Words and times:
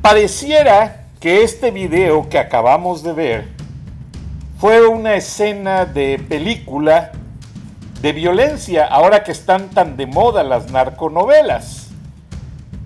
Pareciera 0.00 1.08
que 1.20 1.42
este 1.42 1.70
video 1.70 2.30
que 2.30 2.38
acabamos 2.38 3.02
de 3.02 3.12
ver 3.12 3.48
fue 4.58 4.86
una 4.86 5.16
escena 5.16 5.84
de 5.84 6.18
película 6.18 7.12
de 8.00 8.12
violencia, 8.12 8.86
ahora 8.86 9.22
que 9.22 9.32
están 9.32 9.68
tan 9.68 9.98
de 9.98 10.06
moda 10.06 10.42
las 10.42 10.70
narconovelas, 10.70 11.88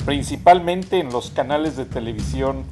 principalmente 0.04 0.98
en 0.98 1.12
los 1.12 1.30
canales 1.30 1.76
de 1.76 1.84
televisión 1.84 2.64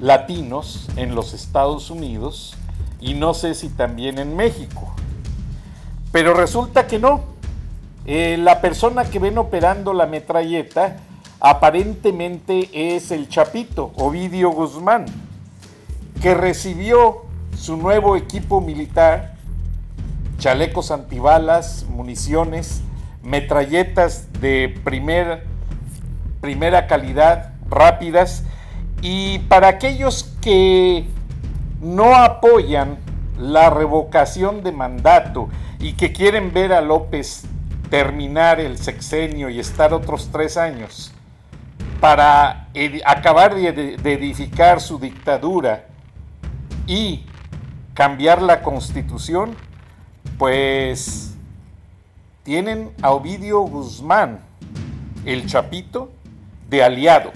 latinos 0.00 0.88
en 0.94 1.16
los 1.16 1.34
Estados 1.34 1.90
Unidos 1.90 2.54
y 3.00 3.14
no 3.14 3.34
sé 3.34 3.54
si 3.54 3.70
también 3.70 4.20
en 4.20 4.36
México. 4.36 4.94
Pero 6.12 6.32
resulta 6.32 6.86
que 6.86 7.00
no, 7.00 7.35
eh, 8.06 8.36
la 8.38 8.60
persona 8.60 9.04
que 9.04 9.18
ven 9.18 9.36
operando 9.36 9.92
la 9.92 10.06
metralleta 10.06 10.98
aparentemente 11.40 12.94
es 12.94 13.10
el 13.10 13.28
Chapito, 13.28 13.92
Ovidio 13.96 14.50
Guzmán, 14.50 15.06
que 16.22 16.34
recibió 16.34 17.24
su 17.56 17.76
nuevo 17.76 18.16
equipo 18.16 18.60
militar, 18.60 19.34
chalecos 20.38 20.92
antibalas, 20.92 21.84
municiones, 21.88 22.82
metralletas 23.24 24.28
de 24.40 24.78
primer, 24.84 25.44
primera 26.40 26.86
calidad, 26.86 27.54
rápidas, 27.68 28.44
y 29.02 29.40
para 29.40 29.66
aquellos 29.66 30.32
que 30.40 31.06
no 31.80 32.14
apoyan 32.14 32.98
la 33.36 33.68
revocación 33.68 34.62
de 34.62 34.70
mandato 34.70 35.48
y 35.80 35.94
que 35.94 36.12
quieren 36.12 36.52
ver 36.52 36.72
a 36.72 36.80
López 36.80 37.44
terminar 37.90 38.60
el 38.60 38.78
sexenio 38.78 39.48
y 39.48 39.60
estar 39.60 39.92
otros 39.92 40.30
tres 40.32 40.56
años 40.56 41.12
para 42.00 42.68
acabar 43.04 43.54
de, 43.54 43.94
edificar 43.94 44.80
su 44.80 44.98
dictadura 44.98 45.86
y 46.86 47.24
cambiar 47.94 48.42
la 48.42 48.62
constitución, 48.62 49.56
pues 50.38 51.34
tienen 52.42 52.92
a 53.02 53.12
Ovidio 53.12 53.60
Guzmán, 53.60 54.40
el 55.24 55.46
chapito, 55.46 56.12
de 56.68 56.82
aliado, 56.82 57.32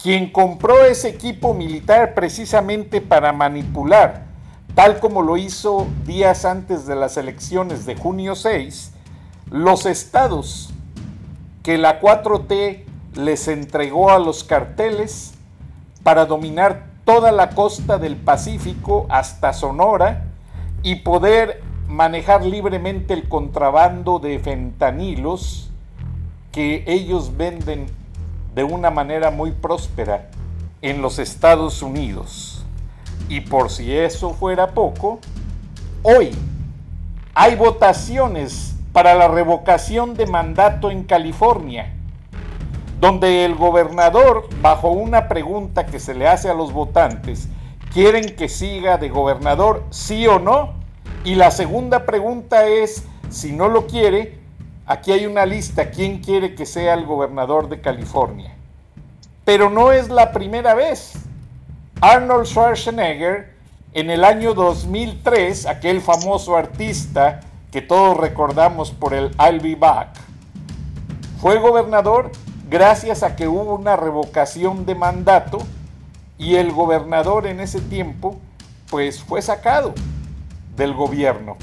quien 0.00 0.30
compró 0.30 0.84
ese 0.84 1.08
equipo 1.08 1.54
militar 1.54 2.14
precisamente 2.14 3.00
para 3.00 3.32
manipular, 3.32 4.26
tal 4.74 5.00
como 5.00 5.22
lo 5.22 5.36
hizo 5.36 5.86
días 6.06 6.44
antes 6.44 6.86
de 6.86 6.94
las 6.94 7.16
elecciones 7.16 7.84
de 7.84 7.96
junio 7.96 8.34
6, 8.34 8.92
los 9.50 9.86
estados 9.86 10.70
que 11.62 11.78
la 11.78 12.00
4T 12.00 12.84
les 13.14 13.48
entregó 13.48 14.10
a 14.10 14.18
los 14.18 14.44
carteles 14.44 15.34
para 16.02 16.26
dominar 16.26 16.86
toda 17.04 17.32
la 17.32 17.50
costa 17.50 17.98
del 17.98 18.16
Pacífico 18.16 19.06
hasta 19.08 19.52
Sonora 19.52 20.24
y 20.82 20.96
poder 20.96 21.62
manejar 21.88 22.44
libremente 22.44 23.14
el 23.14 23.28
contrabando 23.28 24.18
de 24.18 24.38
fentanilos 24.38 25.70
que 26.52 26.84
ellos 26.86 27.36
venden 27.36 27.86
de 28.54 28.64
una 28.64 28.90
manera 28.90 29.30
muy 29.30 29.52
próspera 29.52 30.30
en 30.82 31.02
los 31.02 31.18
Estados 31.18 31.82
Unidos. 31.82 32.64
Y 33.28 33.40
por 33.40 33.70
si 33.70 33.94
eso 33.94 34.30
fuera 34.34 34.72
poco, 34.72 35.18
hoy 36.02 36.30
hay 37.34 37.56
votaciones 37.56 38.77
para 38.92 39.14
la 39.14 39.28
revocación 39.28 40.14
de 40.14 40.26
mandato 40.26 40.90
en 40.90 41.04
California, 41.04 41.94
donde 43.00 43.44
el 43.44 43.54
gobernador, 43.54 44.48
bajo 44.60 44.90
una 44.90 45.28
pregunta 45.28 45.86
que 45.86 46.00
se 46.00 46.14
le 46.14 46.26
hace 46.26 46.48
a 46.48 46.54
los 46.54 46.72
votantes, 46.72 47.48
quieren 47.92 48.36
que 48.36 48.48
siga 48.48 48.98
de 48.98 49.08
gobernador 49.08 49.84
sí 49.90 50.26
o 50.26 50.38
no, 50.38 50.74
y 51.24 51.34
la 51.34 51.50
segunda 51.50 52.06
pregunta 52.06 52.66
es, 52.66 53.04
si 53.28 53.52
no 53.52 53.68
lo 53.68 53.86
quiere, 53.86 54.38
aquí 54.86 55.12
hay 55.12 55.26
una 55.26 55.46
lista, 55.46 55.90
¿quién 55.90 56.18
quiere 56.18 56.54
que 56.54 56.66
sea 56.66 56.94
el 56.94 57.04
gobernador 57.04 57.68
de 57.68 57.80
California? 57.80 58.54
Pero 59.44 59.70
no 59.70 59.92
es 59.92 60.08
la 60.08 60.32
primera 60.32 60.74
vez. 60.74 61.14
Arnold 62.00 62.46
Schwarzenegger, 62.46 63.54
en 63.92 64.10
el 64.10 64.24
año 64.24 64.54
2003, 64.54 65.66
aquel 65.66 66.00
famoso 66.00 66.56
artista 66.56 67.40
que 67.70 67.82
todos 67.82 68.16
recordamos 68.16 68.90
por 68.90 69.14
el 69.14 69.30
I'll 69.38 69.60
Be 69.60 69.74
Back, 69.74 70.08
fue 71.40 71.58
gobernador 71.58 72.32
gracias 72.68 73.22
a 73.22 73.36
que 73.36 73.48
hubo 73.48 73.74
una 73.74 73.96
revocación 73.96 74.86
de 74.86 74.94
mandato 74.94 75.58
y 76.38 76.56
el 76.56 76.72
gobernador 76.72 77.46
en 77.46 77.60
ese 77.60 77.80
tiempo 77.80 78.38
pues 78.90 79.22
fue 79.22 79.42
sacado 79.42 79.94
del 80.76 80.94
gobierno. 80.94 81.56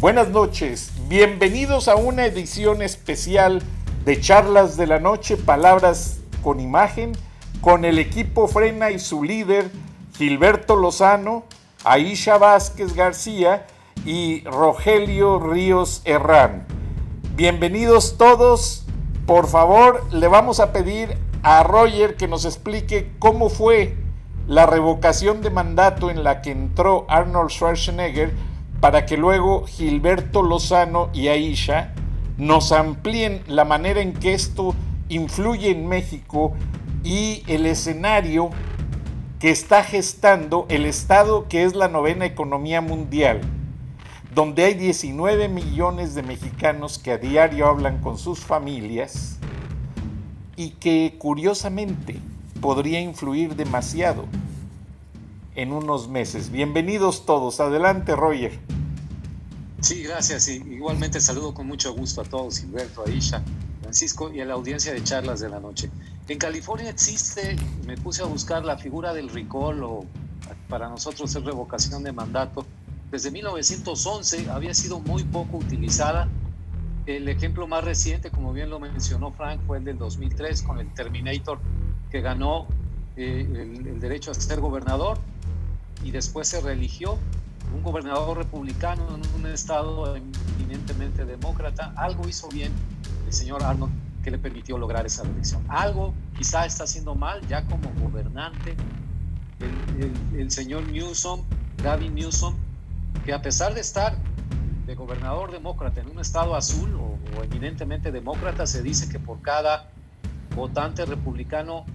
Buenas 0.00 0.28
noches, 0.28 0.92
bienvenidos 1.08 1.88
a 1.88 1.96
una 1.96 2.26
edición 2.26 2.82
especial 2.82 3.62
de 4.04 4.20
Charlas 4.20 4.76
de 4.76 4.86
la 4.86 4.98
Noche, 4.98 5.36
Palabras 5.36 6.18
con 6.42 6.60
Imagen, 6.60 7.12
con 7.60 7.84
el 7.84 7.98
equipo 7.98 8.48
Frena 8.48 8.90
y 8.90 8.98
su 8.98 9.22
líder 9.22 9.70
Gilberto 10.16 10.76
Lozano, 10.76 11.44
Aisha 11.84 12.36
Vázquez 12.36 12.94
García 12.94 13.66
y 14.04 14.42
Rogelio 14.44 15.38
Ríos 15.38 16.02
Herrán. 16.04 16.66
Bienvenidos 17.36 18.16
todos. 18.18 18.84
Por 19.26 19.46
favor, 19.46 20.04
le 20.12 20.26
vamos 20.26 20.58
a 20.58 20.72
pedir 20.72 21.16
a 21.42 21.62
Roger 21.62 22.16
que 22.16 22.26
nos 22.26 22.44
explique 22.44 23.12
cómo 23.18 23.48
fue 23.48 23.96
la 24.48 24.66
revocación 24.66 25.40
de 25.40 25.50
mandato 25.50 26.10
en 26.10 26.24
la 26.24 26.42
que 26.42 26.50
entró 26.50 27.06
Arnold 27.08 27.50
Schwarzenegger 27.50 28.32
para 28.80 29.06
que 29.06 29.16
luego 29.16 29.66
Gilberto 29.66 30.42
Lozano 30.42 31.10
y 31.12 31.28
Aisha 31.28 31.94
nos 32.36 32.72
amplíen 32.72 33.42
la 33.46 33.64
manera 33.64 34.00
en 34.00 34.14
que 34.14 34.34
esto 34.34 34.74
influye 35.08 35.70
en 35.70 35.86
México 35.86 36.52
y 37.04 37.44
el 37.46 37.66
escenario 37.66 38.50
que 39.38 39.50
está 39.50 39.84
gestando 39.84 40.66
el 40.68 40.86
Estado 40.86 41.46
que 41.48 41.62
es 41.62 41.76
la 41.76 41.86
novena 41.86 42.26
economía 42.26 42.80
mundial 42.80 43.40
donde 44.34 44.64
hay 44.64 44.74
19 44.74 45.48
millones 45.48 46.14
de 46.14 46.22
mexicanos 46.22 46.98
que 46.98 47.12
a 47.12 47.18
diario 47.18 47.66
hablan 47.66 48.00
con 48.00 48.16
sus 48.16 48.40
familias 48.40 49.36
y 50.56 50.70
que 50.70 51.16
curiosamente 51.18 52.18
podría 52.62 53.00
influir 53.00 53.56
demasiado 53.56 54.24
en 55.54 55.72
unos 55.72 56.08
meses. 56.08 56.50
Bienvenidos 56.50 57.26
todos. 57.26 57.60
Adelante, 57.60 58.16
Roger. 58.16 58.58
Sí, 59.82 60.02
gracias. 60.02 60.48
Igualmente 60.48 61.20
saludo 61.20 61.52
con 61.52 61.66
mucho 61.66 61.92
gusto 61.92 62.22
a 62.22 62.24
todos, 62.24 62.58
Gilberto, 62.58 63.04
Aisha, 63.06 63.42
Francisco 63.82 64.32
y 64.32 64.40
a 64.40 64.46
la 64.46 64.54
audiencia 64.54 64.94
de 64.94 65.04
charlas 65.04 65.40
de 65.40 65.50
la 65.50 65.60
noche. 65.60 65.90
En 66.28 66.38
California 66.38 66.88
existe, 66.88 67.56
me 67.86 67.98
puse 67.98 68.22
a 68.22 68.26
buscar 68.26 68.64
la 68.64 68.78
figura 68.78 69.12
del 69.12 69.28
recall 69.28 69.82
o 69.84 70.06
para 70.70 70.88
nosotros 70.88 71.34
es 71.36 71.44
revocación 71.44 72.02
de 72.02 72.12
mandato 72.12 72.64
desde 73.12 73.30
1911 73.30 74.50
había 74.50 74.72
sido 74.72 74.98
muy 74.98 75.22
poco 75.22 75.58
utilizada 75.58 76.28
El 77.04 77.28
ejemplo 77.28 77.66
más 77.66 77.84
reciente, 77.84 78.30
como 78.30 78.52
bien 78.52 78.70
lo 78.70 78.80
mencionó 78.80 79.32
Frank, 79.32 79.60
fue 79.66 79.78
el 79.78 79.84
del 79.84 79.98
2003 79.98 80.62
con 80.62 80.78
el 80.78 80.88
Terminator, 80.94 81.58
que 82.10 82.20
ganó 82.20 82.66
eh, 83.16 83.46
el, 83.84 84.00
derecho 84.00 84.30
a 84.30 84.34
ser 84.34 84.60
gobernador 84.60 85.18
y 86.04 86.10
después 86.10 86.48
se 86.48 86.60
religió. 86.60 87.18
Un 87.74 87.82
gobernador 87.82 88.36
republicano 88.38 89.02
en 89.16 89.40
un 89.40 89.50
estado 89.50 90.14
eminentemente 90.16 91.24
demócrata, 91.24 91.92
algo 91.96 92.28
hizo 92.28 92.48
bien 92.48 92.72
el 93.26 93.32
señor 93.32 93.62
Arnold 93.64 93.92
que 94.22 94.30
le 94.30 94.38
permitió 94.38 94.78
lograr 94.78 95.04
esa 95.04 95.22
elección. 95.24 95.64
Algo 95.68 96.14
quizá 96.38 96.66
está 96.66 96.84
haciendo 96.84 97.14
mal 97.14 97.40
ya 97.48 97.64
como 97.66 97.90
gobernante 98.00 98.76
el, 99.58 100.40
el 100.40 100.50
señor 100.50 100.86
Newsom, 100.86 101.42
Gavin 101.82 102.14
Newsom, 102.14 102.54
que 103.24 103.32
a 103.32 103.42
pesar 103.42 103.74
de 103.74 103.80
estar 103.80 104.16
de 104.86 104.94
gobernador 104.94 105.52
demócrata 105.52 106.00
en 106.00 106.10
un 106.10 106.20
estado 106.20 106.54
azul 106.54 106.94
o, 106.96 107.42
eminentemente 107.42 108.12
demócrata, 108.12 108.66
se 108.66 108.82
dice 108.82 109.08
que 109.08 109.18
por 109.18 109.40
cada 109.40 109.88
votante 110.54 111.04
republicano 111.06 111.86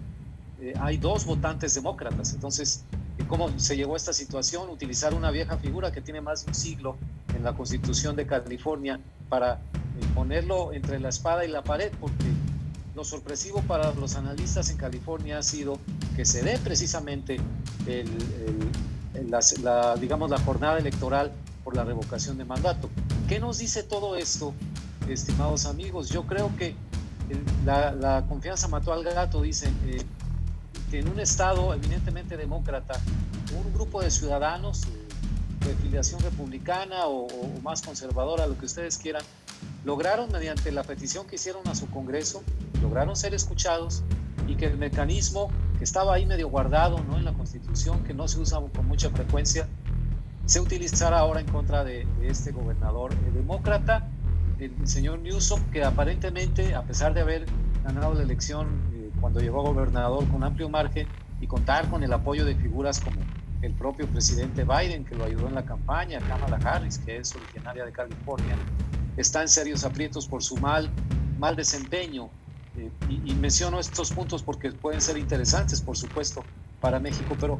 eh, 0.62 0.74
hay 0.80 0.98
dos 0.98 1.25
votantes 1.25 1.75
demócratas. 1.75 2.34
Entonces, 2.34 2.84
¿cómo 3.28 3.50
se 3.60 3.75
llegó 3.75 3.94
a 3.94 3.98
esta 3.98 4.14
situación? 4.14 4.69
Utilizar 4.69 5.14
una 5.14 5.31
vieja 5.31 5.58
figura 5.58 5.92
que 5.92 6.02
tiene 6.02 6.22
más 6.22 6.46
de 6.46 6.52
un 6.52 6.56
siglo 6.56 6.98
en 7.36 7.44
la 7.44 7.54
Constitución 7.54 8.16
de 8.16 8.25
California 8.25 9.00
para 9.30 9.54
eh, 9.54 9.58
ponerlo 10.16 10.74
entre 10.74 11.00
la 11.00 11.10
espada 11.10 11.46
y 11.46 11.50
la 11.50 11.63
pared, 11.63 11.92
porque 12.00 12.25
lo 12.98 13.04
sorpresivo 13.04 13.62
para 13.62 13.94
los 13.94 14.16
analistas 14.16 14.72
en 14.72 14.78
California 14.78 15.38
ha 15.38 15.44
sido 15.44 15.80
que 16.16 16.25
se 16.25 16.42
dé 16.42 16.58
precisamente 16.58 17.38
el, 17.86 18.08
la, 19.25 19.96
digamos, 19.96 20.30
la 20.30 20.40
jornada 20.40 20.78
electoral 20.78 21.31
por 21.64 21.75
la 21.75 21.84
revocación 21.84 22.38
de 22.38 22.46
mandato. 22.46 22.90
¿Qué 23.28 23.40
nos 23.40 23.58
dice 23.58 23.84
todo 23.84 24.16
esto, 24.16 24.54
estimados 25.10 25.66
amigos? 25.66 26.10
Yo 26.10 26.25
creo 26.25 26.56
que 26.56 26.75
la, 27.66 28.24
confianza 28.28 28.68
mató 28.68 28.94
al 28.94 29.04
gato, 29.04 29.42
dice 29.42 29.69
eh, 29.86 30.02
que 30.90 31.00
en 31.00 31.10
un 31.10 31.19
estado 31.19 31.74
eminentemente 31.74 32.38
demócrata, 32.38 33.00
un 33.56 33.74
grupo 33.74 34.02
de 34.02 34.12
ciudadanos 34.12 34.86
eh, 34.86 35.68
de 35.68 35.75
filiación 35.75 36.22
republicana 36.22 37.08
o, 37.08 37.28
o, 37.28 37.62
más 37.62 37.81
conservadora, 37.81 38.48
lo 38.48 38.58
que 38.58 38.66
ustedes 38.66 38.98
quieran, 38.98 39.24
lograron 39.84 40.31
mediante 40.31 40.72
la 40.72 40.84
petición 40.84 41.28
que 41.28 41.36
hicieron 41.36 41.68
a 41.68 41.75
su 41.75 41.90
Congreso, 41.90 42.44
lograron 42.81 43.16
ser 43.16 43.34
escuchados 43.34 44.04
y 44.48 44.56
que 44.56 44.66
el 44.66 44.78
mecanismo 44.78 45.50
que 45.77 45.83
estaba 45.83 46.15
ahí 46.15 46.25
medio 46.25 46.50
guardado 46.50 47.00
¿no? 47.07 47.18
en 47.18 47.25
la 47.25 47.33
Constitución, 47.33 48.03
que 48.03 48.13
no 48.13 48.27
se 48.27 48.39
usa 48.39 48.59
con 48.75 48.88
mucha 48.88 49.09
frecuencia, 49.09 49.68
se 50.45 50.59
utilizara 50.59 51.19
ahora 51.19 51.41
en 51.41 51.47
contra 51.47 51.83
de, 51.83 52.07
este 52.21 52.51
gobernador 52.51 53.13
demócrata, 53.33 54.07
el 54.59 54.88
señor 54.88 55.19
Newsom, 55.19 55.62
que 55.71 55.83
aparentemente, 55.83 56.74
a 56.74 56.81
pesar 56.83 57.13
de 57.13 57.21
haber 57.21 57.45
ganado 57.83 58.15
la 58.15 58.24
elección 58.24 58.68
eh, 58.94 59.12
cuando 59.19 59.39
llegó 59.39 59.59
a 59.59 59.63
gobernador 59.63 60.27
con 60.29 60.44
amplio 60.44 60.68
margen 60.68 61.07
y 61.41 61.47
contar 61.47 61.89
con 61.89 62.03
el 62.03 62.12
apoyo 62.12 62.44
de 62.44 62.56
figuras 62.56 63.00
como 63.00 63.18
el 63.62 63.74
propio 63.74 64.07
presidente 64.07 64.63
Biden, 64.63 65.06
que 65.06 65.15
lo 65.15 65.25
ayudó 65.25 65.47
en 65.47 65.56
la 65.56 65.65
campaña, 65.65 66.19
Kamala 66.21 66.57
Harris, 66.63 66.97
que 67.00 67.18
es 67.18 67.35
originaria 67.35 67.85
de 67.85 67.91
California, 67.91 68.56
está 69.15 69.41
en 69.41 69.47
serios 69.47 69.83
aprietos 69.83 70.27
por 70.27 70.41
su 70.41 70.57
mal, 70.57 70.89
mal 71.39 71.56
desempeño 71.56 72.29
eh, 72.77 72.91
y, 73.09 73.33
menciono 73.33 73.79
estos 73.79 74.12
puntos 74.12 74.44
porque 74.44 74.71
pueden 74.71 75.01
ser 75.01 75.18
interesantes, 75.18 75.81
por 75.81 75.97
supuesto, 75.97 76.44
para 76.79 77.00
México, 77.00 77.35
pero 77.39 77.59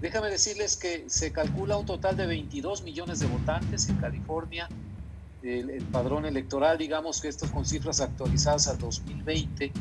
déjame 0.00 0.30
decirles 0.30 0.76
que 0.76 1.04
se 1.06 1.32
calcula 1.32 1.76
un 1.76 1.84
total 1.84 2.16
de 2.16 2.26
22 2.26 2.82
millones 2.82 3.20
de 3.20 3.26
votantes 3.26 3.88
en 3.88 3.96
California. 3.96 4.68
El, 5.42 5.82
padrón 5.92 6.24
electoral, 6.24 6.78
digamos 6.78 7.20
que 7.20 7.28
esto 7.28 7.46
con 7.52 7.66
cifras 7.66 8.00
actualizadas 8.00 8.66
al 8.68 8.78
2020, 8.78 9.72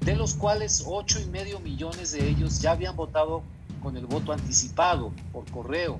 de 0.00 0.16
los 0.16 0.34
cuales 0.34 0.84
8 0.86 1.20
y 1.26 1.30
medio 1.30 1.58
millones 1.58 2.12
de 2.12 2.28
ellos 2.28 2.60
ya 2.60 2.70
habían 2.72 2.94
votado 2.94 3.42
con 3.82 3.96
el 3.96 4.06
voto 4.06 4.32
anticipado 4.32 5.12
por 5.32 5.50
correo. 5.50 5.98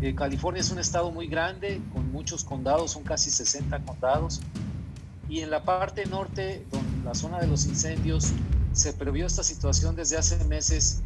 Eh, 0.00 0.14
California 0.14 0.62
es 0.62 0.70
un 0.70 0.78
estado 0.78 1.10
muy 1.10 1.26
grande, 1.26 1.82
con 1.92 2.10
muchos 2.10 2.44
condados, 2.44 2.92
son 2.92 3.02
casi 3.02 3.30
60 3.30 3.84
condados, 3.84 4.40
y 5.28 5.40
en 5.40 5.50
la 5.50 5.64
parte 5.64 6.06
norte, 6.06 6.66
donde 6.70 7.04
la 7.04 7.14
zona 7.14 7.40
de 7.40 7.46
los 7.46 7.66
incendios, 7.66 8.32
se 8.72 8.92
previó 8.92 9.26
esta 9.26 9.44
situación 9.44 9.94
desde 9.94 10.16
hace 10.16 10.42
meses, 10.44 11.02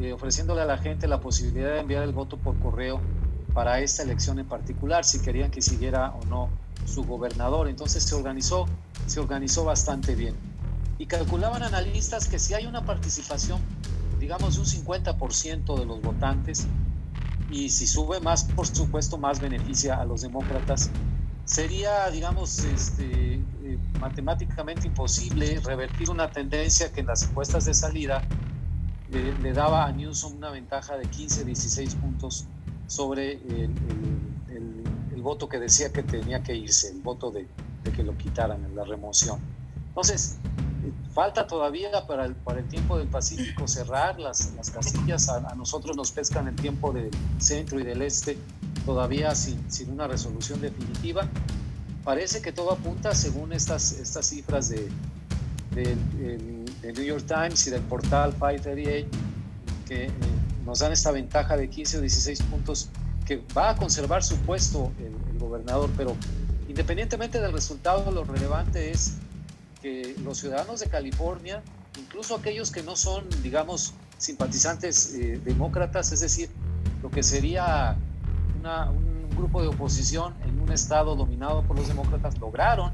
eh, 0.00 0.12
ofreciéndole 0.12 0.60
a 0.60 0.64
la 0.64 0.78
gente 0.78 1.08
la 1.08 1.20
posibilidad 1.20 1.72
de 1.72 1.80
enviar 1.80 2.04
el 2.04 2.12
voto 2.12 2.36
por 2.36 2.58
correo 2.60 3.00
para 3.52 3.80
esta 3.80 4.04
elección 4.04 4.38
en 4.38 4.46
particular, 4.46 5.04
si 5.04 5.20
querían 5.20 5.50
que 5.50 5.60
siguiera 5.60 6.14
o 6.14 6.24
no 6.26 6.48
su 6.86 7.04
gobernador. 7.04 7.68
Entonces 7.68 8.04
se 8.04 8.14
organizó, 8.14 8.66
se 9.06 9.18
organizó 9.18 9.64
bastante 9.64 10.14
bien. 10.14 10.36
Y 10.98 11.06
calculaban 11.06 11.62
analistas 11.62 12.28
que 12.28 12.38
si 12.38 12.54
hay 12.54 12.66
una 12.66 12.84
participación, 12.84 13.60
digamos, 14.20 14.54
de 14.54 14.60
un 14.60 14.66
50% 14.66 15.78
de 15.78 15.84
los 15.84 16.00
votantes, 16.02 16.66
y 17.50 17.70
si 17.70 17.86
sube 17.86 18.20
más, 18.20 18.44
por 18.44 18.66
supuesto, 18.66 19.18
más 19.18 19.40
beneficia 19.40 20.00
a 20.00 20.04
los 20.04 20.22
demócratas, 20.22 20.90
sería, 21.44 22.10
digamos, 22.10 22.58
este, 22.60 23.40
matemáticamente 24.00 24.86
imposible 24.86 25.60
revertir 25.64 26.10
una 26.10 26.30
tendencia 26.30 26.92
que 26.92 27.00
en 27.00 27.06
las 27.06 27.22
encuestas 27.24 27.64
de 27.64 27.74
salida 27.74 28.22
le 29.10 29.52
daba 29.52 29.86
a 29.86 29.92
Newsom 29.92 30.36
una 30.36 30.50
ventaja 30.50 30.96
de 30.96 31.06
15, 31.06 31.44
16 31.44 31.94
puntos 31.96 32.46
sobre 32.86 33.32
el, 33.32 33.72
voto 35.22 35.48
que 35.48 35.58
decía 35.58 35.92
que 35.92 36.02
tenía 36.02 36.42
que 36.42 36.56
irse, 36.56 36.90
el 36.90 37.00
voto 37.02 37.30
de, 37.30 37.46
que 37.94 38.02
lo 38.02 38.16
quitaran 38.16 38.64
en 38.64 38.74
la 38.74 38.84
remoción. 38.84 39.38
Entonces, 39.88 40.38
falta 41.12 41.46
todavía 41.46 41.90
para 42.06 42.24
el, 42.24 42.34
para 42.34 42.60
el 42.60 42.68
tiempo 42.68 42.96
del 42.96 43.08
Pacífico 43.08 43.68
cerrar 43.68 44.18
las, 44.18 44.54
las 44.54 44.70
casillas, 44.70 45.28
a, 45.28 45.50
a, 45.50 45.54
nosotros 45.54 45.96
nos 45.96 46.12
pescan 46.12 46.48
el 46.48 46.56
tiempo 46.56 46.92
del 46.92 47.10
centro 47.38 47.78
y 47.78 47.82
del 47.82 48.00
este 48.00 48.38
todavía 48.86 49.34
sin, 49.34 49.70
sin 49.70 49.90
una 49.90 50.06
resolución 50.06 50.62
definitiva. 50.62 51.28
Parece 52.08 52.40
que 52.40 52.52
todo 52.52 52.72
apunta, 52.72 53.14
según 53.14 53.52
estas, 53.52 53.92
estas 53.92 54.24
cifras 54.24 54.70
de, 54.70 54.88
New 56.82 57.04
York 57.04 57.26
Times 57.26 57.66
y 57.66 57.70
del 57.70 57.82
portal 57.82 58.32
538, 58.32 59.08
que 59.86 60.04
eh, 60.04 60.10
nos 60.64 60.78
dan 60.78 60.92
esta 60.92 61.10
ventaja 61.12 61.54
de 61.58 61.68
15 61.68 61.98
o 61.98 62.00
16 62.00 62.42
puntos, 62.44 62.88
que 63.26 63.42
va 63.54 63.68
a 63.68 63.76
conservar 63.76 64.24
su 64.24 64.38
puesto 64.38 64.90
el, 64.98 65.14
el 65.30 65.38
gobernador, 65.38 65.90
pero 65.98 66.16
independientemente 66.66 67.42
del 67.42 67.52
resultado, 67.52 68.10
lo 68.10 68.24
relevante 68.24 68.90
es 68.90 69.18
que 69.82 70.16
los 70.24 70.38
ciudadanos 70.38 70.80
de 70.80 70.86
California, 70.86 71.62
incluso 72.00 72.36
aquellos 72.36 72.70
que 72.70 72.82
no 72.82 72.96
son, 72.96 73.26
digamos, 73.42 73.92
simpatizantes 74.16 75.12
eh, 75.12 75.38
demócratas, 75.44 76.10
es 76.12 76.20
decir, 76.20 76.48
lo 77.02 77.10
que 77.10 77.22
sería 77.22 77.98
un 78.62 79.07
grupo 79.38 79.62
de 79.62 79.68
oposición 79.68 80.34
en 80.44 80.60
un 80.60 80.70
estado 80.72 81.16
dominado 81.16 81.62
por 81.62 81.76
los 81.76 81.88
demócratas 81.88 82.38
lograron 82.38 82.92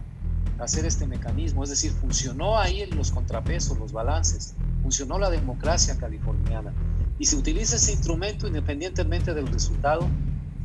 hacer 0.58 0.84
este 0.84 1.06
mecanismo, 1.06 1.64
es 1.64 1.70
decir, 1.70 1.90
funcionó 1.90 2.58
ahí 2.58 2.86
los 2.86 3.10
contrapesos, 3.10 3.78
los 3.78 3.92
balances, 3.92 4.54
funcionó 4.82 5.18
la 5.18 5.30
democracia 5.30 5.96
californiana. 5.98 6.72
Y 7.18 7.26
se 7.26 7.36
utiliza 7.36 7.76
ese 7.76 7.92
instrumento 7.92 8.46
independientemente 8.46 9.34
del 9.34 9.48
resultado 9.48 10.06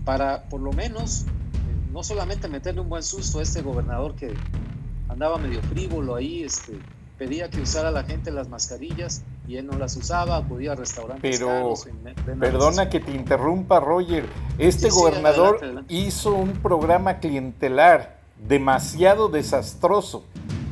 para 0.05 0.43
por 0.43 0.61
lo 0.61 0.71
menos 0.73 1.23
eh, 1.23 1.25
no 1.91 2.03
solamente 2.03 2.47
meterle 2.47 2.81
un 2.81 2.89
buen 2.89 3.03
susto 3.03 3.39
a 3.39 3.43
este 3.43 3.61
gobernador 3.61 4.15
que 4.15 4.33
andaba 5.07 5.37
medio 5.37 5.61
frívolo 5.63 6.15
ahí, 6.15 6.43
este, 6.43 6.79
pedía 7.17 7.49
que 7.49 7.61
usara 7.61 7.91
la 7.91 8.03
gente 8.03 8.31
las 8.31 8.47
mascarillas 8.47 9.23
y 9.49 9.57
él 9.57 9.65
no 9.65 9.79
las 9.79 9.97
usaba, 9.97 10.37
acudía 10.37 10.73
a 10.73 10.75
restaurantes. 10.75 11.39
Pero, 11.39 11.73
perdona 12.39 12.87
que 12.87 12.99
te 12.99 13.11
interrumpa, 13.11 13.79
Roger. 13.79 14.27
Este 14.59 14.91
gobernador 14.91 15.85
hizo 15.87 16.35
un 16.35 16.51
programa 16.51 17.17
clientelar 17.17 18.19
demasiado 18.47 19.27
desastroso, 19.27 20.23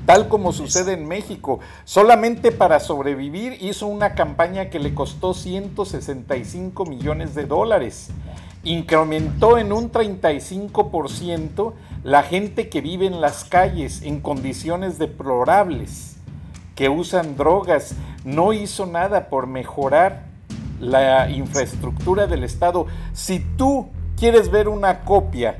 tal 0.05 0.27
como 0.27 0.53
sucede 0.53 0.93
en 0.93 1.07
México. 1.07 1.59
Solamente 1.85 2.51
para 2.51 2.79
sobrevivir 2.79 3.57
hizo 3.61 3.87
una 3.87 4.13
campaña 4.13 4.69
que 4.69 4.77
le 4.77 4.93
costó 4.93 5.33
165 5.33 6.85
millones 6.85 7.33
de 7.33 7.47
dólares. 7.47 8.09
Incrementó 8.63 9.57
en 9.57 9.73
un 9.73 9.91
35% 9.91 11.73
la 12.03 12.21
gente 12.21 12.69
que 12.69 12.81
vive 12.81 13.07
en 13.07 13.21
las 13.21 13.43
calles 13.43 14.03
en 14.03 14.21
condiciones 14.21 14.99
deplorables 14.99 16.16
que 16.77 16.89
usan 16.89 17.35
drogas, 17.35 17.95
no 18.23 18.53
hizo 18.53 18.85
nada 18.85 19.29
por 19.29 19.47
mejorar 19.47 20.27
la 20.79 21.27
infraestructura 21.27 22.27
del 22.27 22.43
Estado. 22.43 22.85
Si 23.13 23.39
tú 23.39 23.89
quieres 24.15 24.51
ver 24.51 24.69
una 24.69 25.01
copia 25.01 25.57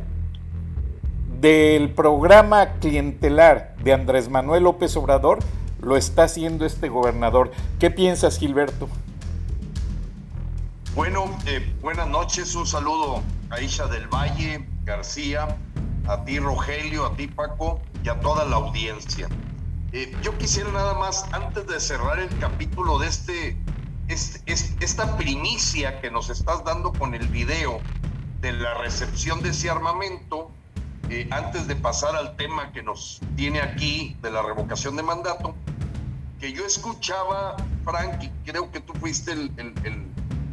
del 1.41 1.89
programa 1.89 2.73
clientelar 2.79 3.75
de 3.83 3.93
Andrés 3.93 4.29
Manuel 4.29 4.63
López 4.63 4.95
Obrador, 4.95 5.39
lo 5.81 5.97
está 5.97 6.23
haciendo 6.25 6.65
este 6.65 6.87
gobernador. 6.87 7.51
¿Qué 7.79 7.89
piensas, 7.89 8.37
Gilberto? 8.37 8.87
Bueno, 10.95 11.35
eh, 11.47 11.73
buenas 11.81 12.07
noches, 12.07 12.53
un 12.53 12.67
saludo 12.67 13.23
a 13.49 13.59
Isha 13.59 13.87
del 13.87 14.07
Valle, 14.07 14.67
García, 14.83 15.47
a 16.07 16.23
ti 16.25 16.37
Rogelio, 16.37 17.07
a 17.07 17.15
ti 17.15 17.27
Paco 17.27 17.81
y 18.03 18.09
a 18.09 18.19
toda 18.19 18.45
la 18.45 18.57
audiencia. 18.57 19.27
Eh, 19.97 20.15
yo 20.21 20.37
quisiera 20.37 20.71
nada 20.71 20.93
más, 20.93 21.25
antes 21.31 21.65
de 21.65 21.79
cerrar 21.79 22.19
el 22.19 22.29
capítulo 22.37 22.99
de 22.99 23.07
este, 23.07 23.57
este, 24.07 24.55
esta 24.79 25.17
primicia 25.17 26.01
que 26.01 26.11
nos 26.11 26.29
estás 26.29 26.63
dando 26.63 26.93
con 26.93 27.15
el 27.15 27.27
video 27.29 27.81
de 28.39 28.51
la 28.51 28.75
recepción 28.75 29.41
de 29.41 29.49
ese 29.49 29.71
armamento, 29.71 30.51
eh, 31.09 31.27
antes 31.31 31.65
de 31.67 31.75
pasar 31.75 32.15
al 32.15 32.35
tema 32.35 32.71
que 32.73 32.83
nos 32.83 33.21
tiene 33.35 33.59
aquí 33.59 34.15
de 34.21 34.29
la 34.29 34.43
revocación 34.43 34.95
de 34.97 35.01
mandato, 35.01 35.55
que 36.39 36.53
yo 36.53 36.63
escuchaba, 36.63 37.57
Frank, 37.83 38.21
y 38.21 38.29
creo 38.45 38.71
que 38.71 38.79
tú 38.81 38.93
fuiste 38.93 39.31
el, 39.31 39.51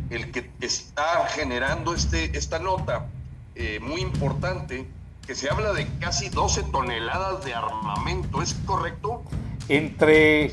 el, 0.08 0.30
que 0.32 0.50
está 0.62 1.26
generando 1.26 1.92
este, 1.92 2.34
esta 2.34 2.60
nota 2.60 3.08
eh, 3.56 3.78
muy 3.82 4.00
importante, 4.00 4.88
que 5.26 5.34
se 5.34 5.50
habla 5.50 5.72
de 5.72 5.86
casi 5.98 6.28
12 6.28 6.64
toneladas 6.64 7.44
de 7.44 7.54
armamento, 7.54 8.42
¿es 8.42 8.54
correcto? 8.66 9.22
Entre 9.68 10.52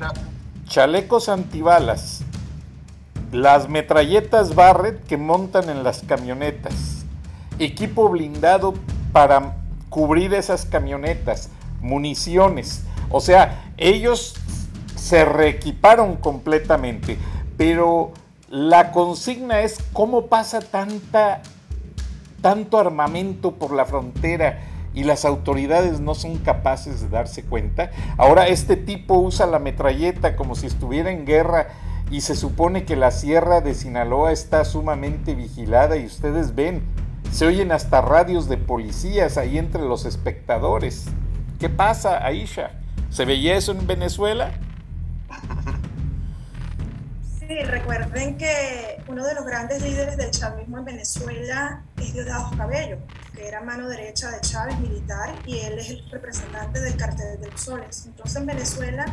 chalecos 0.65 1.27
antibalas, 1.27 2.23
las 3.31 3.67
metralletas 3.67 4.55
Barrett 4.55 5.05
que 5.05 5.17
montan 5.17 5.69
en 5.69 5.83
las 5.83 6.03
camionetas, 6.03 7.05
equipo 7.59 8.09
blindado 8.09 8.73
para 9.11 9.57
cubrir 9.89 10.33
esas 10.33 10.65
camionetas, 10.65 11.49
municiones. 11.81 12.83
O 13.09 13.19
sea, 13.19 13.73
ellos 13.77 14.35
se 14.95 15.25
reequiparon 15.25 16.15
completamente, 16.15 17.17
pero 17.57 18.13
la 18.49 18.91
consigna 18.91 19.61
es 19.61 19.79
cómo 19.91 20.27
pasa 20.27 20.61
tanta 20.61 21.41
tanto 22.41 22.79
armamento 22.79 23.55
por 23.55 23.73
la 23.73 23.85
frontera 23.85 24.59
y 24.93 25.03
las 25.03 25.25
autoridades 25.25 25.99
no 25.99 26.15
son 26.15 26.37
capaces 26.37 27.01
de 27.01 27.09
darse 27.09 27.43
cuenta. 27.43 27.91
Ahora 28.17 28.47
este 28.47 28.75
tipo 28.75 29.15
usa 29.15 29.45
la 29.45 29.59
metralleta 29.59 30.35
como 30.35 30.55
si 30.55 30.67
estuviera 30.67 31.11
en 31.11 31.25
guerra 31.25 31.69
y 32.09 32.21
se 32.21 32.35
supone 32.35 32.83
que 32.83 32.97
la 32.97 33.11
sierra 33.11 33.61
de 33.61 33.73
Sinaloa 33.73 34.31
está 34.33 34.65
sumamente 34.65 35.33
vigilada 35.33 35.95
y 35.95 36.05
ustedes 36.05 36.55
ven, 36.55 36.83
se 37.31 37.45
oyen 37.45 37.71
hasta 37.71 38.01
radios 38.01 38.49
de 38.49 38.57
policías 38.57 39.37
ahí 39.37 39.57
entre 39.57 39.83
los 39.83 40.05
espectadores. 40.05 41.05
¿Qué 41.59 41.69
pasa, 41.69 42.25
Aisha? 42.25 42.71
¿Se 43.09 43.23
veía 43.23 43.55
eso 43.55 43.71
en 43.71 43.87
Venezuela? 43.87 44.51
Sí, 47.51 47.61
recuerden 47.63 48.37
que 48.37 49.03
uno 49.09 49.25
de 49.25 49.35
los 49.35 49.43
grandes 49.43 49.81
líderes 49.81 50.15
del 50.15 50.31
chavismo 50.31 50.77
en 50.77 50.85
Venezuela 50.85 51.83
es 51.97 52.13
Diosdado 52.13 52.49
Cabello, 52.55 52.97
que 53.35 53.45
era 53.45 53.59
mano 53.59 53.89
derecha 53.89 54.31
de 54.31 54.39
Chávez 54.39 54.79
militar 54.79 55.35
y 55.45 55.59
él 55.59 55.77
es 55.77 55.89
el 55.89 56.09
representante 56.09 56.79
del 56.79 56.95
cartel 56.95 57.41
de 57.41 57.51
los 57.51 57.59
soles. 57.59 58.05
Entonces 58.05 58.37
en 58.37 58.45
Venezuela 58.45 59.05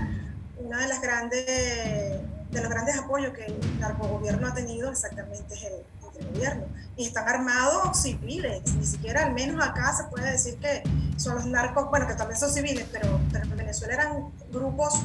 una 0.56 0.80
de 0.82 0.86
las 0.86 1.02
grandes 1.02 1.46
de 1.46 2.62
los 2.62 2.70
grandes 2.70 2.96
apoyos 2.96 3.32
que 3.32 3.46
el 3.46 3.80
narcogobierno 3.80 4.46
ha 4.46 4.54
tenido 4.54 4.88
exactamente 4.88 5.54
es 5.56 5.64
el, 5.64 5.72
el, 6.20 6.28
gobierno. 6.32 6.66
Y 6.96 7.06
están 7.06 7.28
armados 7.28 8.00
civiles, 8.00 8.72
ni 8.74 8.86
siquiera 8.86 9.26
al 9.26 9.34
menos 9.34 9.66
acá 9.66 9.92
se 9.96 10.04
puede 10.04 10.30
decir 10.30 10.58
que 10.58 10.84
son 11.16 11.34
los 11.34 11.46
narcos, 11.46 11.90
bueno, 11.90 12.06
que 12.06 12.14
también 12.14 12.38
son 12.38 12.52
civiles, 12.52 12.86
pero, 12.92 13.18
pero 13.32 13.46
en 13.46 13.56
Venezuela 13.56 13.94
eran 13.94 14.30
grupos 14.52 15.02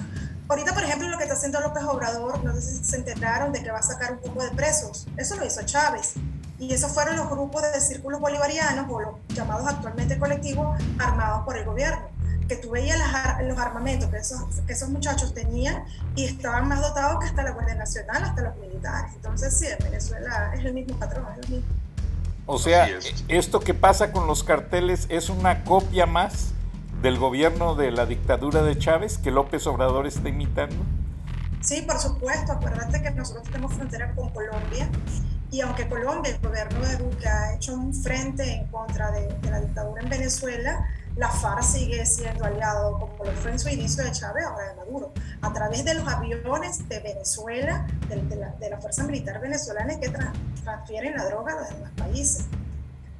Ahorita, 0.48 0.74
por 0.74 0.84
ejemplo, 0.84 1.08
lo 1.08 1.18
que 1.18 1.24
está 1.24 1.36
haciendo 1.36 1.60
López 1.62 1.84
Obrador, 1.84 2.44
no 2.44 2.54
sé 2.54 2.62
si 2.62 2.84
se 2.84 2.98
enteraron 2.98 3.54
de 3.54 3.64
que 3.64 3.72
va 3.72 3.80
a 3.80 3.84
sacar 3.84 4.14
un 4.14 4.20
poco 4.20 4.44
de 4.44 4.52
presos. 4.52 5.08
Eso 5.18 5.36
lo 5.36 5.46
hizo 5.46 5.64
Chávez. 5.64 6.14
Y 6.60 6.74
esos 6.74 6.92
fueron 6.92 7.16
los 7.18 7.30
grupos 7.30 7.62
de 7.62 7.80
círculos 7.82 8.20
bolivarianos, 8.20 8.86
o 8.90 9.02
los 9.02 9.16
llamados 9.30 9.68
actualmente 9.68 10.20
colectivos, 10.20 10.78
armados 11.00 11.44
por 11.46 11.58
el 11.58 11.66
gobierno. 11.66 12.08
Que 12.48 12.58
tú 12.58 12.72
veías 12.72 13.00
los 13.44 13.58
armamentos 13.58 14.10
que 14.10 14.18
esos, 14.18 14.42
que 14.68 14.74
esos 14.74 14.90
muchachos 14.90 15.34
tenían 15.34 15.86
y 16.16 16.26
estaban 16.26 16.68
más 16.68 16.82
dotados 16.82 17.20
que 17.22 17.28
hasta 17.28 17.42
la 17.42 17.52
Guardia 17.52 17.76
Nacional, 17.76 18.24
hasta 18.24 18.42
los 18.42 18.56
militares. 18.58 19.12
Entonces, 19.16 19.58
sí, 19.58 19.66
en 19.68 19.78
Venezuela 19.80 20.52
es 20.54 20.66
el 20.66 20.74
mismo 20.74 21.00
patrón, 21.00 21.26
es 21.32 21.46
el 21.46 21.56
mismo. 21.56 21.74
O 22.46 22.60
sea, 22.60 22.90
esto 23.30 23.62
que 23.62 23.74
pasa 23.74 24.12
con 24.12 24.28
los 24.28 24.44
carteles 24.44 25.06
es 25.10 25.30
una 25.30 25.64
copia 25.64 26.06
más 26.06 26.50
del 27.04 27.20
gobierno 27.20 27.76
de 27.76 27.92
la 27.92 28.06
dictadura 28.06 28.64
de 28.64 28.78
Chávez 28.78 29.18
que 29.18 29.30
López 29.30 29.68
Obrador 29.68 30.08
está 30.08 30.30
imitando? 30.30 30.78
Sí, 31.60 31.82
por 31.82 32.00
supuesto. 32.00 32.54
Acuérdate 32.54 33.04
que 33.04 33.12
nosotros 33.12 33.44
tenemos 33.44 33.74
frontera 33.74 34.16
con 34.16 34.30
Colombia 34.30 34.90
y 35.52 35.60
aunque 35.60 35.88
Colombia, 35.90 36.32
el 36.32 36.40
gobierno 36.40 36.80
de 36.80 36.96
Duque, 36.96 37.28
ha 37.28 37.56
hecho 37.56 37.74
un 37.74 37.94
frente 37.94 38.50
en 38.50 38.68
contra 38.68 39.12
de, 39.12 39.38
la 39.52 39.60
dictadura 39.60 40.02
en 40.02 40.10
Venezuela, 40.10 40.90
la 41.18 41.30
FARC 41.30 41.62
sigue 41.62 42.06
siendo 42.06 42.46
aliado, 42.46 42.98
como 42.98 43.26
lo 43.26 43.32
fue 43.34 43.52
en 43.52 43.60
su 43.60 43.68
inicio 43.68 44.04
de 44.06 44.12
Chávez, 44.14 44.46
ahora 44.46 44.70
de 44.70 44.76
Maduro, 44.76 45.12
a 45.42 45.52
través 45.52 45.84
de 45.84 45.96
los 45.96 46.08
aviones 46.08 46.88
de 46.88 47.00
Venezuela, 47.02 47.86
de, 48.08 48.36
la, 48.36 48.50
de 48.52 48.70
la, 48.70 48.80
Fuerza 48.80 49.04
Militar 49.04 49.42
Venezolana 49.42 50.00
que 50.00 50.10
transfieren 50.64 51.18
la 51.18 51.26
droga 51.26 51.54
a 51.54 51.60
los 51.60 51.70
demás 51.70 51.92
países. 51.98 52.46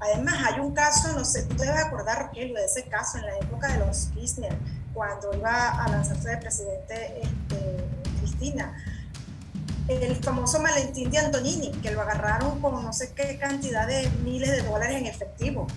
Además, 0.04 0.36
hay 0.44 0.60
un 0.60 0.74
caso, 0.74 1.14
no 1.14 1.24
sé, 1.24 1.44
tú 1.44 1.56
debes 1.56 1.82
acordar, 1.82 2.28
Rogelio, 2.28 2.56
de 2.56 2.66
ese 2.66 2.84
caso 2.84 3.18
en 3.20 3.26
la 3.26 3.38
época 3.38 3.70
de 3.70 3.86
los 3.86 4.10
Kirchner, 4.14 4.54
cuando 4.94 5.34
iba 5.34 5.70
a 5.70 5.90
lanzarse 5.90 6.30
de 6.30 6.38
presidente 6.38 7.22
este, 7.22 7.84
Cristina. 8.20 8.74
El 9.88 10.16
famoso 10.18 10.62
Valentín 10.62 11.10
de 11.10 11.20
Antonini, 11.20 11.72
que 11.72 11.92
lo 11.92 12.02
agarraron 12.02 12.62
con 12.62 12.84
no 12.84 12.94
sé 12.94 13.14
qué 13.14 13.38
cantidad 13.38 13.88
de 13.88 14.10
miles 14.24 14.52
de 14.52 14.62
dólares 14.64 14.98
en 14.98 15.06
efectivo. 15.06 15.68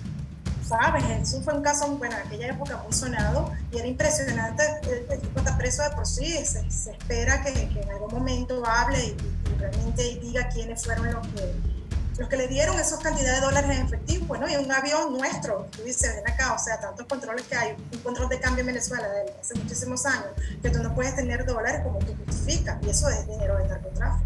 ¿Sabes? 0.64 1.04
Eso 1.04 1.42
fue 1.42 1.54
un 1.54 1.62
caso, 1.62 1.88
bueno, 1.96 2.16
en 2.16 2.26
aquella 2.26 2.48
época 2.48 2.80
muy 2.82 2.92
sonado 2.92 3.52
y 3.70 3.78
era 3.78 3.86
impresionante. 3.86 4.62
El, 4.82 5.20
tipo 5.20 5.38
está 5.38 5.56
preso 5.56 5.82
de 5.82 5.90
por 5.90 6.06
sí. 6.06 6.44
Se, 6.44 6.60
espera 6.90 7.42
que, 7.42 7.50
en 7.50 7.90
algún 7.90 8.12
momento 8.12 8.64
hable 8.66 8.98
y, 8.98 9.16
y 9.52 9.58
realmente 9.58 10.18
diga 10.20 10.48
quiénes 10.48 10.84
fueron 10.84 11.12
los 11.12 11.26
que 11.28 11.75
los 12.18 12.28
que 12.28 12.36
le 12.36 12.48
dieron 12.48 12.78
esas 12.80 13.00
cantidades 13.00 13.40
de 13.40 13.46
dólares 13.46 13.70
en 13.70 13.86
efectivo, 13.86 14.26
bueno, 14.26 14.48
y 14.48 14.56
un 14.56 14.70
avión 14.72 15.12
nuestro, 15.12 15.66
tú 15.70 15.82
dices, 15.82 16.14
ven 16.16 16.32
acá, 16.32 16.54
o 16.54 16.58
sea, 16.58 16.80
tantos 16.80 17.06
controles 17.06 17.46
que 17.46 17.56
hay, 17.56 17.76
un 17.92 17.98
control 18.00 18.28
de 18.28 18.40
cambio 18.40 18.60
en 18.60 18.68
Venezuela 18.68 19.06
de 19.08 19.32
hace 19.40 19.54
muchísimos 19.54 20.06
años, 20.06 20.28
que 20.62 20.70
tú 20.70 20.82
no 20.82 20.94
puedes 20.94 21.14
tener 21.14 21.44
dólares 21.44 21.82
como 21.84 21.98
tú 21.98 22.14
justificas, 22.24 22.78
y 22.82 22.90
eso 22.90 23.08
es 23.08 23.26
dinero 23.26 23.58
de 23.58 23.68
narcotráfico. 23.68 24.24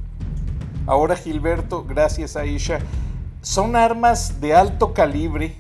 Ahora, 0.87 1.17
Gilberto, 1.17 1.85
gracias 1.85 2.37
Aisha, 2.37 2.79
son 3.43 3.75
armas 3.75 4.41
de 4.41 4.55
alto 4.55 4.95
calibre, 4.95 5.57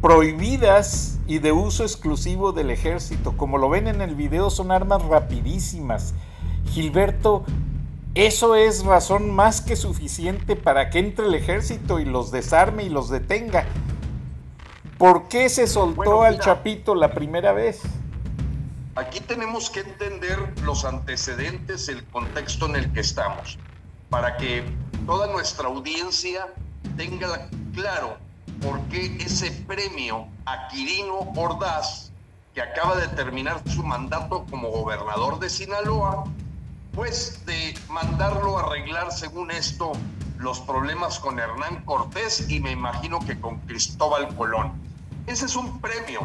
prohibidas 0.00 1.18
y 1.26 1.38
de 1.38 1.52
uso 1.52 1.82
exclusivo 1.82 2.52
del 2.52 2.70
ejército. 2.70 3.36
Como 3.36 3.58
lo 3.58 3.70
ven 3.70 3.88
en 3.88 4.02
el 4.02 4.14
video, 4.14 4.50
son 4.50 4.70
armas 4.70 5.02
rapidísimas. 5.02 6.12
Gilberto, 6.66 7.44
eso 8.14 8.54
es 8.54 8.84
razón 8.84 9.34
más 9.34 9.60
que 9.60 9.74
suficiente 9.74 10.54
para 10.54 10.88
que 10.88 11.00
entre 11.00 11.26
el 11.26 11.34
ejército 11.34 11.98
y 11.98 12.04
los 12.04 12.30
desarme 12.30 12.84
y 12.84 12.88
los 12.88 13.10
detenga. 13.10 13.66
¿Por 14.98 15.26
qué 15.26 15.48
se 15.48 15.66
soltó 15.66 16.22
al 16.22 16.38
Chapito 16.38 16.94
la 16.94 17.12
primera 17.12 17.52
vez? 17.52 17.80
Aquí 18.94 19.18
tenemos 19.18 19.68
que 19.68 19.80
entender 19.80 20.38
los 20.62 20.84
antecedentes, 20.84 21.88
el 21.88 22.04
contexto 22.04 22.66
en 22.66 22.76
el 22.76 22.92
que 22.92 23.00
estamos, 23.00 23.58
para 24.08 24.36
que 24.36 24.62
toda 25.04 25.26
nuestra 25.26 25.66
audiencia 25.66 26.46
tenga 26.96 27.48
claro 27.74 28.16
por 28.62 28.80
qué 28.82 29.16
ese 29.18 29.50
premio 29.66 30.28
a 30.46 30.68
Quirino 30.68 31.32
Ordaz, 31.34 32.12
que 32.54 32.62
acaba 32.62 32.94
de 32.94 33.08
terminar 33.08 33.60
su 33.68 33.82
mandato 33.82 34.46
como 34.48 34.70
gobernador 34.70 35.40
de 35.40 35.50
Sinaloa, 35.50 36.24
pues 36.94 37.44
de 37.46 37.74
mandarlo 37.88 38.58
a 38.58 38.62
arreglar, 38.62 39.10
según 39.12 39.50
esto, 39.50 39.92
los 40.38 40.60
problemas 40.60 41.18
con 41.18 41.38
Hernán 41.38 41.84
Cortés 41.84 42.48
y 42.48 42.60
me 42.60 42.72
imagino 42.72 43.18
que 43.20 43.40
con 43.40 43.58
Cristóbal 43.60 44.34
Colón. 44.36 44.72
Ese 45.26 45.46
es 45.46 45.56
un 45.56 45.80
premio, 45.80 46.20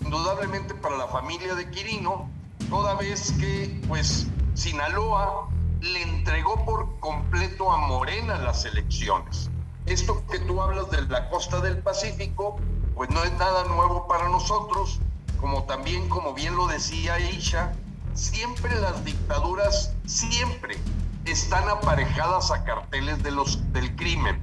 indudablemente 0.00 0.74
para 0.74 0.96
la 0.96 1.06
familia 1.06 1.54
de 1.54 1.70
Quirino, 1.70 2.28
toda 2.68 2.94
vez 2.94 3.32
que, 3.38 3.80
pues, 3.88 4.26
Sinaloa 4.54 5.48
le 5.80 6.02
entregó 6.02 6.64
por 6.64 6.98
completo 7.00 7.72
a 7.72 7.78
Morena 7.78 8.38
las 8.38 8.64
elecciones. 8.64 9.50
Esto 9.86 10.22
que 10.30 10.38
tú 10.40 10.60
hablas 10.60 10.90
de 10.90 11.02
la 11.02 11.30
costa 11.30 11.60
del 11.60 11.78
Pacífico, 11.78 12.58
pues 12.94 13.08
no 13.10 13.22
es 13.24 13.32
nada 13.34 13.64
nuevo 13.64 14.06
para 14.06 14.28
nosotros, 14.28 15.00
como 15.40 15.64
también, 15.64 16.08
como 16.10 16.34
bien 16.34 16.54
lo 16.56 16.66
decía 16.66 17.18
Isha, 17.18 17.72
siempre 18.14 18.74
las 18.80 19.04
dictaduras, 19.04 19.94
siempre 20.06 20.76
están 21.24 21.68
aparejadas 21.68 22.50
a 22.50 22.64
carteles 22.64 23.22
de 23.22 23.30
los, 23.30 23.72
del 23.72 23.94
crimen. 23.96 24.40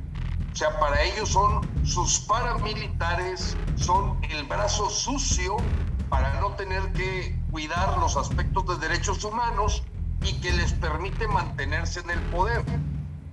O 0.53 0.55
sea, 0.55 0.79
para 0.79 1.01
ellos 1.03 1.29
son 1.29 1.67
sus 1.85 2.19
paramilitares, 2.21 3.55
son 3.75 4.17
el 4.29 4.45
brazo 4.45 4.89
sucio 4.89 5.57
para 6.09 6.39
no 6.39 6.51
tener 6.55 6.93
que 6.93 7.37
cuidar 7.51 7.97
los 7.99 8.17
aspectos 8.17 8.65
de 8.67 8.87
derechos 8.87 9.23
humanos 9.23 9.83
y 10.23 10.33
que 10.41 10.51
les 10.51 10.73
permite 10.73 11.27
mantenerse 11.27 11.99
en 11.99 12.09
el 12.09 12.19
poder. 12.31 12.63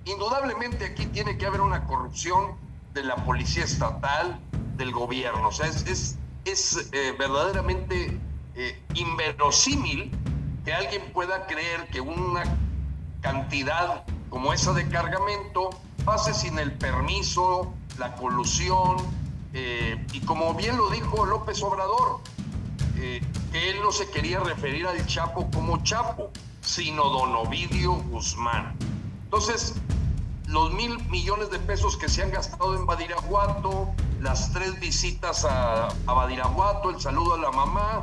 Indudablemente 0.05 0.85
aquí 0.85 1.07
tiene 1.07 1.37
que 1.37 1.47
haber 1.47 1.61
una 1.61 1.85
corrupción 1.85 2.55
de 2.93 3.03
la 3.03 3.15
policía 3.15 3.63
estatal, 3.63 4.39
del 4.77 4.91
gobierno. 4.91 5.47
O 5.47 5.51
sea, 5.51 5.67
es, 5.67 6.17
es 6.45 6.89
eh, 6.91 7.15
verdaderamente 7.17 8.19
eh, 8.55 8.81
inverosímil 8.93 10.11
que 10.63 10.73
alguien 10.73 11.01
pueda 11.13 11.45
creer 11.47 11.87
que 11.89 12.01
una 12.01 12.43
cantidad 13.21 14.03
como 14.29 14.53
esa 14.53 14.73
de 14.73 14.87
cargamento 14.87 15.69
pase 16.03 16.33
sin 16.33 16.59
el 16.59 16.71
permiso, 16.73 17.73
la 17.97 18.15
colusión, 18.15 18.97
eh, 19.53 20.05
y 20.11 20.19
como 20.21 20.53
bien 20.53 20.77
lo 20.77 20.89
dijo 20.89 21.25
López 21.25 21.61
Obrador, 21.63 22.19
que 22.95 23.69
él 23.69 23.77
no 23.81 23.91
se 23.91 24.09
quería 24.09 24.39
referir 24.39 24.87
al 24.87 25.05
Chapo 25.05 25.49
como 25.51 25.83
Chapo, 25.83 26.31
sino 26.61 27.09
Don 27.09 27.35
Ovidio 27.35 27.93
Guzmán. 27.93 28.75
Entonces, 29.25 29.75
los 30.47 30.71
mil 30.73 30.97
millones 31.09 31.49
de 31.51 31.59
pesos 31.59 31.97
que 31.97 32.09
se 32.09 32.23
han 32.23 32.31
gastado 32.31 32.75
en 32.75 32.85
Badiraguato, 32.85 33.93
las 34.21 34.51
tres 34.53 34.79
visitas 34.79 35.45
a, 35.45 35.87
a 35.87 36.13
Badiraguato, 36.13 36.89
el 36.89 36.99
saludo 36.99 37.35
a 37.35 37.37
la 37.37 37.51
mamá, 37.51 38.01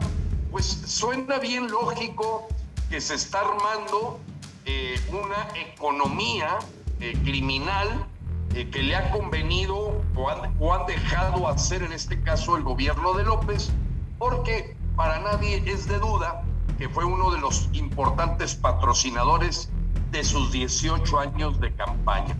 pues 0.53 0.67
suena 0.67 1.39
bien 1.39 1.71
lógico 1.71 2.47
que 2.91 3.01
se 3.01 3.15
está 3.15 3.41
armando 3.41 4.21
eh, 4.67 5.01
una 5.11 5.49
economía 5.59 6.59
eh, 7.01 7.19
criminal 7.25 8.07
eh, 8.55 8.69
que 8.69 8.83
le 8.83 8.95
ha 8.95 9.11
convenido 9.11 10.03
o 10.15 10.29
han, 10.29 10.55
o 10.61 10.75
han 10.75 10.87
dejado 10.87 11.49
hacer 11.49 11.83
en 11.83 11.93
este 11.93 12.21
caso 12.21 12.59
el 12.59 12.63
gobierno 12.63 13.15
de 13.15 13.25
López, 13.25 13.73
porque 14.19 14.77
para 14.95 15.21
nadie 15.21 15.63
es 15.65 15.89
de 15.89 15.99
duda 15.99 16.43
que 16.77 16.87
fue 16.87 17.07
uno 17.07 17.31
de 17.31 17.41
los 17.41 17.71
importantes 17.73 18.55
patrocinadores 18.55 19.71
de 20.11 20.23
sus 20.23 20.53
18 20.53 21.19
años 21.19 21.59
de 21.61 21.75
campaña. 21.75 22.37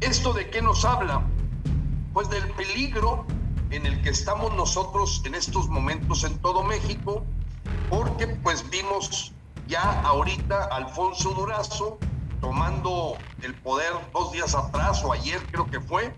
¿Esto 0.00 0.32
de 0.32 0.48
qué 0.48 0.62
nos 0.62 0.84
habla? 0.84 1.22
Pues 2.12 2.30
del 2.30 2.48
peligro 2.52 3.26
en 3.70 3.84
el 3.84 4.00
que 4.02 4.10
estamos 4.10 4.54
nosotros 4.54 5.22
en 5.24 5.34
estos 5.34 5.68
momentos 5.68 6.22
en 6.22 6.38
todo 6.38 6.62
México, 6.62 7.24
porque 7.88 8.26
pues 8.26 8.68
vimos 8.70 9.32
ya 9.66 10.00
ahorita 10.02 10.64
Alfonso 10.64 11.30
Durazo 11.30 11.98
tomando 12.40 13.16
el 13.42 13.54
poder 13.54 13.92
dos 14.12 14.32
días 14.32 14.54
atrás 14.54 15.02
o 15.04 15.12
ayer 15.12 15.40
creo 15.50 15.66
que 15.66 15.80
fue, 15.80 16.14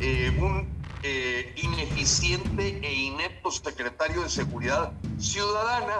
eh, 0.00 0.36
un 0.40 0.68
eh, 1.02 1.54
ineficiente 1.62 2.78
e 2.86 2.94
inepto 2.94 3.50
secretario 3.50 4.22
de 4.22 4.28
Seguridad 4.28 4.92
Ciudadana 5.18 5.96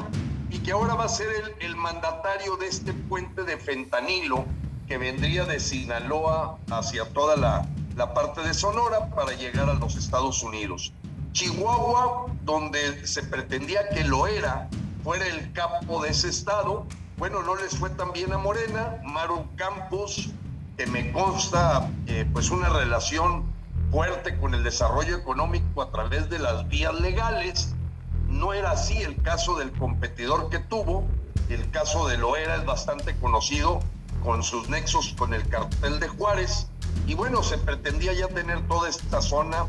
y 0.51 0.59
que 0.59 0.73
ahora 0.73 0.95
va 0.95 1.05
a 1.05 1.09
ser 1.09 1.29
el, 1.29 1.67
el, 1.67 1.77
mandatario 1.77 2.57
de 2.57 2.69
este 2.69 2.93
puente 2.93 3.43
de 3.43 3.57
fentanilo 3.57 4.45
que 4.87 4.99
vendría 4.99 5.45
de 5.45 5.59
Sinaloa 5.59 6.59
hacia 6.71 7.05
toda 7.07 7.37
la, 7.37 7.67
la 7.97 8.15
parte 8.15 8.43
de 8.43 8.55
Sonora 8.55 9.09
para 9.11 9.33
llegar 9.33 9.69
a 9.69 9.75
los 9.75 9.97
Estados 9.97 10.43
Unidos. 10.43 10.93
Chihuahua, 11.33 12.27
donde 12.45 13.07
se 13.07 13.23
pretendía 13.23 13.89
que 13.89 14.05
lo 14.05 14.27
era, 14.27 14.69
fuera 15.03 15.27
el 15.27 15.53
capo 15.53 16.03
de 16.03 16.11
ese 16.11 16.29
estado, 16.29 16.87
bueno, 17.19 17.43
no 17.43 17.57
les 17.57 17.77
fue 17.77 17.91
tan 17.91 18.13
bien 18.13 18.33
a 18.33 18.39
Morena, 18.39 19.01
Maru 19.05 19.47
Campos, 19.57 20.31
que 20.77 20.87
me 20.87 21.13
consta 21.13 21.91
eh, 22.07 22.27
pues 22.33 22.51
una 22.51 22.69
relación 22.69 23.45
fuerte 23.91 24.37
con 24.39 24.55
el 24.55 24.65
desarrollo 24.65 25.17
económico 25.17 25.83
a 25.83 25.91
través 25.91 26.31
de 26.31 26.39
las 26.39 26.67
vías 26.69 26.95
legales, 26.95 27.75
no 28.29 28.55
era 28.55 28.71
así 28.73 28.97
el 28.97 29.21
caso 29.23 29.59
del 29.59 29.73
competidor 29.73 30.49
que 30.49 30.59
tuvo. 30.59 31.07
El 31.49 31.71
caso 31.71 32.09
de 32.09 32.17
Loera 32.17 32.57
es 32.57 32.65
bastante 32.65 33.15
conocido 33.19 33.81
con 34.25 34.43
sus 34.43 34.69
nexos 34.69 35.15
con 35.19 35.35
el 35.35 35.47
cartel 35.49 36.01
de 36.01 36.09
Juárez. 36.09 36.69
Y 37.07 37.15
bueno, 37.15 37.43
se 37.43 37.59
pretendía 37.59 38.15
ya 38.15 38.29
tener 38.29 38.67
toda 38.69 38.89
esta 38.89 39.21
zona, 39.21 39.67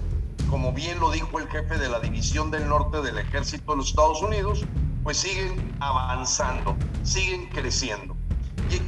como 0.50 0.72
bien 0.72 1.00
lo 1.00 1.12
dijo 1.12 1.40
el 1.40 1.50
jefe 1.50 1.78
de 1.78 1.90
la 1.90 2.00
División 2.00 2.52
del 2.52 2.70
Norte 2.70 3.02
del 3.02 3.18
Ejército 3.18 3.72
de 3.72 3.78
los 3.78 3.90
Estados 3.90 4.22
Unidos, 4.22 4.64
pues 5.04 5.18
siguen 5.18 5.76
avanzando, 5.80 6.76
siguen 7.04 7.48
creciendo. 7.50 8.16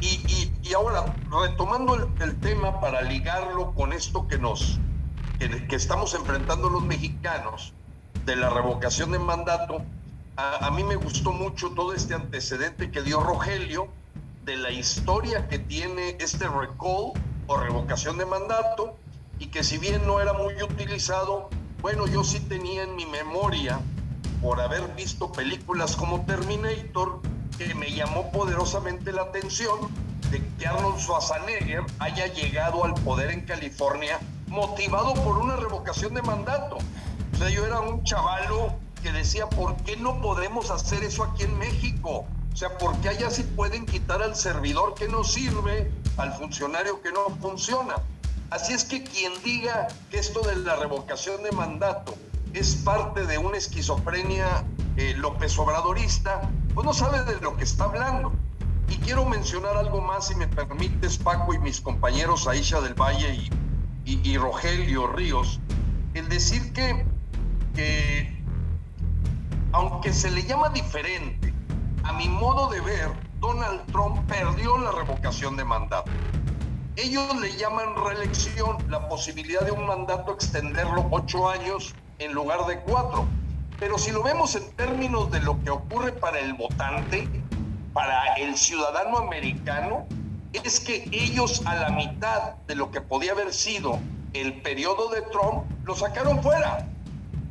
Y, 0.01 0.73
ahora, 0.73 1.15
retomando 1.29 1.95
el, 2.19 2.39
tema 2.39 2.79
para 2.79 3.01
ligarlo 3.03 3.73
con 3.75 3.93
esto 3.93 4.27
que 4.27 4.37
nos 4.37 4.79
que, 5.37 5.75
estamos 5.75 6.13
enfrentando 6.15 6.69
los 6.69 6.83
mexicanos, 6.83 7.73
de 8.25 8.35
la 8.35 8.49
revocación 8.49 9.11
de 9.11 9.19
mandato, 9.19 9.83
a, 10.37 10.71
mí 10.71 10.83
me 10.83 10.95
gustó 10.95 11.31
mucho 11.31 11.69
todo 11.71 11.93
este 11.93 12.13
antecedente 12.13 12.89
que 12.89 13.01
dio 13.03 13.19
Rogelio 13.19 13.87
de 14.43 14.57
la 14.57 14.71
historia 14.71 15.47
que 15.47 15.59
tiene 15.59 16.17
este 16.19 16.47
recall 16.47 17.13
o 17.47 17.57
revocación 17.57 18.17
de 18.17 18.25
mandato 18.25 18.97
y 19.39 19.47
que 19.47 19.63
si 19.63 19.77
bien 19.77 20.05
no 20.07 20.19
era 20.19 20.33
muy 20.33 20.61
utilizado, 20.61 21.49
bueno, 21.81 22.07
yo 22.07 22.23
sí 22.23 22.39
tenía 22.39 22.83
en 22.83 22.95
mi 22.95 23.05
memoria, 23.05 23.79
por 24.45 24.61
haber 24.61 24.87
visto 24.93 25.31
películas 25.31 25.95
como 25.95 26.23
Terminator, 26.23 27.19
que 27.57 27.73
me 27.73 27.91
llamó 27.91 28.31
poderosamente 28.31 29.11
la 29.11 29.23
atención 29.23 29.79
de 30.29 30.39
que 30.59 30.67
Arnold 30.67 30.99
Schwarzenegger 30.99 31.83
haya 31.97 32.27
llegado 32.27 32.85
al 32.85 32.93
poder 32.93 33.31
en 33.31 33.41
California 33.41 34.19
motivado 34.45 35.15
por 35.15 35.39
una 35.39 35.55
revocación 35.55 36.13
de 36.13 36.21
mandato. 36.21 36.77
O 37.33 37.37
sea, 37.37 37.49
yo 37.49 37.65
era 37.65 37.79
un 37.79 38.03
chavalo 38.03 38.75
que 39.01 39.11
decía, 39.11 39.49
¿por 39.49 39.77
qué 39.77 39.97
no 39.97 40.21
podemos 40.21 40.69
hacer 40.69 41.03
eso 41.03 41.23
aquí 41.23 41.41
en 41.41 41.57
México? 41.57 42.27
O 42.53 42.55
sea, 42.55 42.77
¿por 42.77 42.95
qué 42.97 43.09
allá 43.09 43.31
sí 43.31 43.41
pueden 43.41 43.87
quitar 43.87 44.21
al 44.21 44.35
servidor 44.35 44.93
que 44.93 45.07
no 45.07 45.23
sirve, 45.23 45.91
al 46.17 46.31
funcionario 46.33 47.01
que 47.01 47.11
no 47.11 47.35
funciona? 47.41 47.95
Así 48.51 48.73
es 48.73 48.83
que 48.83 49.03
quien 49.03 49.33
diga 49.43 49.87
que 50.11 50.19
esto 50.19 50.41
de 50.41 50.55
la 50.57 50.75
revocación 50.75 51.41
de 51.41 51.51
mandato 51.51 52.13
es 52.55 52.75
parte 52.75 53.25
de 53.25 53.37
una 53.37 53.57
esquizofrenia 53.57 54.65
eh, 54.97 55.13
López 55.17 55.57
Obradorista, 55.59 56.49
pues 56.73 56.85
no 56.85 56.93
sabe 56.93 57.23
de 57.23 57.39
lo 57.41 57.57
que 57.57 57.63
está 57.63 57.85
hablando. 57.85 58.31
Y 58.87 58.97
quiero 58.97 59.25
mencionar 59.25 59.75
algo 59.77 59.99
más, 59.99 60.27
si 60.27 60.35
me 60.35 60.47
permites, 60.47 61.17
Paco 61.17 61.53
y 61.53 61.59
mis 61.59 61.81
compañeros 61.81 62.47
Aisha 62.47 62.79
del 62.81 62.93
Valle 62.93 63.49
y, 64.05 64.37
Rogelio 64.37 65.07
Ríos, 65.07 65.59
el 66.13 66.29
decir 66.29 66.71
que 66.71 67.05
aunque 69.73 70.13
se 70.13 70.31
le 70.31 70.43
llama 70.43 70.69
diferente, 70.69 71.53
a 72.03 72.13
mi 72.13 72.29
modo 72.29 72.69
de 72.69 72.79
ver, 72.79 73.11
Donald 73.41 73.81
Trump 73.91 74.25
perdió 74.29 74.77
la 74.77 74.91
revocación 74.91 75.57
de 75.57 75.65
mandato. 75.65 76.09
Ellos 76.95 77.35
le 77.41 77.57
llaman 77.57 77.93
reelección 78.05 78.77
la 78.89 79.09
posibilidad 79.09 79.61
de 79.61 79.71
un 79.71 79.85
mandato 79.85 80.31
extenderlo 80.31 81.07
ocho 81.11 81.49
años 81.49 81.93
en 82.19 82.33
lugar 82.33 82.65
de 82.65 82.79
cuatro. 82.79 83.25
Pero 83.79 83.97
si 83.97 84.11
lo 84.11 84.23
vemos 84.23 84.55
en 84.55 84.71
términos 84.75 85.31
de 85.31 85.41
lo 85.41 85.61
que 85.63 85.69
ocurre 85.69 86.13
para 86.13 86.39
el 86.39 86.53
votante, 86.53 87.27
para 87.93 88.35
el 88.35 88.57
ciudadano 88.57 89.17
americano, 89.17 90.07
es 90.53 90.79
que 90.79 91.07
ellos 91.11 91.61
a 91.65 91.75
la 91.75 91.89
mitad 91.89 92.55
de 92.67 92.75
lo 92.75 92.91
que 92.91 93.01
podía 93.01 93.33
haber 93.33 93.53
sido 93.53 93.99
el 94.33 94.61
periodo 94.61 95.09
de 95.09 95.21
Trump, 95.23 95.65
lo 95.83 95.95
sacaron 95.95 96.41
fuera 96.41 96.87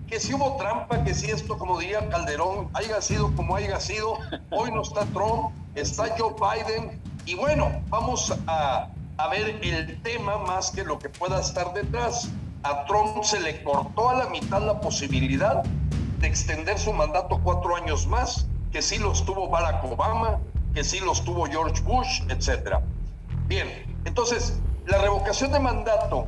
que 0.07 0.20
si 0.20 0.35
hubo 0.35 0.57
trampa, 0.57 1.03
que 1.03 1.14
si 1.14 1.31
esto, 1.31 1.59
como 1.59 1.79
diría 1.79 2.09
Calderón, 2.09 2.68
haya 2.74 3.00
sido 3.00 3.35
como 3.35 3.57
haya 3.57 3.81
sido, 3.81 4.18
hoy 4.50 4.70
no 4.70 4.83
está 4.83 5.05
Trump, 5.07 5.50
está 5.74 6.14
Joe 6.18 6.35
Biden, 6.35 7.00
y 7.27 7.35
bueno, 7.35 7.83
vamos 7.88 8.33
a, 8.46 8.88
a 9.16 9.29
ver 9.29 9.59
el 9.62 10.03
tema 10.03 10.38
más 10.38 10.70
que 10.70 10.85
lo 10.85 10.98
que 10.98 11.09
pueda 11.09 11.40
estar 11.40 11.72
detrás. 11.72 12.29
A 12.64 12.87
Trump 12.87 13.22
se 13.22 13.40
le 13.40 13.62
cortó 13.62 14.09
a 14.09 14.14
la 14.14 14.27
mitad 14.31 14.62
la 14.62 14.81
posibilidad 14.81 15.62
de 16.18 16.27
extender 16.27 16.79
su 16.79 16.94
mandato 16.94 17.38
cuatro 17.44 17.77
años 17.77 18.07
más, 18.07 18.46
que 18.72 18.81
sí 18.81 18.96
los 18.96 19.27
tuvo 19.27 19.50
Barack 19.50 19.85
Obama, 19.85 20.40
que 20.72 20.83
sí 20.83 20.98
los 21.00 21.22
tuvo 21.24 21.44
George 21.44 21.83
Bush, 21.83 22.22
etc. 22.31 22.79
Bien, 23.48 23.68
entonces, 24.07 24.59
la 24.87 24.96
revocación 24.96 25.53
de 25.53 25.61
mandato 25.61 26.24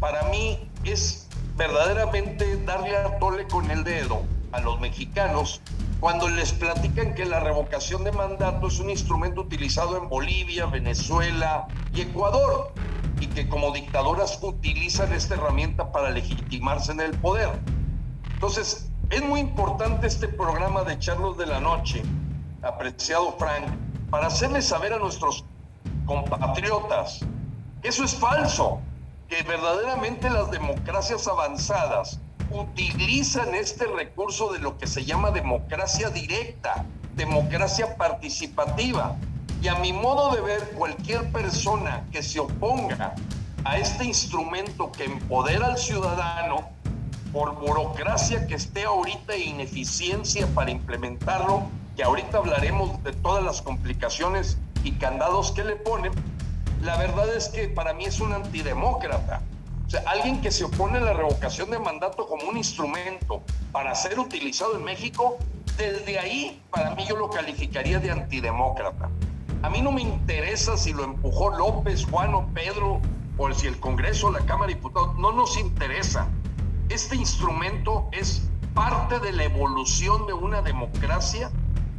para 0.00 0.22
mí 0.30 0.66
es 0.84 1.28
verdaderamente 1.56 2.56
darle 2.64 2.96
a 2.96 3.18
tole 3.18 3.46
con 3.46 3.70
el 3.70 3.84
dedo 3.84 4.22
a 4.52 4.60
los 4.60 4.80
mexicanos 4.80 5.60
cuando 6.00 6.30
les 6.30 6.52
platican 6.52 7.14
que 7.14 7.26
la 7.26 7.40
revocación 7.40 8.02
de 8.02 8.12
mandato 8.12 8.68
es 8.68 8.80
un 8.80 8.88
instrumento 8.88 9.42
utilizado 9.42 9.98
en 9.98 10.08
Bolivia, 10.08 10.64
Venezuela 10.64 11.68
y 11.92 12.00
Ecuador 12.00 12.72
y 13.20 13.26
que 13.28 13.48
como 13.48 13.72
dictadoras 13.72 14.38
utilizan 14.42 15.12
esta 15.12 15.34
herramienta 15.34 15.90
para 15.92 16.10
legitimarse 16.10 16.92
en 16.92 17.00
el 17.00 17.12
poder. 17.18 17.50
Entonces, 18.34 18.90
es 19.10 19.22
muy 19.22 19.40
importante 19.40 20.06
este 20.06 20.28
programa 20.28 20.82
de 20.82 20.98
Charlos 20.98 21.38
de 21.38 21.46
la 21.46 21.60
Noche, 21.60 22.02
apreciado 22.62 23.36
Frank, 23.38 23.64
para 24.10 24.26
hacerles 24.26 24.66
saber 24.66 24.92
a 24.92 24.98
nuestros 24.98 25.44
compatriotas 26.06 27.20
que 27.82 27.88
eso 27.88 28.04
es 28.04 28.14
falso, 28.14 28.80
que 29.28 29.42
verdaderamente 29.42 30.30
las 30.30 30.50
democracias 30.50 31.26
avanzadas 31.28 32.20
utilizan 32.50 33.54
este 33.54 33.86
recurso 33.86 34.52
de 34.52 34.60
lo 34.60 34.78
que 34.78 34.86
se 34.86 35.04
llama 35.04 35.30
democracia 35.30 36.10
directa, 36.10 36.84
democracia 37.14 37.96
participativa. 37.96 39.16
Y 39.66 39.68
a 39.68 39.74
mi 39.74 39.92
modo 39.92 40.32
de 40.32 40.40
ver, 40.42 40.70
cualquier 40.78 41.32
persona 41.32 42.04
que 42.12 42.22
se 42.22 42.38
oponga 42.38 43.16
a 43.64 43.78
este 43.78 44.04
instrumento 44.04 44.92
que 44.92 45.02
empodera 45.02 45.66
al 45.66 45.76
ciudadano, 45.76 46.70
por 47.32 47.56
burocracia 47.56 48.46
que 48.46 48.54
esté 48.54 48.84
ahorita 48.84 49.34
e 49.34 49.40
ineficiencia 49.40 50.46
para 50.54 50.70
implementarlo, 50.70 51.64
que 51.96 52.04
ahorita 52.04 52.38
hablaremos 52.38 53.02
de 53.02 53.12
todas 53.12 53.42
las 53.42 53.60
complicaciones 53.60 54.56
y 54.84 54.92
candados 54.92 55.50
que 55.50 55.64
le 55.64 55.74
ponen, 55.74 56.12
la 56.82 56.96
verdad 56.96 57.34
es 57.34 57.48
que 57.48 57.66
para 57.66 57.92
mí 57.92 58.04
es 58.04 58.20
un 58.20 58.34
antidemócrata. 58.34 59.42
O 59.84 59.90
sea, 59.90 60.04
alguien 60.06 60.40
que 60.40 60.52
se 60.52 60.62
opone 60.62 60.98
a 60.98 61.00
la 61.00 61.12
revocación 61.12 61.72
de 61.72 61.80
mandato 61.80 62.28
como 62.28 62.48
un 62.48 62.56
instrumento 62.56 63.42
para 63.72 63.96
ser 63.96 64.20
utilizado 64.20 64.76
en 64.76 64.84
México, 64.84 65.38
desde 65.76 66.20
ahí 66.20 66.62
para 66.70 66.94
mí 66.94 67.04
yo 67.08 67.16
lo 67.16 67.28
calificaría 67.30 67.98
de 67.98 68.12
antidemócrata. 68.12 69.10
A 69.62 69.70
mí 69.70 69.80
no 69.80 69.92
me 69.92 70.02
interesa 70.02 70.76
si 70.76 70.92
lo 70.92 71.04
empujó 71.04 71.50
López, 71.56 72.06
Juan 72.10 72.34
o 72.34 72.46
Pedro, 72.54 73.00
o 73.38 73.52
si 73.52 73.66
el 73.66 73.78
Congreso, 73.80 74.30
la 74.30 74.40
Cámara 74.40 74.68
de 74.68 74.74
Diputados, 74.74 75.16
no 75.16 75.32
nos 75.32 75.56
interesa. 75.58 76.28
Este 76.88 77.16
instrumento 77.16 78.08
es 78.12 78.48
parte 78.74 79.18
de 79.20 79.32
la 79.32 79.44
evolución 79.44 80.26
de 80.26 80.34
una 80.34 80.62
democracia 80.62 81.50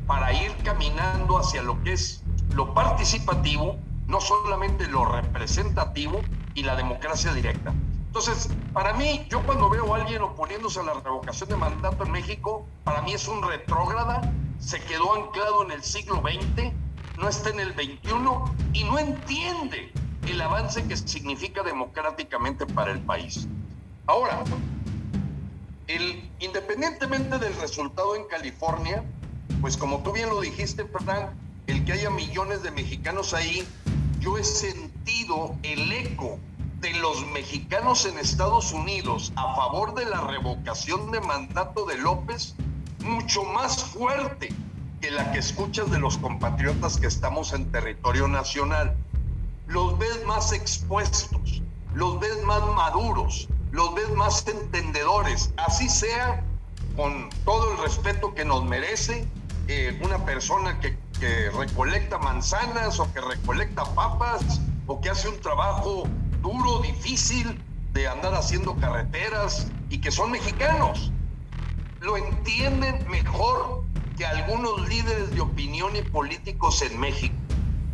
para 0.05 0.31
ir 0.33 0.55
caminando 0.63 1.37
hacia 1.37 1.61
lo 1.61 1.81
que 1.83 1.93
es 1.93 2.23
lo 2.53 2.73
participativo, 2.73 3.77
no 4.07 4.21
solamente 4.21 4.87
lo 4.87 5.05
representativo 5.05 6.21
y 6.53 6.63
la 6.63 6.75
democracia 6.75 7.33
directa. 7.33 7.73
Entonces, 8.07 8.49
para 8.73 8.93
mí, 8.93 9.27
yo 9.29 9.43
cuando 9.43 9.69
veo 9.69 9.93
a 9.93 9.97
alguien 9.97 10.21
oponiéndose 10.21 10.79
a 10.79 10.83
la 10.83 10.93
revocación 10.93 11.49
de 11.49 11.57
mandato 11.57 12.03
en 12.03 12.11
México, 12.11 12.65
para 12.83 13.01
mí 13.01 13.13
es 13.13 13.27
un 13.27 13.43
retrógrada, 13.43 14.21
se 14.59 14.81
quedó 14.81 15.13
anclado 15.13 15.63
en 15.63 15.71
el 15.71 15.83
siglo 15.83 16.21
XX, 16.21 16.71
no 17.17 17.27
está 17.27 17.49
en 17.49 17.59
el 17.59 17.73
XXI 17.73 17.99
y 18.73 18.83
no 18.83 18.99
entiende 18.99 19.91
el 20.27 20.41
avance 20.41 20.83
que 20.87 20.95
significa 20.95 21.63
democráticamente 21.63 22.65
para 22.65 22.91
el 22.91 22.99
país. 22.99 23.47
Ahora, 24.05 24.43
el, 25.87 26.29
independientemente 26.39 27.39
del 27.39 27.55
resultado 27.55 28.15
en 28.15 28.25
California, 28.25 29.03
pues 29.61 29.77
como 29.77 30.03
tú 30.03 30.11
bien 30.11 30.29
lo 30.29 30.41
dijiste, 30.41 30.85
Fernán, 30.85 31.31
el 31.67 31.83
que 31.85 31.93
haya 31.93 32.09
millones 32.09 32.61
de 32.61 32.71
mexicanos 32.71 33.33
ahí, 33.33 33.67
yo 34.19 34.37
he 34.37 34.43
sentido 34.43 35.55
el 35.63 35.91
eco 35.91 36.39
de 36.79 36.93
los 36.93 37.25
mexicanos 37.27 38.05
en 38.05 38.19
Estados 38.19 38.71
Unidos 38.71 39.33
a 39.35 39.55
favor 39.55 39.95
de 39.95 40.05
la 40.05 40.21
revocación 40.21 41.11
de 41.11 41.19
mandato 41.21 41.85
de 41.85 41.97
López 41.97 42.55
mucho 43.03 43.43
más 43.43 43.83
fuerte 43.83 44.49
que 45.01 45.11
la 45.11 45.31
que 45.31 45.39
escuchas 45.39 45.91
de 45.91 45.99
los 45.99 46.17
compatriotas 46.17 46.97
que 46.97 47.07
estamos 47.07 47.53
en 47.53 47.71
territorio 47.71 48.27
nacional. 48.27 48.95
Los 49.67 49.97
ves 49.99 50.25
más 50.25 50.53
expuestos, 50.53 51.61
los 51.93 52.19
ves 52.19 52.43
más 52.43 52.65
maduros, 52.75 53.47
los 53.71 53.93
ves 53.95 54.09
más 54.11 54.47
entendedores, 54.47 55.53
así 55.57 55.89
sea 55.89 56.43
con 56.95 57.29
todo 57.45 57.73
el 57.73 57.77
respeto 57.79 58.33
que 58.33 58.45
nos 58.45 58.63
merece 58.63 59.27
eh, 59.67 59.99
una 60.03 60.23
persona 60.25 60.79
que, 60.79 60.97
que 61.19 61.51
recolecta 61.51 62.17
manzanas 62.17 62.99
o 62.99 63.11
que 63.13 63.21
recolecta 63.21 63.83
papas 63.93 64.61
o 64.87 64.99
que 65.01 65.09
hace 65.09 65.27
un 65.27 65.39
trabajo 65.41 66.07
duro, 66.41 66.79
difícil 66.79 67.61
de 67.93 68.07
andar 68.07 68.33
haciendo 68.33 68.75
carreteras 68.77 69.67
y 69.89 69.99
que 69.99 70.11
son 70.11 70.31
mexicanos. 70.31 71.11
Lo 71.99 72.15
entienden 72.15 73.05
mejor 73.09 73.83
que 74.17 74.25
algunos 74.25 74.89
líderes 74.89 75.29
de 75.31 75.41
opinión 75.41 75.95
y 75.95 76.01
políticos 76.01 76.81
en 76.81 76.99
México. 76.99 77.35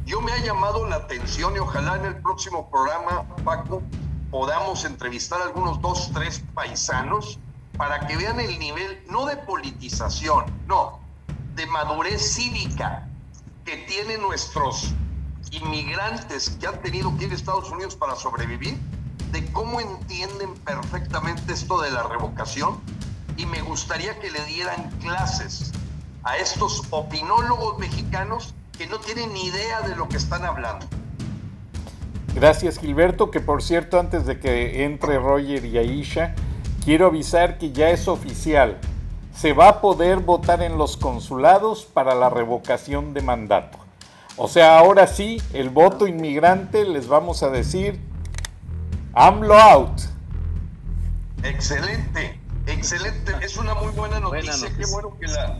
Yo 0.05 0.21
me 0.21 0.31
ha 0.31 0.37
llamado 0.37 0.87
la 0.87 0.95
atención 0.95 1.55
y 1.55 1.59
ojalá 1.59 1.97
en 1.97 2.05
el 2.05 2.15
próximo 2.15 2.69
programa, 2.69 3.27
Paco, 3.43 3.81
podamos 4.31 4.85
entrevistar 4.85 5.41
a 5.41 5.45
algunos 5.45 5.81
dos, 5.81 6.11
tres 6.13 6.41
paisanos 6.53 7.39
para 7.77 8.07
que 8.07 8.15
vean 8.15 8.39
el 8.39 8.57
nivel, 8.57 9.03
no 9.09 9.25
de 9.25 9.35
politización, 9.35 10.45
no, 10.65 10.99
de 11.55 11.65
madurez 11.65 12.35
cívica 12.35 13.07
que 13.65 13.77
tienen 13.77 14.21
nuestros 14.21 14.93
inmigrantes 15.51 16.51
que 16.51 16.67
han 16.67 16.81
tenido 16.81 17.15
que 17.17 17.25
ir 17.25 17.31
a 17.31 17.35
Estados 17.35 17.69
Unidos 17.69 17.95
para 17.95 18.15
sobrevivir, 18.15 18.77
de 19.31 19.45
cómo 19.51 19.81
entienden 19.81 20.53
perfectamente 20.55 21.53
esto 21.53 21.81
de 21.81 21.91
la 21.91 22.03
revocación 22.03 22.79
y 23.35 23.45
me 23.45 23.61
gustaría 23.61 24.19
que 24.19 24.31
le 24.31 24.43
dieran 24.45 24.89
clases 25.01 25.73
a 26.23 26.37
estos 26.37 26.83
opinólogos 26.89 27.77
mexicanos 27.79 28.53
que 28.77 28.87
no 28.87 28.99
tienen 28.99 29.33
ni 29.33 29.45
idea 29.45 29.81
de 29.81 29.95
lo 29.95 30.07
que 30.07 30.17
están 30.17 30.45
hablando. 30.45 30.85
Gracias 32.33 32.79
Gilberto, 32.79 33.29
que 33.29 33.39
por 33.39 33.61
cierto 33.61 33.99
antes 33.99 34.25
de 34.25 34.39
que 34.39 34.85
entre 34.85 35.19
Roger 35.19 35.65
y 35.65 35.77
Aisha, 35.77 36.33
quiero 36.83 37.07
avisar 37.07 37.57
que 37.57 37.71
ya 37.71 37.89
es 37.89 38.07
oficial. 38.07 38.79
Se 39.35 39.53
va 39.53 39.69
a 39.69 39.81
poder 39.81 40.19
votar 40.19 40.61
en 40.61 40.77
los 40.77 40.97
consulados 40.97 41.85
para 41.85 42.15
la 42.15 42.29
revocación 42.29 43.13
de 43.13 43.21
mandato. 43.21 43.77
O 44.35 44.47
sea, 44.47 44.79
ahora 44.79 45.05
sí, 45.05 45.41
el 45.53 45.69
voto 45.69 46.07
inmigrante 46.07 46.85
les 46.85 47.07
vamos 47.07 47.43
a 47.43 47.49
decir 47.49 47.99
AMLO 49.13 49.55
out. 49.55 50.01
Excelente, 51.43 52.39
excelente. 52.65 53.33
Es 53.41 53.57
una 53.57 53.75
muy 53.75 53.91
buena 53.91 54.19
noticia. 54.19 54.69
Qué 54.75 54.85
bueno 54.87 55.15
que 55.19 55.27
la. 55.27 55.59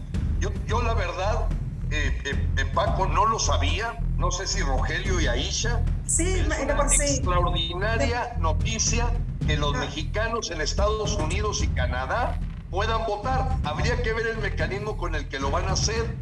Yo, 0.67 0.81
la 0.81 0.93
verdad, 0.93 1.47
eh, 1.91 2.21
eh, 2.57 2.65
Paco, 2.73 3.05
no 3.07 3.25
lo 3.25 3.39
sabía. 3.39 3.99
No 4.17 4.31
sé 4.31 4.47
si 4.47 4.61
Rogelio 4.61 5.19
y 5.19 5.27
Aisha. 5.27 5.81
Sí, 6.05 6.27
es 6.33 6.45
una 6.45 6.55
extraordinaria 6.57 8.35
noticia 8.39 9.11
que 9.45 9.57
los 9.57 9.73
mexicanos 9.73 10.51
en 10.51 10.61
Estados 10.61 11.15
Unidos 11.15 11.63
y 11.63 11.67
Canadá 11.69 12.39
puedan 12.69 13.05
votar. 13.05 13.57
Habría 13.63 14.01
que 14.01 14.13
ver 14.13 14.27
el 14.27 14.37
mecanismo 14.37 14.97
con 14.97 15.15
el 15.15 15.27
que 15.27 15.39
lo 15.39 15.51
van 15.51 15.67
a 15.67 15.73
hacer 15.73 16.15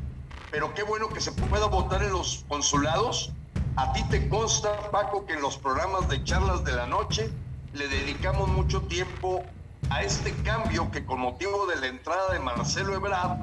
pero 0.51 0.73
qué 0.73 0.84
bueno 0.84 1.07
que 1.07 1.21
se 1.21 1.31
pueda 1.31 1.65
votar 1.67 2.03
en 2.03 2.12
los 2.12 2.45
consulados. 2.49 3.31
A 3.77 3.93
ti 3.93 4.03
te 4.10 4.27
consta, 4.27 4.91
Paco, 4.91 5.25
que 5.25 5.34
en 5.34 5.41
los 5.41 5.57
programas 5.57 6.10
de 6.10 6.23
charlas 6.25 6.63
de 6.65 6.73
la 6.73 6.86
noche 6.86 7.31
le 7.73 7.88
dedicamos 7.88 8.49
mucho 8.49 8.81
tiempo 8.81 9.43
a 9.89 10.03
este 10.03 10.34
cambio 10.43 10.91
que 10.91 11.05
con 11.05 11.21
motivo 11.21 11.67
de 11.67 11.77
la 11.77 11.88
entrada 11.88 12.34
de 12.34 12.39
Marcelo 12.39 12.93
Ebrard, 12.93 13.39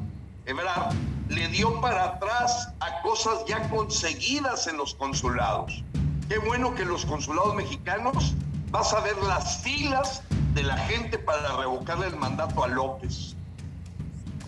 Le 1.29 1.47
dio 1.49 1.79
para 1.83 2.05
atrás 2.05 2.73
a 2.81 3.03
cosas 3.03 3.45
ya 3.47 3.69
conseguidas 3.69 4.67
en 4.67 4.79
los 4.79 4.95
consulados. 4.95 5.85
Qué 6.27 6.39
bueno 6.39 6.75
que 6.75 6.87
los 6.87 7.05
consulados 7.05 7.55
mexicanos 7.55 8.35
vas 8.71 8.95
a 8.95 9.01
ver 9.01 9.17
las 9.19 9.59
filas 9.63 10.23
de 10.55 10.63
la 10.63 10.79
gente 10.79 11.19
para 11.19 11.55
revocarle 11.55 12.07
el 12.07 12.17
mandato 12.17 12.65
a 12.65 12.69
López. 12.69 13.37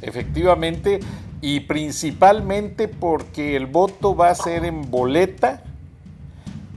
Efectivamente, 0.00 1.00
y 1.42 1.60
principalmente 1.60 2.88
porque 2.88 3.54
el 3.54 3.66
voto 3.66 4.16
va 4.16 4.30
a 4.30 4.34
ser 4.34 4.64
en 4.64 4.90
boleta 4.90 5.62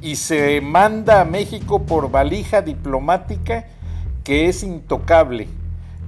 y 0.01 0.17
se 0.17 0.59
manda 0.59 1.21
a 1.21 1.25
México 1.25 1.83
por 1.83 2.11
valija 2.11 2.61
diplomática 2.61 3.67
que 4.25 4.49
es 4.49 4.63
intocable. 4.63 5.47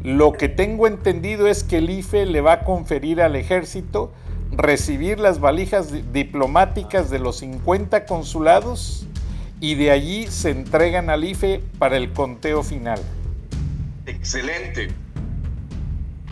Lo 0.03 0.33
que 0.33 0.49
tengo 0.49 0.87
entendido 0.87 1.47
es 1.47 1.63
que 1.63 1.77
el 1.77 1.89
IFE 1.89 2.25
le 2.25 2.41
va 2.41 2.53
a 2.53 2.63
conferir 2.63 3.21
al 3.21 3.35
ejército 3.35 4.11
recibir 4.51 5.19
las 5.19 5.39
valijas 5.39 5.91
diplomáticas 6.13 7.09
de 7.09 7.19
los 7.19 7.37
50 7.39 8.05
consulados 8.05 9.07
y 9.59 9.75
de 9.75 9.91
allí 9.91 10.27
se 10.27 10.51
entregan 10.51 11.09
al 11.09 11.23
IFE 11.23 11.61
para 11.79 11.97
el 11.97 12.13
conteo 12.13 12.63
final. 12.63 12.99
Excelente. 14.05 14.89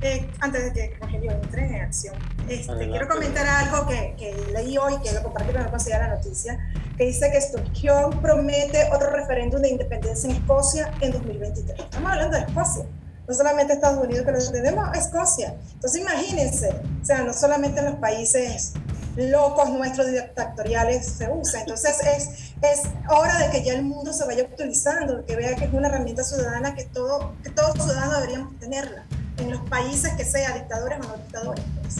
Eh, 0.02 0.30
antes 0.42 0.66
de 0.66 0.74
que 0.74 0.98
Rogelio 1.00 1.32
entre 1.32 1.66
en 1.66 1.76
acción, 1.76 2.16
este, 2.50 2.90
quiero 2.90 3.08
comentar 3.08 3.48
algo 3.48 3.88
que, 3.88 4.14
que, 4.18 4.36
leí 4.52 4.78
hoy, 4.78 4.96
que 5.02 5.14
lo 5.14 5.24
compartí, 5.24 5.54
pero 5.54 5.64
no 5.64 5.72
conseguía 5.72 6.00
la 6.00 6.16
noticia, 6.16 6.60
que 6.98 7.06
dice 7.06 7.32
que 7.32 7.40
Sturgeon 7.40 8.22
promete 8.22 8.90
otro 8.94 9.12
referéndum 9.12 9.62
de 9.62 9.70
independencia 9.70 10.30
en 10.30 10.36
Escocia 10.36 10.92
en 11.00 11.14
2023. 11.14 11.80
Estamos 11.80 12.12
hablando 12.12 12.38
de 12.38 12.44
Escocia, 12.44 12.86
no 13.34 13.38
solamente 13.38 13.74
Estados 13.74 14.04
Unidos, 14.04 14.26
que 14.26 14.32
lo 14.32 14.52
tenemos, 14.52 14.96
Escocia. 14.96 15.56
Entonces 15.74 16.02
imagínense, 16.02 16.70
o 17.02 17.06
sea, 17.06 17.24
no 17.24 17.34
solamente 17.34 17.80
en 17.80 17.86
los 17.86 17.96
países 17.96 18.74
locos 19.16 19.72
nuestros 19.72 20.12
dictatoriales 20.12 21.06
se 21.06 21.32
usa. 21.32 21.62
Entonces 21.62 21.98
es, 22.02 22.54
es 22.62 22.84
hora 23.10 23.40
de 23.40 23.50
que 23.50 23.64
ya 23.64 23.74
el 23.74 23.84
mundo 23.84 24.14
se 24.14 24.26
vaya 24.26 24.44
utilizando, 24.44 25.26
que 25.26 25.36
vea 25.36 25.56
que 25.56 25.66
es 25.66 25.74
una 25.74 25.88
herramienta 25.88 26.24
ciudadana 26.24 26.76
que, 26.76 26.84
todo, 26.86 27.34
que 27.44 27.50
todos 27.50 27.74
ciudadanos 27.74 28.18
deberíamos 28.18 28.60
tenerla 28.60 29.04
en 29.38 29.50
los 29.50 29.62
países 29.62 30.14
que 30.14 30.26
sea, 30.26 30.54
dictadores 30.54 31.00
o 31.00 31.08
no 31.08 31.18
dictadores. 31.18 31.66
Pues. 31.82 31.98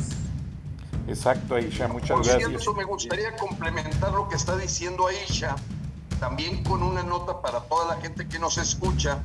Exacto, 1.08 1.56
Aisha, 1.56 1.88
muchas 1.88 2.12
Por 2.12 2.26
gracias. 2.26 2.48
Cierto, 2.48 2.74
me 2.76 2.84
gustaría 2.84 3.36
complementar 3.38 4.12
lo 4.12 4.30
que 4.30 4.36
está 4.36 4.56
diciendo 4.56 5.08
Aisha, 5.08 5.56
también 6.20 6.64
con 6.64 6.84
una 6.84 7.02
nota 7.02 7.42
para 7.42 7.62
toda 7.62 7.96
la 7.96 8.02
gente 8.02 8.28
que 8.28 8.38
nos 8.38 8.60
escucha, 8.60 9.18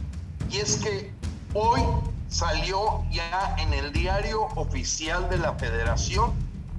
y 0.50 0.58
es 0.58 0.76
que 0.76 1.12
hoy 1.58 1.82
salió 2.28 3.04
ya 3.10 3.56
en 3.58 3.72
el 3.72 3.92
diario 3.92 4.42
oficial 4.54 5.28
de 5.28 5.38
la 5.38 5.54
federación 5.54 6.32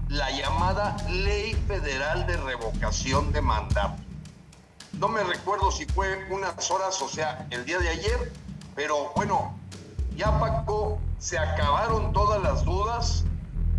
la 0.07 0.31
llamada 0.31 0.95
Ley 1.09 1.53
Federal 1.67 2.25
de 2.25 2.37
Revocación 2.37 3.31
de 3.33 3.41
Mandato. 3.41 4.01
No 4.93 5.09
me 5.09 5.23
recuerdo 5.23 5.71
si 5.71 5.85
fue 5.85 6.27
unas 6.31 6.71
horas, 6.71 7.01
o 7.01 7.09
sea, 7.09 7.45
el 7.51 7.65
día 7.65 7.79
de 7.79 7.89
ayer, 7.89 8.31
pero 8.75 9.11
bueno, 9.15 9.55
Ya 10.15 10.37
Paco, 10.39 10.99
se 11.19 11.37
acabaron 11.37 12.11
todas 12.11 12.41
las 12.41 12.65
dudas. 12.65 13.23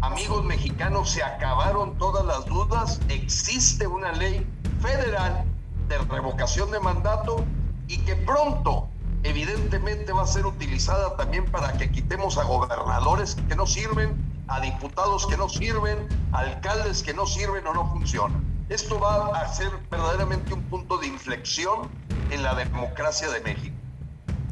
Amigos 0.00 0.44
mexicanos, 0.44 1.10
se 1.10 1.22
acabaron 1.22 1.98
todas 1.98 2.24
las 2.24 2.46
dudas. 2.46 3.00
Existe 3.08 3.86
una 3.86 4.12
ley 4.12 4.46
federal 4.80 5.44
de 5.88 5.98
revocación 5.98 6.70
de 6.70 6.80
mandato 6.80 7.44
y 7.88 7.98
que 7.98 8.16
pronto 8.16 8.88
evidentemente 9.22 10.12
va 10.12 10.22
a 10.22 10.26
ser 10.26 10.46
utilizada 10.46 11.16
también 11.16 11.44
para 11.46 11.72
que 11.72 11.90
quitemos 11.90 12.38
a 12.38 12.44
gobernadores 12.44 13.37
que 13.48 13.56
no 13.56 13.66
sirven, 13.66 14.16
a 14.48 14.61
diputados 14.61 15.26
que 15.26 15.37
no 15.37 15.48
sirven, 15.48 15.98
a 16.33 16.40
alcaldes 16.40 17.02
que 17.02 17.14
no 17.14 17.26
sirven 17.26 17.66
o 17.66 17.74
no 17.74 17.90
funcionan. 17.90 18.42
Esto 18.68 18.98
va 19.00 19.40
a 19.40 19.48
ser 19.52 19.70
verdaderamente 19.90 20.54
un 20.54 20.62
punto 20.62 20.98
de 20.98 21.09
inflexión 21.09 21.88
en 22.30 22.42
la 22.42 22.54
democracia 22.54 23.28
de 23.28 23.40
México. 23.40 23.76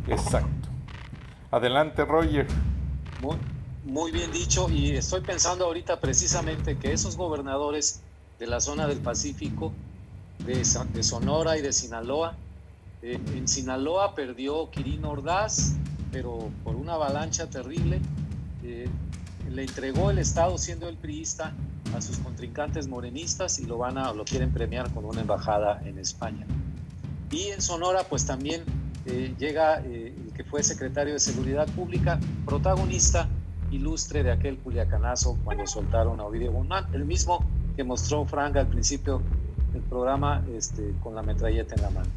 Exacto. 0.09 0.69
Adelante, 1.51 2.05
Roger. 2.05 2.47
Muy, 3.21 3.37
muy 3.85 4.13
bien 4.13 4.31
dicho 4.33 4.69
y 4.69 4.97
estoy 4.97 5.21
pensando 5.21 5.65
ahorita 5.65 6.01
precisamente 6.01 6.79
que 6.79 6.93
esos 6.93 7.17
gobernadores 7.17 8.03
de 8.39 8.47
la 8.47 8.61
zona 8.61 8.87
del 8.87 8.99
Pacífico, 8.99 9.73
de, 10.39 10.65
de 10.93 11.03
Sonora 11.03 11.57
y 11.57 11.63
de 11.63 11.73
Sinaloa, 11.73 12.37
eh, 13.03 13.19
en 13.35 13.47
Sinaloa 13.47 14.15
perdió 14.15 14.71
Quirino 14.71 15.11
Ordaz, 15.11 15.77
pero 16.11 16.51
por 16.65 16.77
una 16.77 16.95
avalancha 16.95 17.49
terrible. 17.49 18.01
Eh, 18.65 18.89
le 19.51 19.63
entregó 19.63 20.11
el 20.11 20.19
Estado, 20.19 20.59
siendo 20.59 20.89
el 20.89 20.97
priista, 20.97 21.55
a 21.95 22.03
sus 22.03 22.19
contrincantes 22.19 22.87
morenistas 22.87 23.59
y 23.59 23.65
lo, 23.65 23.79
van 23.79 23.97
a, 23.97 24.13
lo 24.13 24.25
quieren 24.25 24.51
premiar 24.53 24.93
con 24.93 25.05
una 25.05 25.23
embajada 25.23 25.81
en 25.85 25.99
España. 25.99 26.47
Y 27.31 27.45
en 27.49 27.63
Sonora, 27.63 28.05
pues 28.05 28.27
también 28.27 28.63
eh, 29.07 29.35
llega 29.39 29.77
el 29.77 30.33
que 30.35 30.45
fue 30.45 30.63
secretario 30.63 31.15
de 31.15 31.21
Seguridad 31.21 31.67
Pública, 31.69 32.21
protagonista 32.45 33.29
ilustre 33.71 34.23
de 34.23 34.33
aquel 34.33 34.59
culiacanazo 34.59 35.39
cuando 35.45 35.67
soltaron 35.67 36.21
a 36.21 36.25
Ovidio 36.25 36.53
Guzmán, 36.53 36.87
el 36.93 37.05
mismo 37.05 37.45
que 37.77 37.85
mostró 37.85 38.25
Frank 38.25 38.57
al 38.57 38.67
principio 38.67 39.23
del 39.73 39.83
programa 39.83 40.43
este, 40.55 40.95
con 41.03 41.15
la 41.15 41.23
metralleta 41.23 41.75
en 41.75 41.83
la 41.83 41.91
mano. 41.91 42.09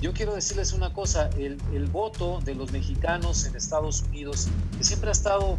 Yo 0.00 0.12
quiero 0.12 0.34
decirles 0.34 0.72
una 0.72 0.92
cosa, 0.92 1.28
el, 1.38 1.56
voto 1.90 2.40
de 2.44 2.54
los 2.54 2.70
mexicanos 2.70 3.46
en 3.46 3.56
Estados 3.56 4.02
Unidos, 4.02 4.48
que 4.76 4.84
siempre 4.84 5.08
ha 5.08 5.12
estado 5.12 5.58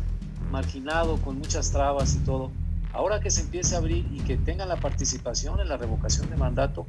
marginado 0.49 1.17
con 1.17 1.37
muchas 1.37 1.71
trabas 1.71 2.15
y 2.15 2.19
todo, 2.19 2.49
ahora 2.93 3.19
que 3.19 3.31
se 3.31 3.41
empiece 3.41 3.75
a 3.75 3.79
abrir 3.79 4.07
y 4.13 4.19
que 4.19 4.37
tengan 4.37 4.69
la 4.69 4.77
participación 4.77 5.59
en 5.59 5.67
la 5.67 5.75
revocación 5.75 6.29
de 6.29 6.37
mandato, 6.37 6.87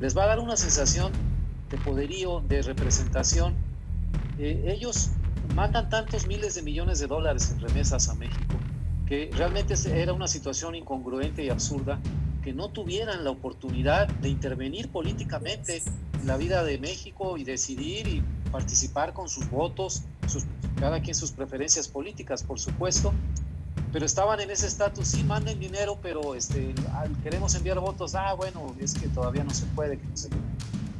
les 0.00 0.16
va 0.16 0.24
a 0.24 0.26
dar 0.26 0.40
una 0.40 0.56
sensación 0.56 1.12
de 1.70 1.78
poderío, 1.78 2.40
de 2.48 2.62
representación. 2.62 3.54
Eh, 4.38 4.64
ellos 4.66 5.10
mandan 5.54 5.88
tantos 5.90 6.26
miles 6.26 6.56
de 6.56 6.62
millones 6.62 6.98
de 6.98 7.06
dólares 7.06 7.52
en 7.52 7.60
remesas 7.60 8.08
a 8.08 8.14
México 8.14 8.54
que 9.08 9.30
realmente 9.34 9.74
era 9.94 10.12
una 10.12 10.28
situación 10.28 10.74
incongruente 10.74 11.42
y 11.42 11.48
absurda 11.48 11.98
que 12.42 12.52
no 12.52 12.68
tuvieran 12.68 13.24
la 13.24 13.30
oportunidad 13.30 14.06
de 14.06 14.28
intervenir 14.28 14.90
políticamente 14.90 15.78
en 15.78 15.82
la 16.24 16.36
vida 16.36 16.64
de 16.64 16.78
México 16.78 17.36
y 17.36 17.44
decidir 17.44 18.06
y 18.08 18.22
participar 18.50 19.12
con 19.12 19.28
sus 19.28 19.48
votos, 19.50 20.02
sus, 20.26 20.44
cada 20.78 21.00
quien 21.00 21.14
sus 21.14 21.32
preferencias 21.32 21.88
políticas, 21.88 22.42
por 22.42 22.58
supuesto, 22.58 23.12
pero 23.92 24.04
estaban 24.04 24.40
en 24.40 24.50
ese 24.50 24.66
estatus, 24.66 25.08
sí, 25.08 25.24
manden 25.24 25.58
dinero, 25.58 25.98
pero 26.02 26.34
este, 26.34 26.74
queremos 27.22 27.54
enviar 27.54 27.80
votos, 27.80 28.14
ah, 28.14 28.34
bueno, 28.34 28.74
es 28.78 28.94
que 28.94 29.08
todavía 29.08 29.44
no 29.44 29.54
se 29.54 29.64
puede. 29.66 29.98
se, 30.14 30.28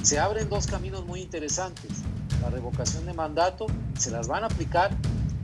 se 0.03 0.19
abren 0.19 0.49
dos 0.49 0.67
caminos 0.67 1.05
muy 1.05 1.21
interesantes, 1.21 1.91
la 2.41 2.51
revocación 2.51 3.05
de 3.07 3.15
mandato, 3.15 3.67
se 3.99 4.11
las 4.11 4.29
van 4.29 4.45
a 4.45 4.47
aplicar, 4.47 4.97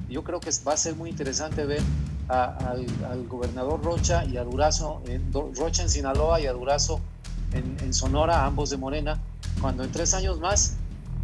yo 0.09 0.23
creo 0.23 0.41
que 0.41 0.51
va 0.67 0.75
a 0.75 0.77
ser 0.77 0.95
muy 0.95 1.11
interesante 1.11 1.65
ver 1.67 1.83
al, 2.29 3.27
gobernador 3.29 3.83
Rocha 3.83 4.25
y 4.25 4.37
a 4.37 4.45
Durazo, 4.45 5.03
en, 5.07 5.33
Rocha 5.33 5.83
en 5.83 5.91
Sinaloa 5.91 6.41
y 6.41 6.47
a 6.47 6.53
Durazo 6.53 7.01
en, 7.53 7.95
Sonora, 7.95 8.45
ambos 8.45 8.71
de 8.71 8.77
Morena, 8.77 9.21
cuando 9.65 9.83
en 9.83 9.91
tres 9.91 10.13
años 10.13 10.41
más 10.41 10.77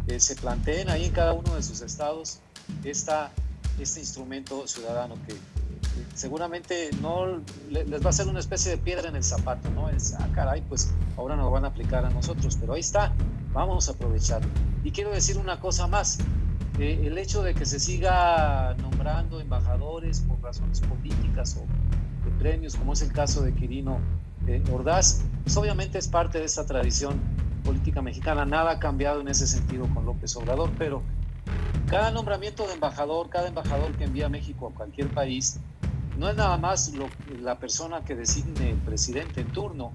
eh, 0.07 0.19
se 0.19 0.35
planteen 0.35 0.89
ahí 0.89 1.05
en 1.05 1.11
cada 1.11 1.33
uno 1.33 1.53
de 1.53 1.61
sus 1.61 1.81
estados 1.81 2.39
esta, 2.83 3.29
este 3.79 3.99
instrumento 3.99 4.67
ciudadano 4.67 5.13
que 5.27 5.35
seguramente 6.15 6.89
no 7.03 7.39
les 7.69 8.03
va 8.03 8.09
a 8.09 8.13
ser 8.13 8.27
una 8.27 8.39
especie 8.39 8.71
de 8.71 8.79
piedra 8.79 9.09
en 9.09 9.15
el 9.15 9.23
zapato, 9.23 9.69
¿no? 9.69 9.89
Es, 9.89 10.15
ah, 10.15 10.27
caray, 10.33 10.63
pues 10.67 10.91
ahora 11.17 11.35
nos 11.35 11.51
van 11.51 11.65
a 11.65 11.67
aplicar 11.67 12.03
a 12.03 12.09
nosotros, 12.09 12.57
pero 12.59 12.73
ahí 12.73 12.79
está, 12.79 13.13
vamos 13.53 13.89
a 13.89 13.91
aprovecharlo. 13.91 14.49
Y 14.83 14.89
quiero 14.89 15.11
decir 15.11 15.37
una 15.37 15.59
cosa 15.59 15.85
más, 15.85 16.17
el 16.79 17.15
hecho 17.19 17.43
de 17.43 17.53
que 17.53 17.67
se 17.67 17.79
siga 17.79 18.73
nombrando 18.81 19.39
embajadores 19.39 20.21
por 20.21 20.41
razones 20.41 20.79
políticas 20.79 21.57
o 21.57 22.25
de 22.25 22.31
premios, 22.39 22.75
como 22.75 22.93
es 22.93 23.03
el 23.03 23.13
caso 23.13 23.43
de 23.43 23.53
Quirino 23.53 23.99
eh, 24.47 24.63
Ordaz, 24.73 25.21
pues 25.43 25.55
obviamente 25.57 25.99
es 25.99 26.07
parte 26.07 26.39
de 26.39 26.45
esta 26.45 26.65
tradición 26.65 27.21
política 27.61 28.01
mexicana. 28.01 28.45
Nada 28.45 28.71
ha 28.71 28.79
cambiado 28.79 29.21
en 29.21 29.27
ese 29.27 29.47
sentido 29.47 29.87
con 29.93 30.05
López 30.05 30.35
Obrador, 30.35 30.71
pero 30.77 31.01
cada 31.87 32.11
nombramiento 32.11 32.67
de 32.67 32.73
embajador, 32.73 33.29
cada 33.29 33.47
embajador 33.47 33.91
que 33.97 34.05
envía 34.05 34.29
México 34.29 34.67
a 34.67 34.75
cualquier 34.75 35.07
país, 35.09 35.59
no 36.17 36.29
es 36.29 36.35
nada 36.35 36.57
más 36.57 36.91
la 37.39 37.57
persona 37.57 38.01
que 38.01 38.15
designe 38.15 38.71
el 38.71 38.77
presidente 38.77 39.41
en 39.41 39.47
turno. 39.51 39.91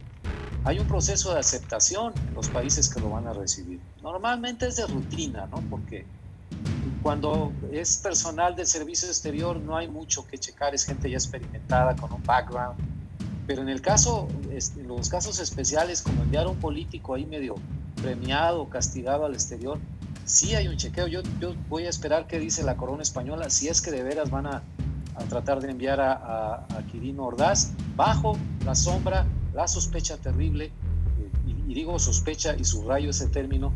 Hay 0.65 0.81
un 0.81 0.89
proceso 0.89 1.33
de 1.33 1.41
aceptación 1.41 2.13
en 2.29 2.35
los 2.35 2.49
países 2.49 2.93
que 2.93 3.01
lo 3.01 3.11
van 3.11 3.29
a 3.29 3.33
recibir. 3.33 3.81
Normalmente 4.03 4.67
es 4.67 4.77
de 4.77 4.87
rutina, 4.87 5.47
¿no? 5.47 5.63
Porque 5.71 6.05
cuando 7.03 7.53
es 7.71 7.99
personal 7.99 8.57
del 8.57 8.67
servicio 8.67 9.07
exterior 9.07 9.59
no 9.59 9.77
hay 9.77 9.87
mucho 9.89 10.27
que 10.27 10.39
checar, 10.39 10.75
es 10.75 10.85
gente 10.85 11.09
ya 11.09 11.17
experimentada 11.17 11.95
con 11.95 12.13
un 12.13 12.23
background. 12.25 12.79
Pero 13.47 13.63
en 13.63 13.69
el 13.69 13.81
caso, 13.81 14.29
en 14.51 14.89
los 14.89 15.09
casos 15.09 15.39
especiales, 15.39 16.03
como 16.03 16.23
enviar 16.23 16.47
a 16.47 16.49
un 16.49 16.57
político 16.57 17.15
ahí 17.15 17.27
medio 17.27 17.55
premiado, 18.03 18.69
castigado 18.69 19.25
al 19.25 19.35
exterior, 19.35 19.79
sí 20.25 20.55
hay 20.55 20.69
un 20.69 20.77
chequeo. 20.77 21.07
Yo, 21.07 21.23
yo 21.41 21.55
voy 21.69 21.85
a 21.85 21.89
esperar 21.89 22.27
qué 22.27 22.39
dice 22.39 22.63
la 22.65 22.77
corona 22.77 23.03
española, 23.03 23.49
si 23.51 23.69
es 23.69 23.81
que 23.81 23.91
de 23.91 24.03
veras 24.03 24.31
van 24.31 24.47
a, 24.47 24.63
tratar 25.29 25.61
de 25.61 25.71
enviar 25.71 25.99
a, 25.99 26.67
a, 26.69 26.83
Quirino 26.91 27.25
Ordaz, 27.25 27.73
bajo 27.95 28.37
la 28.67 28.75
sombra, 28.75 29.27
la 29.55 29.67
sospecha 29.67 30.19
terrible, 30.19 30.67
eh, 30.67 30.73
y, 31.47 31.73
y 31.73 31.75
digo 31.75 31.99
sospecha 31.99 32.55
y 32.55 32.65
subrayo 32.65 33.09
ese 33.11 33.27
término, 33.29 33.73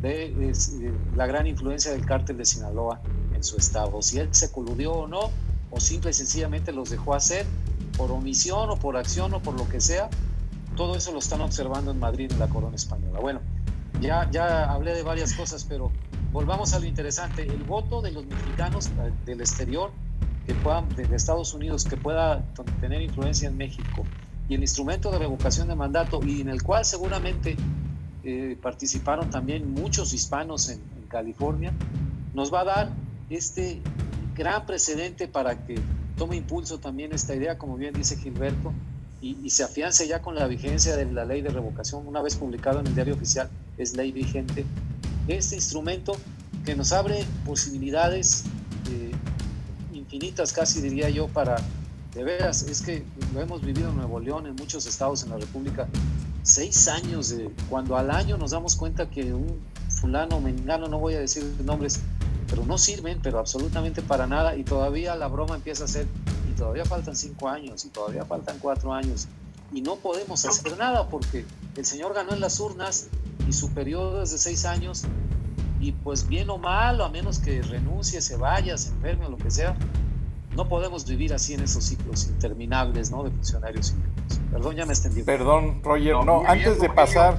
de, 0.00 0.94
la 1.14 1.26
gran 1.26 1.46
influencia 1.46 1.90
del 1.92 2.04
cártel 2.04 2.36
de 2.36 2.44
Sinaloa 2.44 3.00
en 3.34 3.42
su 3.42 3.56
estado. 3.56 4.02
Si 4.02 4.18
él 4.18 4.28
se 4.32 4.50
coludió 4.50 4.92
o 4.92 5.08
no, 5.08 5.30
o 5.70 5.80
simple 5.80 6.10
y 6.10 6.14
sencillamente 6.14 6.72
los 6.72 6.90
dejó 6.90 7.14
hacer 7.14 7.46
por 7.96 8.10
omisión 8.12 8.70
o 8.70 8.76
por 8.76 8.96
acción 8.96 9.34
o 9.34 9.40
por 9.40 9.58
lo 9.58 9.68
que 9.68 9.80
sea, 9.80 10.08
todo 10.76 10.96
eso 10.96 11.12
lo 11.12 11.18
están 11.18 11.40
observando 11.40 11.90
en 11.90 11.98
Madrid, 11.98 12.30
en 12.30 12.38
la 12.38 12.48
corona 12.48 12.76
española. 12.76 13.18
Bueno, 13.20 13.40
ya, 14.00 14.30
ya 14.30 14.70
hablé 14.70 14.94
de 14.94 15.02
varias 15.02 15.32
cosas, 15.32 15.64
pero 15.64 15.90
volvamos 16.32 16.74
a 16.74 16.78
lo 16.78 16.86
interesante. 16.86 17.42
El 17.42 17.64
voto 17.64 18.02
de 18.02 18.12
los 18.12 18.26
mexicanos 18.26 18.88
eh, 18.88 19.12
del 19.24 19.40
exterior, 19.40 19.90
que 20.46 20.54
puedan, 20.54 20.88
de 20.94 21.04
Estados 21.16 21.54
Unidos, 21.54 21.84
que 21.84 21.96
pueda 21.96 22.44
tener 22.80 23.02
influencia 23.02 23.48
en 23.48 23.56
México, 23.56 24.04
y 24.48 24.54
el 24.54 24.60
instrumento 24.60 25.10
de 25.10 25.18
revocación 25.18 25.68
de 25.68 25.74
mandato, 25.74 26.20
y 26.24 26.40
en 26.40 26.48
el 26.48 26.62
cual 26.62 26.84
seguramente 26.84 27.56
eh, 28.22 28.56
participaron 28.60 29.30
también 29.30 29.72
muchos 29.72 30.12
hispanos 30.12 30.68
en, 30.68 30.96
California, 31.08 31.72
nos 32.34 32.52
va 32.52 32.62
a 32.62 32.64
dar 32.64 32.90
este 33.30 33.80
gran 34.34 34.66
precedente 34.66 35.28
para 35.28 35.64
que 35.64 35.76
tome 36.16 36.36
impulso 36.36 36.78
también 36.78 37.12
esta 37.12 37.34
idea, 37.34 37.58
como 37.58 37.76
bien 37.76 37.94
dice 37.94 38.16
Gilberto, 38.16 38.72
y, 39.20 39.50
se 39.50 39.64
afiance 39.64 40.06
ya 40.06 40.22
con 40.22 40.34
la 40.34 40.46
vigencia 40.46 40.96
de 40.96 41.06
la 41.06 41.24
ley 41.24 41.40
de 41.42 41.48
revocación, 41.48 42.06
una 42.06 42.22
vez 42.22 42.36
publicado 42.36 42.80
en 42.80 42.86
el 42.86 42.94
diario 42.94 43.14
oficial, 43.14 43.48
es 43.78 43.96
ley 43.96 44.12
vigente, 44.12 44.64
este 45.26 45.56
instrumento 45.56 46.16
que 46.64 46.76
nos 46.76 46.92
abre 46.92 47.24
posibilidades 47.44 48.44
eh, 48.90 49.12
infinitas, 49.92 50.52
casi 50.52 50.80
diría 50.80 51.08
yo, 51.08 51.28
para, 51.28 51.56
de 52.14 52.24
veras, 52.24 52.62
es 52.62 52.82
que 52.82 53.02
lo 53.34 53.40
hemos 53.40 53.62
vivido 53.62 53.90
en 53.90 53.96
Nuevo 53.96 54.20
León, 54.20 54.46
en 54.46 54.54
muchos 54.54 54.86
estados 54.86 55.24
en 55.24 55.30
la 55.30 55.38
República, 55.38 55.88
seis 56.42 56.86
años 56.86 57.30
de 57.30 57.50
cuando 57.68 57.96
al 57.96 58.10
año 58.10 58.36
nos 58.36 58.52
damos 58.52 58.76
cuenta 58.76 59.10
que 59.10 59.34
un 59.34 59.58
fulano, 59.88 60.40
mengano, 60.40 60.86
no 60.88 60.98
voy 60.98 61.14
a 61.14 61.20
decir 61.20 61.42
nombres, 61.64 62.00
pero 62.48 62.64
no 62.64 62.78
sirven, 62.78 63.20
pero 63.22 63.38
absolutamente 63.38 64.02
para 64.02 64.26
nada, 64.26 64.56
y 64.56 64.64
todavía 64.64 65.14
la 65.14 65.28
broma 65.28 65.56
empieza 65.56 65.84
a 65.84 65.88
ser, 65.88 66.06
y 66.50 66.56
todavía 66.56 66.84
faltan 66.84 67.16
cinco 67.16 67.48
años, 67.48 67.84
y 67.84 67.88
todavía 67.88 68.24
faltan 68.24 68.58
cuatro 68.60 68.92
años, 68.92 69.28
y 69.72 69.80
no 69.82 69.96
podemos 69.96 70.44
hacer 70.44 70.78
nada 70.78 71.08
porque 71.08 71.44
el 71.76 71.84
señor 71.84 72.14
ganó 72.14 72.32
en 72.32 72.40
las 72.40 72.60
urnas 72.60 73.08
y 73.48 73.52
su 73.52 73.70
periodo 73.70 74.22
es 74.22 74.30
de 74.30 74.38
seis 74.38 74.64
años, 74.64 75.04
y 75.80 75.92
pues 75.92 76.26
bien 76.26 76.48
o 76.50 76.58
mal, 76.58 77.00
o 77.00 77.04
a 77.04 77.10
menos 77.10 77.38
que 77.38 77.62
renuncie, 77.62 78.20
se 78.20 78.36
vaya, 78.36 78.78
se 78.78 78.90
enferme 78.90 79.26
o 79.26 79.30
lo 79.30 79.36
que 79.36 79.50
sea, 79.50 79.76
no 80.54 80.68
podemos 80.68 81.06
vivir 81.06 81.34
así 81.34 81.52
en 81.52 81.60
esos 81.60 81.84
ciclos 81.84 82.28
interminables 82.28 83.10
¿no? 83.10 83.22
de 83.22 83.30
funcionarios 83.30 83.94
Perdón, 84.50 84.76
ya 84.76 84.86
me 84.86 84.92
extendí. 84.92 85.22
Perdón, 85.22 85.82
Roger. 85.82 86.14
No, 86.24 86.42
antes 86.46 86.80
de 86.80 86.88
pasar, 86.88 87.38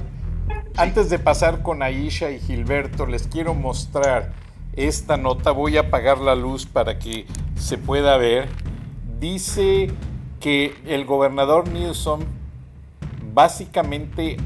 antes 0.76 1.10
de 1.10 1.18
pasar 1.18 1.62
con 1.62 1.82
Aisha 1.82 2.30
y 2.30 2.38
Gilberto, 2.38 3.06
les 3.06 3.26
quiero 3.26 3.54
mostrar 3.54 4.32
esta 4.78 5.16
nota, 5.16 5.50
voy 5.50 5.76
a 5.76 5.82
apagar 5.82 6.18
la 6.18 6.36
luz 6.36 6.64
para 6.64 6.98
que 6.98 7.26
se 7.56 7.78
pueda 7.78 8.16
ver. 8.16 8.48
Dice 9.18 9.90
que 10.40 10.74
el 10.86 11.04
gobernador 11.04 11.68
Newsom 11.68 12.20
básicamente 13.34 14.36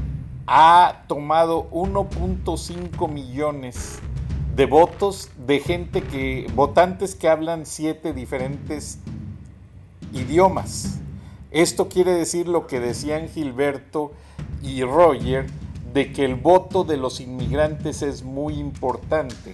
ha 0.47 1.03
tomado 1.07 1.69
1.5 1.69 3.07
millones 3.09 3.99
de 4.55 4.65
votos 4.65 5.29
de 5.45 5.59
gente 5.59 6.01
que, 6.01 6.47
votantes 6.55 7.15
que 7.15 7.29
hablan 7.29 7.65
siete 7.65 8.13
diferentes 8.13 8.99
idiomas. 10.13 10.99
Esto 11.51 11.89
quiere 11.89 12.11
decir 12.11 12.47
lo 12.47 12.65
que 12.65 12.79
decían 12.79 13.29
Gilberto 13.29 14.11
y 14.63 14.83
Roger, 14.83 15.45
de 15.93 16.11
que 16.11 16.25
el 16.25 16.35
voto 16.35 16.83
de 16.83 16.97
los 16.97 17.19
inmigrantes 17.19 18.01
es 18.01 18.23
muy 18.23 18.55
importante. 18.55 19.53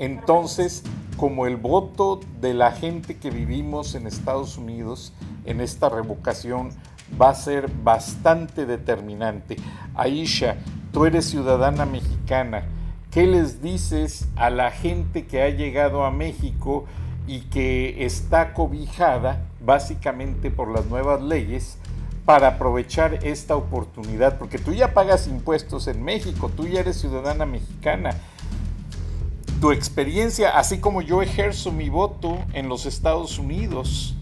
Entonces, 0.00 0.82
como 1.18 1.46
el 1.46 1.56
voto 1.56 2.20
de 2.40 2.54
la 2.54 2.72
gente 2.72 3.18
que 3.18 3.30
vivimos 3.30 3.94
en 3.94 4.06
Estados 4.06 4.56
Unidos 4.56 5.12
en 5.44 5.60
esta 5.60 5.90
revocación 5.90 6.70
va 7.20 7.28
a 7.28 7.34
ser 7.34 7.70
bastante 7.70 8.64
determinante. 8.64 9.56
Aisha, 9.94 10.56
tú 10.90 11.04
eres 11.04 11.26
ciudadana 11.26 11.84
mexicana. 11.84 12.64
¿Qué 13.10 13.26
les 13.26 13.60
dices 13.60 14.26
a 14.36 14.48
la 14.48 14.70
gente 14.70 15.26
que 15.26 15.42
ha 15.42 15.50
llegado 15.50 16.04
a 16.06 16.10
México 16.10 16.86
y 17.26 17.40
que 17.42 18.06
está 18.06 18.54
cobijada 18.54 19.42
básicamente 19.62 20.50
por 20.50 20.70
las 20.70 20.86
nuevas 20.86 21.20
leyes 21.20 21.76
para 22.24 22.48
aprovechar 22.48 23.18
esta 23.22 23.54
oportunidad? 23.54 24.38
Porque 24.38 24.58
tú 24.58 24.72
ya 24.72 24.94
pagas 24.94 25.26
impuestos 25.26 25.88
en 25.88 26.02
México, 26.02 26.50
tú 26.56 26.66
ya 26.66 26.80
eres 26.80 26.98
ciudadana 26.98 27.44
mexicana. 27.44 28.14
Tu 29.60 29.72
experiencia, 29.72 30.58
así 30.58 30.80
como 30.80 31.02
yo 31.02 31.22
ejerzo 31.22 31.70
mi 31.70 31.90
voto 31.90 32.38
en 32.52 32.68
los 32.68 32.86
Estados 32.86 33.38
Unidos, 33.38 34.16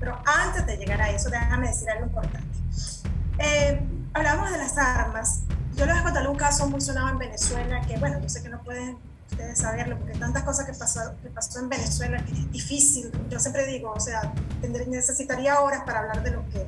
pero 0.00 0.18
antes 0.24 0.66
de 0.66 0.78
llegar 0.78 1.00
a 1.02 1.10
eso, 1.10 1.28
déjame 1.28 1.68
decir 1.68 1.88
algo 1.90 2.06
importante. 2.06 2.58
Eh, 3.38 3.80
hablamos 4.14 4.50
de 4.50 4.56
las 4.56 4.76
armas. 4.78 5.42
Yo 5.76 5.84
les 5.84 5.94
voy 5.94 6.00
a 6.00 6.04
contar 6.04 6.28
un 6.28 6.36
caso 6.36 6.68
muy 6.68 6.80
sonado 6.80 7.10
en 7.10 7.18
Venezuela, 7.18 7.82
que 7.82 7.98
bueno, 7.98 8.18
yo 8.20 8.28
sé 8.28 8.42
que 8.42 8.48
no 8.48 8.62
pueden 8.62 8.96
ustedes 9.30 9.58
saberlo, 9.58 9.98
porque 9.98 10.18
tantas 10.18 10.42
cosas 10.42 10.66
que 10.66 10.72
pasó, 10.72 11.00
que 11.22 11.28
pasó 11.28 11.60
en 11.60 11.68
Venezuela 11.68 12.24
que 12.24 12.32
es 12.32 12.50
difícil. 12.50 13.12
Yo 13.28 13.38
siempre 13.38 13.66
digo, 13.66 13.92
o 13.92 14.00
sea, 14.00 14.32
necesitaría 14.88 15.60
horas 15.60 15.82
para 15.84 16.00
hablar 16.00 16.22
de 16.22 16.30
lo 16.30 16.48
que 16.48 16.66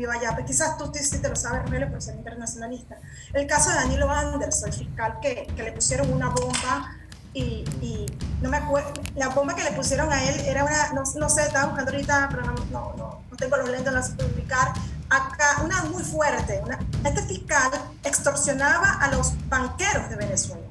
vivió 0.00 0.10
allá. 0.10 0.32
Pero 0.34 0.46
quizás 0.46 0.78
tú 0.78 0.90
sí 0.94 1.18
te 1.18 1.28
lo 1.28 1.36
sabes, 1.36 1.62
Rogelio, 1.62 1.90
por 1.90 2.00
ser 2.02 2.16
internacionalista. 2.16 2.96
El 3.32 3.46
caso 3.46 3.70
de 3.70 3.76
Danilo 3.76 4.10
Anderson, 4.10 4.70
el 4.70 4.74
fiscal 4.74 5.18
que, 5.20 5.46
que 5.54 5.62
le 5.62 5.72
pusieron 5.72 6.12
una 6.12 6.30
bomba 6.30 6.96
y, 7.32 8.06
no 8.40 8.48
me 8.48 8.56
acuerdo, 8.56 8.92
la 9.14 9.28
bomba 9.28 9.54
que 9.54 9.62
le 9.62 9.72
pusieron 9.72 10.12
a 10.12 10.24
él 10.24 10.40
era 10.40 10.64
una, 10.64 10.92
no, 10.94 11.02
no 11.14 11.28
sé, 11.28 11.42
estaba 11.42 11.66
buscando 11.66 11.92
ahorita, 11.92 12.28
pero 12.28 12.42
no, 12.42 12.54
no, 12.72 12.94
no, 12.96 13.36
tengo 13.36 13.56
los 13.56 13.68
lentes, 13.68 13.92
no 13.92 14.02
sé 14.02 14.14
publicar, 14.14 14.72
acá, 15.08 15.62
una 15.62 15.84
muy 15.84 16.02
fuerte, 16.02 16.60
una, 16.64 16.78
este 17.04 17.22
fiscal 17.22 17.70
extorsionaba 18.02 18.94
a 18.94 19.08
los 19.12 19.34
banqueros 19.48 20.10
de 20.10 20.16
Venezuela, 20.16 20.66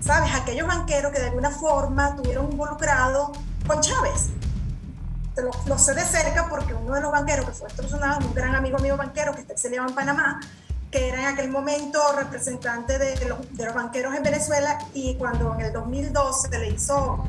¿sabes? 0.00 0.32
Aquellos 0.32 0.68
banqueros 0.68 1.12
que 1.12 1.18
de 1.18 1.26
alguna 1.26 1.50
forma 1.50 2.14
tuvieron 2.14 2.52
involucrado 2.52 3.32
con 3.66 3.80
Chávez. 3.80 4.28
Lo, 5.36 5.50
lo, 5.66 5.78
sé 5.78 5.94
de 5.94 6.02
cerca 6.02 6.48
porque 6.48 6.72
uno 6.72 6.94
de 6.94 7.00
los 7.02 7.12
banqueros 7.12 7.44
que 7.44 7.52
fue 7.52 7.68
extorsionado, 7.68 8.26
un 8.26 8.34
gran 8.34 8.54
amigo 8.54 8.78
mío 8.78 8.96
banquero 8.96 9.34
que 9.34 9.44
se 9.56 9.68
le 9.68 9.76
en 9.76 9.94
Panamá, 9.94 10.40
que 10.90 11.08
era 11.08 11.20
en 11.20 11.26
aquel 11.26 11.50
momento 11.50 12.00
representante 12.16 12.98
de 12.98 13.28
los, 13.28 13.74
banqueros 13.74 14.14
en 14.14 14.22
Venezuela 14.22 14.78
y 14.94 15.14
cuando 15.16 15.54
en 15.54 15.60
el 15.62 15.72
2012 15.72 16.48
se 16.48 16.58
le 16.58 16.68
hizo, 16.70 17.22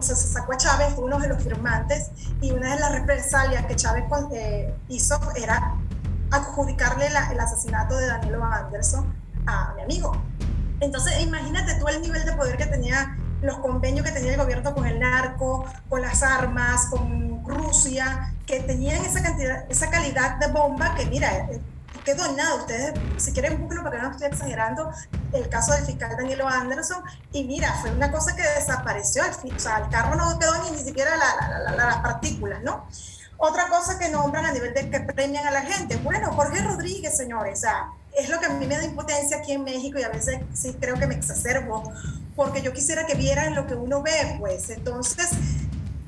se 0.00 0.14
sacó 0.14 0.52
a 0.52 0.56
Chávez, 0.56 0.94
fue 0.94 1.04
uno 1.04 1.18
de 1.18 1.28
los 1.28 1.42
firmantes 1.42 2.10
y 2.40 2.52
una 2.52 2.74
de 2.74 2.80
las 2.80 2.92
represalias 2.92 3.66
que 3.66 3.76
Chávez 3.76 4.04
eh, 4.32 4.74
hizo 4.88 5.18
era 5.34 5.74
adjudicarle 6.30 7.06
el 7.06 7.40
asesinato 7.40 7.96
de 7.96 8.06
Danilo 8.06 8.44
Anderson 8.44 9.12
a 9.46 9.72
mi 9.74 9.82
amigo. 9.82 10.12
Entonces, 10.80 11.20
imagínate 11.22 11.74
tú 11.76 11.88
el 11.88 12.02
nivel 12.02 12.24
de 12.24 12.32
poder 12.32 12.56
que 12.56 12.66
tenía, 12.66 13.16
los 13.44 13.58
convenios 13.58 14.06
que 14.06 14.12
tenía 14.12 14.32
el 14.32 14.38
gobierno 14.38 14.74
con 14.74 14.86
el 14.86 14.98
narco, 14.98 15.66
con 15.88 16.00
las 16.00 16.22
armas, 16.22 16.86
con 16.86 17.44
Rusia, 17.44 18.32
que 18.46 18.60
tenían 18.60 19.04
esa 19.04 19.22
cantidad, 19.22 19.64
esa 19.68 19.90
calidad 19.90 20.38
de 20.38 20.48
bomba 20.48 20.94
que, 20.94 21.06
mira, 21.06 21.48
quedó 22.04 22.32
nada. 22.32 22.54
Ustedes, 22.56 22.94
si 23.16 23.32
quieren, 23.32 23.60
búsquenlo 23.60 23.82
porque 23.82 23.98
no 23.98 24.10
estoy 24.10 24.28
exagerando, 24.28 24.90
el 25.32 25.48
caso 25.48 25.72
del 25.74 25.84
fiscal 25.84 26.16
Danilo 26.16 26.48
Anderson. 26.48 27.02
Y 27.32 27.44
mira, 27.44 27.72
fue 27.80 27.90
una 27.90 28.10
cosa 28.10 28.34
que 28.34 28.42
desapareció. 28.42 29.22
O 29.24 29.58
sea, 29.58 29.78
el 29.78 29.88
carro 29.90 30.16
no 30.16 30.38
quedó 30.38 30.62
ni, 30.64 30.70
ni 30.72 30.78
siquiera 30.78 31.16
las 31.16 31.96
partículas, 31.98 32.62
¿no? 32.62 32.86
Otra 33.36 33.68
cosa 33.68 33.98
que 33.98 34.08
nombran 34.08 34.46
a 34.46 34.52
nivel 34.52 34.72
de 34.72 34.88
que 34.88 35.00
premian 35.00 35.46
a 35.46 35.50
la 35.50 35.62
gente. 35.62 35.96
Bueno, 35.96 36.32
Jorge 36.32 36.62
Rodríguez, 36.62 37.16
señores, 37.16 37.58
o 37.58 37.62
sea, 37.62 37.90
es 38.16 38.28
lo 38.28 38.38
que 38.38 38.46
a 38.46 38.50
mí 38.50 38.66
me 38.66 38.76
da 38.76 38.84
impotencia 38.84 39.38
aquí 39.38 39.52
en 39.52 39.64
México 39.64 39.98
y 39.98 40.02
a 40.02 40.08
veces 40.08 40.40
sí 40.52 40.76
creo 40.80 40.94
que 40.94 41.06
me 41.06 41.14
exacerbo 41.16 41.82
porque 42.36 42.62
yo 42.62 42.72
quisiera 42.72 43.06
que 43.06 43.14
vieran 43.14 43.54
lo 43.54 43.66
que 43.66 43.74
uno 43.74 44.02
ve, 44.02 44.36
pues. 44.38 44.70
Entonces, 44.70 45.30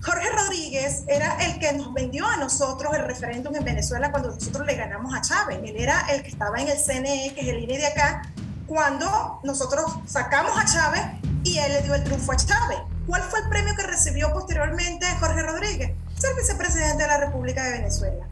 Jorge 0.03 0.31
Rodríguez 0.31 1.03
era 1.09 1.37
el 1.45 1.59
que 1.59 1.73
nos 1.73 1.93
vendió 1.93 2.27
a 2.27 2.37
nosotros 2.37 2.95
el 2.95 3.05
referéndum 3.05 3.55
en 3.57 3.65
Venezuela 3.65 4.11
cuando 4.11 4.31
nosotros 4.31 4.67
le 4.67 4.77
ganamos 4.77 5.15
a 5.15 5.21
Chávez. 5.21 5.59
Él 5.65 5.77
era 5.77 6.07
el 6.11 6.23
que 6.23 6.29
estaba 6.29 6.59
en 6.59 6.69
el 6.69 6.79
CNE, 6.79 7.33
que 7.35 7.41
es 7.41 7.49
el 7.49 7.59
INE 7.59 7.79
de 7.79 7.87
acá, 7.87 8.23
cuando 8.67 9.41
nosotros 9.43 9.85
sacamos 10.07 10.53
a 10.57 10.65
Chávez 10.65 11.03
y 11.43 11.59
él 11.59 11.73
le 11.73 11.83
dio 11.83 11.95
el 11.95 12.05
triunfo 12.05 12.33
a 12.33 12.37
Chávez. 12.37 12.79
¿Cuál 13.07 13.23
fue 13.23 13.41
el 13.41 13.49
premio 13.49 13.75
que 13.77 13.83
recibió 13.85 14.33
posteriormente 14.33 15.07
Jorge 15.21 15.43
Rodríguez? 15.43 15.93
Ser 16.17 16.35
vicepresidente 16.35 17.03
de 17.03 17.09
la 17.09 17.19
República 17.19 17.65
de 17.65 17.73
Venezuela. 17.73 18.27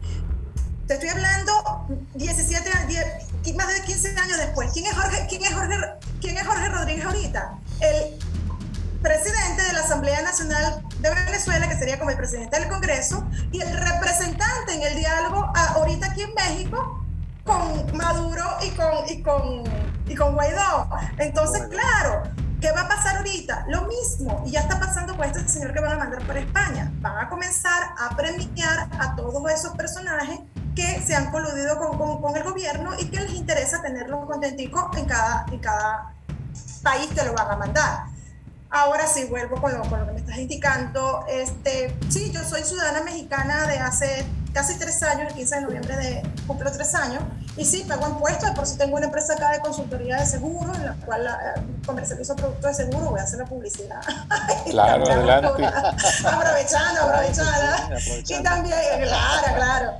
Te 0.87 0.95
estoy 0.95 1.09
hablando 1.09 1.87
17, 2.13 2.69
10, 3.43 3.55
más 3.55 3.67
de 3.73 3.81
15 3.81 4.09
años 4.19 4.37
después. 4.37 4.71
¿Quién 4.71 4.85
es 4.85 4.93
Jorge, 4.93 5.25
quién 5.27 5.43
es 5.43 5.53
Jorge, 5.53 5.75
quién 6.21 6.37
es 6.37 6.45
Jorge 6.45 6.69
Rodríguez 6.69 7.05
ahorita? 7.05 7.59
El 7.79 8.19
presidente 9.01 9.63
de 9.63 9.73
la 9.73 9.81
Asamblea 9.81 10.21
Nacional 10.21 10.83
de 10.99 11.09
Venezuela, 11.09 11.67
que 11.67 11.75
sería 11.75 11.99
como 11.99 12.09
el 12.09 12.17
presidente 12.17 12.59
del 12.59 12.69
Congreso, 12.69 13.27
y 13.51 13.61
el 13.61 13.71
representante 13.77 14.73
en 14.73 14.81
el 14.81 14.95
diálogo 14.95 15.51
ahorita 15.55 16.07
aquí 16.07 16.23
en 16.23 16.33
México 16.33 17.05
con 17.43 17.95
Maduro 17.95 18.43
y 18.63 18.71
con, 18.71 19.07
y 19.07 19.21
con, 19.21 19.63
y 20.07 20.15
con 20.15 20.33
Guaidó. 20.33 20.89
Entonces, 21.19 21.67
claro, 21.67 22.23
¿qué 22.59 22.71
va 22.71 22.81
a 22.81 22.87
pasar 22.87 23.17
ahorita? 23.17 23.65
Lo 23.67 23.83
mismo, 23.83 24.41
y 24.45 24.51
ya 24.51 24.61
está 24.61 24.79
pasando 24.79 25.15
con 25.15 25.25
este 25.25 25.47
señor 25.47 25.71
que 25.73 25.79
van 25.79 25.91
a 25.93 25.97
mandar 25.97 26.25
para 26.25 26.39
España. 26.39 26.91
Van 27.01 27.19
a 27.19 27.29
comenzar 27.29 27.93
a 27.99 28.15
premiar 28.15 28.89
a 28.99 29.15
todos 29.15 29.51
esos 29.51 29.75
personajes 29.77 30.39
que 30.75 31.01
se 31.05 31.15
han 31.15 31.31
coludido 31.31 31.77
con, 31.77 31.97
con, 31.97 32.21
con 32.21 32.35
el 32.35 32.43
gobierno 32.43 32.91
y 32.97 33.05
que 33.05 33.19
les 33.19 33.33
interesa 33.35 33.81
tenerlos 33.83 34.25
contenticos 34.25 34.97
en 34.97 35.05
cada, 35.05 35.45
en 35.51 35.59
cada 35.59 36.14
país 36.85 37.09
que 37.13 37.23
lo 37.25 37.33
van 37.33 37.51
a 37.51 37.55
mandar. 37.57 38.05
Ahora 38.69 39.07
sí, 39.07 39.25
vuelvo 39.25 39.59
con 39.59 39.73
lo, 39.73 39.81
con 39.89 39.99
lo, 39.99 40.05
que 40.05 40.13
me 40.13 40.19
estás 40.19 40.37
indicando. 40.37 41.25
Este, 41.27 41.97
sí, 42.09 42.31
yo 42.31 42.43
soy 42.43 42.61
ciudadana 42.63 43.01
mexicana 43.03 43.65
de 43.67 43.79
hace 43.79 44.25
casi 44.53 44.77
tres 44.77 45.03
años, 45.03 45.27
el 45.29 45.33
15 45.33 45.55
de 45.55 45.61
noviembre 45.61 45.97
de, 45.97 46.23
cumplo 46.47 46.71
tres 46.71 46.95
años, 46.95 47.21
y 47.57 47.65
sí, 47.65 47.85
pago 47.87 48.07
impuestos, 48.07 48.51
por 48.51 48.65
si 48.65 48.77
tengo 48.77 48.95
una 48.95 49.07
empresa 49.07 49.33
acá 49.33 49.51
de 49.51 49.59
consultoría 49.59 50.17
de 50.17 50.25
seguro, 50.25 50.73
en 50.75 50.85
la 50.85 50.93
cual 51.05 51.25
eh, 51.25 51.61
comercializo 51.85 52.35
productos 52.35 52.77
de 52.77 52.85
seguro, 52.85 53.09
voy 53.11 53.19
a 53.19 53.23
hacer 53.23 53.39
la 53.39 53.45
publicidad. 53.45 54.01
Claro, 54.69 55.05
adelante. 55.09 55.65
aprovechando, 56.25 57.01
aprovechando. 57.01 57.95
Y 58.27 58.43
también, 58.43 58.75
claro, 59.03 59.55
claro. 59.55 59.91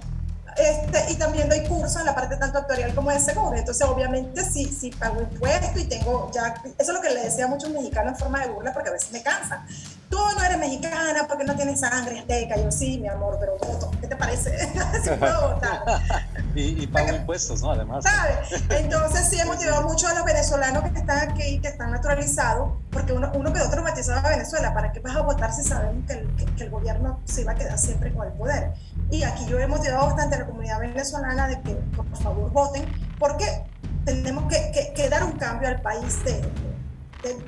Este, 0.58 1.12
y 1.12 1.16
también 1.16 1.50
doy 1.50 1.64
cursos 1.66 1.98
en 1.98 2.06
la 2.06 2.16
parte 2.16 2.38
tanto 2.38 2.60
actuarial 2.60 2.96
como 2.96 3.12
de 3.12 3.20
seguro. 3.20 3.58
Entonces, 3.58 3.86
obviamente, 3.86 4.44
sí, 4.44 4.66
sí 4.66 4.90
pago 4.90 5.22
impuestos 5.22 5.82
y 5.82 5.86
tengo 5.86 6.32
ya. 6.34 6.54
Eso 6.78 6.92
es 6.92 6.96
lo 6.96 7.02
que 7.02 7.10
le 7.10 7.24
decía 7.24 7.46
a 7.46 7.48
muchos 7.48 7.70
mexicanos 7.72 8.14
en 8.14 8.20
forma 8.20 8.42
de 8.42 8.52
burla, 8.52 8.74
porque 8.74 8.90
a 8.90 8.94
veces 8.94 9.12
me 9.12 9.22
cansan. 9.22 9.66
Tú 10.10 10.18
no 10.18 10.44
eres 10.44 10.58
mexicana 10.58 11.26
porque 11.28 11.44
no 11.44 11.56
tienes 11.56 11.82
sangre 11.82 12.20
azteca. 12.20 12.56
Yo 12.56 12.72
sí, 12.72 13.00
mi 13.00 13.08
amor, 13.10 13.38
pero 13.40 13.58
voto. 13.58 13.92
¿Qué 14.00 14.08
te 14.08 14.16
parece? 14.16 14.58
sí 15.04 15.10
puedo 15.20 15.56
votar. 15.56 15.84
y, 16.56 16.84
y, 16.84 16.88
pago 16.88 17.16
impuestos, 17.16 17.62
¿no? 17.62 17.72
Además. 17.72 18.06
¿Sabes? 18.06 18.64
Entonces, 18.70 19.28
sí, 19.30 19.40
he 19.40 19.46
motivado 19.46 19.82
mucho 19.82 20.08
a 20.08 20.14
los 20.14 20.24
venezolanos 20.24 20.84
que 20.92 21.00
están 21.00 21.30
aquí, 21.30 21.60
que 21.60 21.68
están 21.68 21.92
naturalizados, 21.92 22.74
porque 22.92 23.12
uno, 23.12 23.30
uno 23.36 23.52
quedó 23.52 23.70
traumatizado 23.70 24.26
a 24.26 24.30
Venezuela. 24.30 24.74
¿Para 24.74 24.94
qué 24.94 25.02
vas 25.02 25.16
a 25.18 25.22
votar 25.22 25.52
si 25.52 25.64
sabemos 25.64 26.06
que 26.08 26.14
el, 26.14 26.36
que, 26.36 26.46
que 26.46 26.64
el 26.64 26.70
gobierno 26.70 27.20
se 27.26 27.44
va 27.44 27.52
a 27.52 27.56
quedar 27.56 27.78
siempre 27.78 28.14
con 28.14 28.26
el 28.26 28.34
poder? 28.34 28.72
Y 29.12 29.24
aquí 29.24 29.46
yo 29.48 29.60
he 29.60 29.68
motivado 29.68 30.08
bastante 30.08 30.36
a 30.36 30.40
la 30.40 30.46
comunidad 30.46 30.80
venezolana 30.80 31.48
de 31.48 31.62
que 31.62 31.76
por 31.96 32.06
favor 32.18 32.52
voten, 32.52 32.86
porque 33.20 33.64
tenemos 34.04 34.52
que, 34.52 34.94
que, 34.96 35.10
dar 35.10 35.24
un 35.24 35.34
cambio 35.34 35.68
al 35.68 35.82
país 35.82 36.24
de, 36.24 36.42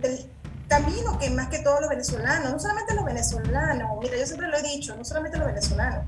del 0.01 0.30
camino 0.68 1.18
que 1.18 1.30
más 1.30 1.47
que 1.47 1.60
todos 1.60 1.80
los 1.82 1.89
venezolanos, 1.89 2.51
no 2.51 2.60
solamente 2.60 2.93
los 2.93 3.05
venezolanos, 3.05 3.89
mira, 4.01 4.18
yo 4.18 4.26
siempre 4.26 4.47
lo 4.47 4.58
he 4.58 4.64
dicho, 4.64 4.95
no 4.95 5.05
solamente 5.05 5.38
los 5.38 5.47
venezolanos. 5.47 6.05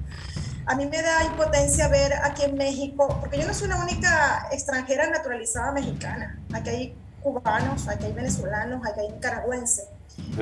A 0.66 0.76
mí 0.76 0.86
me 0.86 1.02
da 1.02 1.24
impotencia 1.24 1.88
ver 1.88 2.14
aquí 2.24 2.43
en 2.43 2.56
México, 2.56 3.18
porque 3.20 3.39
yo 3.39 3.47
no 3.47 3.54
soy 3.54 3.70
la 3.70 3.78
única 3.78 4.47
extranjera 4.52 5.10
naturalizada 5.10 5.72
mexicana. 5.72 6.39
Aquí 6.54 6.70
hay 6.70 6.95
cubanos, 7.24 7.88
aquí 7.88 8.06
hay 8.06 8.14
venezolanos, 8.14 8.86
aquí 8.86 9.00
hay 9.00 9.12
nicaragüenses. 9.12 9.88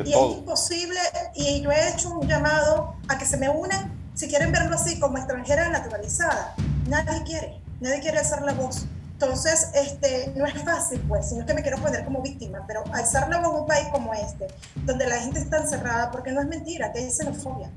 y 0.03 0.13
es 0.13 0.37
imposible, 0.37 0.99
y 1.35 1.61
yo 1.61 1.71
he 1.71 1.89
hecho 1.89 2.09
un 2.09 2.27
llamado 2.27 2.95
a 3.07 3.17
que 3.17 3.25
se 3.25 3.37
me 3.37 3.49
unan, 3.49 3.96
si 4.17 4.27
quieren 4.27 4.51
verlo 4.51 4.75
así, 4.75 4.99
como 4.99 5.19
extranjera 5.19 5.69
naturalizada. 5.69 6.55
Nadie 6.87 7.21
quiere, 7.23 7.61
nadie 7.79 7.99
quiere 7.99 8.17
alzar 8.17 8.41
la 8.41 8.53
voz. 8.53 8.87
Entonces, 9.13 9.69
este, 9.75 10.33
no 10.35 10.45
es 10.47 10.59
fácil, 10.63 10.99
pues, 11.07 11.29
sino 11.29 11.45
que 11.45 11.53
me 11.53 11.61
quiero 11.61 11.77
poner 11.77 12.03
como 12.03 12.23
víctima, 12.23 12.63
pero 12.65 12.83
alzar 12.93 13.29
la 13.29 13.39
voz 13.39 13.53
en 13.53 13.61
un 13.61 13.67
país 13.67 13.87
como 13.91 14.13
este, 14.15 14.47
donde 14.85 15.07
la 15.07 15.17
gente 15.17 15.39
está 15.39 15.57
encerrada, 15.57 16.09
porque 16.09 16.31
no 16.31 16.41
es 16.41 16.47
mentira, 16.47 16.91
que 16.91 16.99
hay 16.99 17.11
xenofobia 17.11 17.69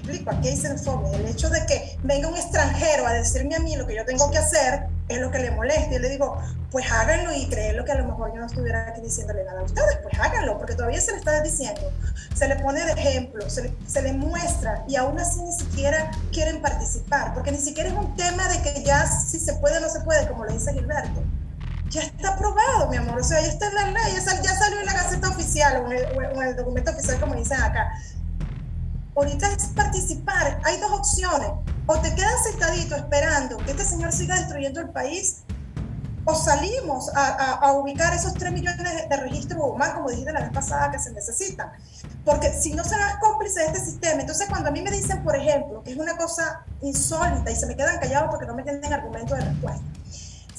explico, 0.00 0.30
aquí 0.30 0.48
hay 0.48 0.56
xenofobia. 0.56 1.16
El 1.16 1.26
hecho 1.26 1.48
de 1.50 1.64
que 1.66 1.98
venga 2.02 2.28
un 2.28 2.36
extranjero 2.36 3.06
a 3.06 3.12
decirme 3.12 3.54
a 3.56 3.60
mí 3.60 3.76
lo 3.76 3.86
que 3.86 3.94
yo 3.94 4.04
tengo 4.04 4.30
que 4.30 4.38
hacer 4.38 4.86
es 5.08 5.18
lo 5.18 5.30
que 5.30 5.38
le 5.38 5.50
molesta. 5.50 5.94
Y 5.94 5.98
le 5.98 6.08
digo, 6.08 6.38
pues 6.70 6.90
háganlo 6.90 7.32
y 7.32 7.46
lo 7.74 7.84
que 7.84 7.92
a 7.92 7.96
lo 7.96 8.06
mejor 8.06 8.32
yo 8.32 8.40
no 8.40 8.46
estuviera 8.46 8.88
aquí 8.88 9.00
diciéndole 9.00 9.44
nada 9.44 9.60
a 9.60 9.64
ustedes, 9.64 9.98
pues 10.02 10.18
háganlo, 10.18 10.58
porque 10.58 10.74
todavía 10.74 11.00
se 11.00 11.12
le 11.12 11.18
está 11.18 11.40
diciendo, 11.42 11.80
se 12.34 12.48
le 12.48 12.56
pone 12.56 12.84
de 12.84 12.92
ejemplo, 12.92 13.48
se 13.48 13.62
le, 13.62 13.74
se 13.86 14.02
le 14.02 14.12
muestra 14.12 14.84
y 14.88 14.96
aún 14.96 15.18
así 15.18 15.42
ni 15.42 15.52
siquiera 15.52 16.10
quieren 16.32 16.60
participar, 16.60 17.34
porque 17.34 17.52
ni 17.52 17.58
siquiera 17.58 17.88
es 17.90 17.94
un 17.96 18.14
tema 18.16 18.48
de 18.48 18.62
que 18.62 18.84
ya 18.84 19.06
si 19.06 19.38
se 19.38 19.54
puede 19.54 19.78
o 19.78 19.80
no 19.80 19.88
se 19.88 20.00
puede, 20.00 20.28
como 20.28 20.44
le 20.44 20.54
dice 20.54 20.72
Gilberto 20.72 21.22
ya 21.90 22.02
está 22.02 22.34
aprobado, 22.34 22.88
mi 22.88 22.96
amor. 22.96 23.18
O 23.18 23.24
sea, 23.24 23.40
ya 23.40 23.48
está 23.48 23.66
en 23.66 23.74
la 23.74 23.86
ley, 23.86 24.14
ya, 24.14 24.20
salió 24.20 24.78
en 24.78 24.86
la 24.86 24.92
Gaceta 24.92 25.28
Oficial 25.28 25.84
o 25.84 25.90
en 25.90 26.48
el 26.48 26.56
documento 26.56 26.92
oficial, 26.92 27.18
como 27.18 27.34
dicen 27.34 27.60
acá. 27.60 27.92
Ahorita 29.16 29.48
es 29.52 29.66
participar. 29.68 30.60
Hay 30.64 30.78
dos 30.78 30.92
opciones. 30.92 31.50
O 31.86 31.98
te 31.98 32.14
quedas 32.14 32.44
sentadito 32.44 32.94
esperando 32.94 33.56
que 33.58 33.72
este 33.72 33.84
señor 33.84 34.12
siga 34.12 34.36
destruyendo 34.36 34.80
el 34.80 34.90
país, 34.90 35.42
o 36.24 36.34
salimos 36.34 37.10
a, 37.14 37.72
ubicar 37.72 38.14
esos 38.14 38.34
3 38.34 38.52
millones 38.52 39.08
de 39.08 39.16
registros 39.16 39.60
humanos, 39.62 39.94
como 39.94 40.10
dijiste 40.10 40.32
la 40.32 40.40
vez 40.40 40.50
pasada, 40.50 40.90
que 40.90 40.98
se 40.98 41.12
necesitan. 41.12 41.72
Porque 42.24 42.52
si 42.52 42.74
no 42.74 42.84
se 42.84 42.96
dan 42.96 43.18
cómplices 43.18 43.56
de 43.56 43.66
este 43.66 43.80
sistema, 43.80 44.20
entonces 44.20 44.48
cuando 44.48 44.68
a 44.68 44.72
mí 44.72 44.82
me 44.82 44.90
dicen, 44.90 45.22
por 45.24 45.34
ejemplo, 45.34 45.82
que 45.82 45.92
es 45.92 45.96
una 45.96 46.16
cosa 46.16 46.64
insólita 46.82 47.50
y 47.50 47.56
se 47.56 47.66
me 47.66 47.74
quedan 47.74 47.98
callados 47.98 48.30
porque 48.30 48.46
no 48.46 48.54
me 48.54 48.62
tienen 48.62 48.92
argumento 48.92 49.34
de 49.34 49.40
respuesta, 49.40 49.82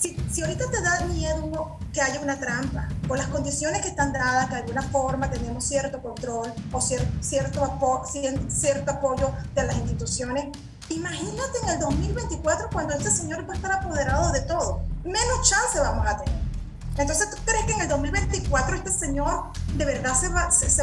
si, 0.01 0.17
si, 0.31 0.41
ahorita 0.41 0.69
te 0.69 0.81
da 0.81 1.05
miedo 1.05 1.77
que 1.93 2.01
haya 2.01 2.19
una 2.21 2.39
trampa, 2.39 2.87
por 3.07 3.17
las 3.17 3.27
condiciones 3.27 3.81
que 3.81 3.89
están 3.89 4.11
dadas, 4.11 4.47
que 4.47 4.55
de 4.55 4.61
alguna 4.61 4.81
forma 4.83 5.29
tenemos 5.29 5.63
cierto 5.63 6.01
control 6.01 6.51
o 6.71 6.81
cierto, 6.81 7.07
cierto 7.21 7.63
apoyo 7.63 9.31
de 9.53 9.63
las 9.63 9.75
instituciones, 9.77 10.45
imagínate 10.89 11.59
en 11.63 11.69
el 11.69 11.79
2024 11.79 12.69
cuando 12.71 12.93
este 12.95 13.11
señor 13.11 13.47
va 13.47 13.53
a 13.53 13.55
estar 13.55 13.71
apoderado 13.71 14.31
de 14.31 14.41
todo. 14.41 14.81
Menos 15.03 15.49
chance 15.49 15.79
vamos 15.79 16.05
a 16.07 16.17
tener. 16.23 16.50
Entonces, 16.97 17.29
¿tú 17.29 17.37
crees 17.45 17.65
que 17.65 17.73
en 17.73 17.81
el 17.81 17.87
2024 17.87 18.75
este 18.75 18.91
señor 18.91 19.51
de 19.75 19.85
verdad 19.85 20.13
se 20.13 20.27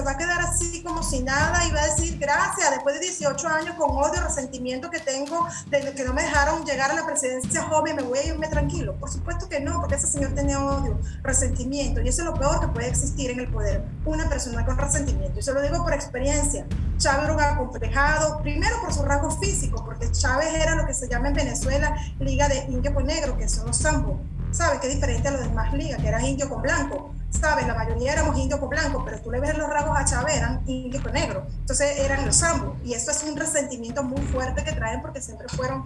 va, 0.00 0.10
a 0.10 0.16
quedar 0.16 0.40
así 0.40 0.82
como 0.82 1.02
sin 1.02 1.26
nada 1.26 1.66
y 1.66 1.70
va 1.70 1.82
a 1.82 1.86
decir 1.86 2.18
gracias 2.18 2.70
después 2.70 2.94
de 2.94 3.02
18 3.02 3.48
años 3.48 3.74
con 3.76 3.90
odio, 3.90 4.22
resentimiento 4.22 4.90
que 4.90 5.00
tengo 5.00 5.46
de 5.70 5.92
que 5.94 6.04
no 6.04 6.14
me 6.14 6.22
dejaron 6.22 6.64
llegar 6.64 6.90
a 6.90 6.94
la 6.94 7.04
presidencia 7.04 7.62
joven, 7.64 7.96
me 7.96 8.02
voy 8.02 8.18
a 8.18 8.26
irme 8.26 8.48
tranquilo? 8.48 8.96
Por 8.96 9.10
supuesto 9.10 9.48
que 9.48 9.60
no, 9.60 9.80
porque 9.80 9.96
ese 9.96 10.06
señor 10.06 10.34
tenía 10.34 10.64
odio, 10.64 10.98
resentimiento 11.22 12.00
y 12.00 12.08
eso 12.08 12.22
es 12.22 12.26
lo 12.26 12.34
peor 12.34 12.60
que 12.60 12.68
puede 12.68 12.88
existir 12.88 13.30
en 13.30 13.40
el 13.40 13.48
poder, 13.48 13.84
una 14.06 14.28
persona 14.28 14.64
con 14.64 14.78
resentimiento. 14.78 15.38
Y 15.38 15.42
se 15.42 15.52
lo 15.52 15.60
digo 15.60 15.82
por 15.82 15.92
experiencia. 15.92 16.66
Chávez 16.96 17.24
era 17.24 17.34
un 17.34 17.40
acomplejado, 17.40 18.40
primero 18.42 18.80
por 18.80 18.92
su 18.92 19.02
rasgo 19.02 19.30
físico, 19.30 19.84
porque 19.84 20.10
Chávez 20.10 20.54
era 20.54 20.74
lo 20.74 20.86
que 20.86 20.94
se 20.94 21.06
llama 21.06 21.28
en 21.28 21.34
Venezuela 21.34 21.94
Liga 22.18 22.48
de 22.48 22.64
Indio 22.64 22.94
con 22.94 23.06
Negro, 23.06 23.36
que 23.36 23.48
son 23.48 23.66
los 23.66 23.76
Sambo 23.76 24.18
¿sabes? 24.58 24.80
Que 24.80 24.88
es 24.88 24.94
diferente 24.94 25.28
a 25.28 25.30
los 25.30 25.42
demás 25.42 25.72
ligas, 25.72 26.02
que 26.02 26.08
eras 26.08 26.24
indio 26.24 26.48
con 26.48 26.60
blanco, 26.60 27.14
¿sabes? 27.30 27.64
La 27.68 27.74
mayoría 27.74 28.12
éramos 28.12 28.36
indio 28.36 28.58
con 28.58 28.68
blanco, 28.68 29.04
pero 29.04 29.20
tú 29.20 29.30
le 29.30 29.38
ves 29.38 29.56
los 29.56 29.68
rasgos 29.70 29.96
a 29.96 30.04
Chávez, 30.04 30.36
eran 30.36 30.62
indio 30.66 31.00
con 31.00 31.12
negro. 31.12 31.46
Entonces 31.60 31.96
eran 32.00 32.26
los 32.26 32.42
ambos. 32.42 32.76
Y 32.84 32.92
eso 32.92 33.12
es 33.12 33.22
un 33.22 33.36
resentimiento 33.36 34.02
muy 34.02 34.20
fuerte 34.22 34.64
que 34.64 34.72
traen 34.72 35.00
porque 35.00 35.22
siempre 35.22 35.46
fueron 35.48 35.84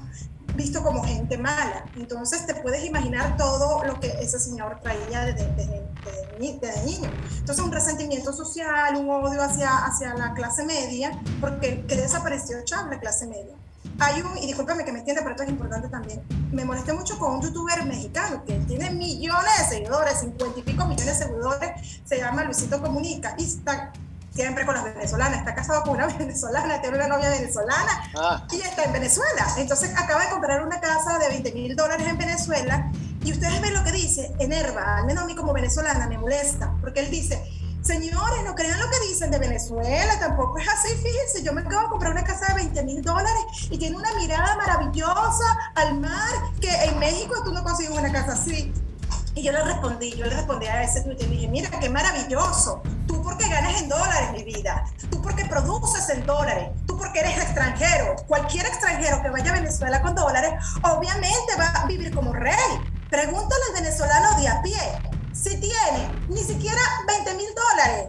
vistos 0.57 0.83
como 0.83 1.05
gente 1.05 1.37
mala. 1.37 1.85
Entonces 1.97 2.47
te 2.47 2.55
puedes 2.55 2.83
imaginar 2.83 3.37
todo 3.37 3.85
lo 3.85 4.01
que 4.01 4.09
ese 4.21 4.39
señor 4.39 4.81
traía 4.81 5.27
desde, 5.27 5.85
niño. 6.87 7.11
Entonces 7.39 7.63
un 7.63 7.73
resentimiento 7.73 8.33
social, 8.33 8.97
un 8.97 9.11
odio 9.11 9.43
hacia, 9.43 9.85
hacia 9.85 10.15
la 10.15 10.33
clase 10.33 10.65
media, 10.65 11.13
porque 11.43 11.85
que 11.87 11.97
desapareció 11.97 12.65
Chávez, 12.65 12.95
la 12.95 13.01
clase 13.01 13.27
media 13.27 13.62
hay 14.03 14.21
un, 14.21 14.37
y 14.39 14.47
discúlpame 14.47 14.85
que 14.85 14.93
me 14.93 15.01
entienda, 15.01 15.23
pero 15.23 15.33
esto 15.33 15.45
es 15.45 15.51
importante 15.51 15.89
también, 15.89 16.23
me 16.51 16.65
molesté 16.65 16.93
mucho 16.93 17.19
con 17.19 17.37
un 17.37 17.43
youtuber 17.43 17.85
mexicano 17.85 18.45
que 18.45 18.55
tiene 18.61 18.91
millones 18.91 19.53
de 19.59 19.77
seguidores, 19.77 20.21
cincuenta 20.21 20.59
y 20.59 20.63
pico 20.63 20.85
millones 20.87 21.19
de 21.19 21.27
seguidores, 21.27 22.01
se 22.05 22.19
llama 22.19 22.45
Luisito 22.45 22.81
Comunica 22.81 23.35
y 23.39 23.45
está 23.45 23.93
siempre 24.35 24.65
con 24.65 24.75
las 24.75 24.85
venezolanas, 24.85 25.39
está 25.39 25.55
casado 25.55 25.83
con 25.83 25.95
una 25.95 26.07
venezolana, 26.19 26.81
tiene 26.81 26.97
una 26.97 27.07
novia 27.07 27.31
venezolana 27.31 28.11
ah. 28.17 28.47
y 28.51 28.61
está 28.61 28.85
en 28.85 28.93
Venezuela. 28.93 29.47
Entonces 29.59 29.93
acaba 29.97 30.25
de 30.25 30.31
comprar 30.31 30.65
una 30.65 30.81
casa 30.81 31.19
de 31.19 31.29
20 31.29 31.53
mil 31.53 31.77
dólares 31.77 32.07
en 32.09 32.19
Venezuela 32.19 32.91
y 33.25 33.33
ustedes 33.33 33.61
ven 33.61 33.75
lo 33.75 33.85
que 33.85 33.93
dice, 33.93 34.33
enerva, 34.41 34.97
al 34.99 35.07
menos 35.07 35.25
a 35.25 35.27
mí 35.27 35.35
como 35.35 35.53
venezolana 35.53 36.09
me 36.09 36.19
molesta, 36.19 36.75
porque 36.81 37.01
él 37.01 37.11
dice, 37.11 37.43
Señores, 37.83 38.45
no 38.45 38.55
crean 38.55 38.79
lo 38.79 38.89
que 38.89 39.01
dicen 39.09 39.33
de 39.33 39.41
Venezuela, 39.41 40.17
tampoco 40.21 40.57
es 40.59 40.69
así, 40.69 40.95
fíjense, 40.95 41.43
yo 41.43 41.53
me 41.53 41.63
acabo 41.63 41.83
de 41.83 41.89
comprar 41.89 42.13
una 42.13 42.23
casa 42.23 42.47
de 42.47 42.55
20 42.55 42.85
mil 42.85 43.03
dólares 43.03 43.43
y 43.71 43.77
tiene 43.77 43.97
una 43.97 44.15
mirada 44.15 44.57
maravillosa 44.57 45.59
al 45.75 45.99
mar, 45.99 46.31
que 46.61 46.71
en 46.71 46.97
México 47.01 47.35
tú 47.45 47.53
no 47.53 47.65
consigues 47.65 47.99
una 47.99 48.13
casa 48.13 48.35
así. 48.35 48.73
Y 49.35 49.43
yo 49.43 49.51
le 49.51 49.65
respondí, 49.65 50.13
yo 50.13 50.27
le 50.27 50.37
respondí 50.37 50.67
a 50.67 50.85
ese 50.85 51.01
Twitter 51.01 51.27
y 51.27 51.31
dije, 51.31 51.49
mira, 51.49 51.71
qué 51.81 51.91
maravilloso, 51.91 52.83
tú 53.09 53.21
porque 53.21 53.49
ganas 53.49 53.81
en 53.83 53.89
dólares, 53.89 54.31
mi 54.33 54.45
vida, 54.45 54.85
tú 55.11 55.21
porque 55.21 55.45
produces 55.47 56.09
en 56.11 56.25
dólares, 56.25 56.69
tú 56.87 56.97
porque 56.97 57.19
eres 57.19 57.37
extranjero, 57.39 58.15
cualquier 58.29 58.67
extranjero 58.67 59.21
que 59.23 59.31
vaya 59.31 59.51
a 59.51 59.55
Venezuela 59.55 60.01
con 60.03 60.15
dólares, 60.15 60.53
obviamente 60.83 61.57
va 61.59 61.69
a 61.69 61.87
vivir 61.87 62.15
como 62.15 62.33
rey. 62.33 62.55
Pregúntale 63.11 63.63
al 63.69 63.83
venezolano 63.83 64.39
de 64.39 64.49
a 64.49 64.63
pie, 64.63 64.79
si 65.43 65.57
tiene 65.57 66.11
ni 66.29 66.43
siquiera 66.43 66.81
20 67.07 67.35
mil 67.35 67.49
dólares, 67.55 68.09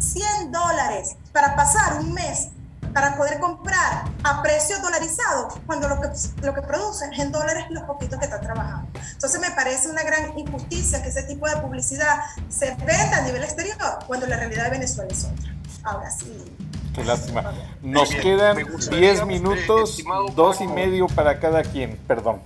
100 0.00 0.50
dólares 0.50 1.16
para 1.32 1.54
pasar 1.54 2.00
un 2.00 2.12
mes 2.12 2.48
para 2.92 3.16
poder 3.16 3.38
comprar 3.38 4.06
a 4.24 4.42
precio 4.42 4.80
dolarizado 4.80 5.48
cuando 5.66 5.88
lo 5.88 6.00
que, 6.00 6.08
lo 6.42 6.54
que 6.54 6.62
producen 6.62 7.12
en 7.14 7.30
dólares 7.30 7.66
los 7.70 7.84
poquitos 7.84 8.18
que 8.18 8.24
están 8.24 8.40
trabajando. 8.40 8.88
Entonces 9.12 9.40
me 9.40 9.50
parece 9.52 9.88
una 9.88 10.02
gran 10.02 10.36
injusticia 10.36 11.00
que 11.02 11.10
ese 11.10 11.22
tipo 11.24 11.48
de 11.48 11.56
publicidad 11.58 12.22
se 12.48 12.74
venda 12.76 13.18
a 13.18 13.22
nivel 13.22 13.44
exterior 13.44 13.98
cuando 14.06 14.26
la 14.26 14.36
realidad 14.36 14.64
de 14.64 14.70
Venezuela 14.70 15.12
es 15.12 15.24
otra. 15.24 15.54
Ahora 15.84 16.10
sí. 16.10 16.56
Qué 16.94 17.04
lástima. 17.04 17.52
Nos 17.82 18.08
quedan 18.10 18.56
10 18.90 19.26
minutos, 19.26 20.02
dos 20.34 20.60
y 20.60 20.66
medio 20.66 21.06
para 21.06 21.38
cada 21.38 21.62
quien, 21.62 21.96
perdón. 22.08 22.40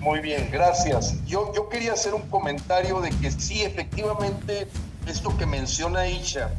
Muy 0.00 0.20
bien, 0.20 0.48
gracias. 0.52 1.16
Yo, 1.26 1.52
yo 1.54 1.68
quería 1.68 1.92
hacer 1.92 2.14
un 2.14 2.22
comentario 2.28 3.00
de 3.00 3.10
que 3.10 3.30
sí, 3.32 3.62
efectivamente, 3.62 4.68
esto 5.06 5.36
que 5.36 5.44
menciona 5.44 6.06
Isha 6.06 6.50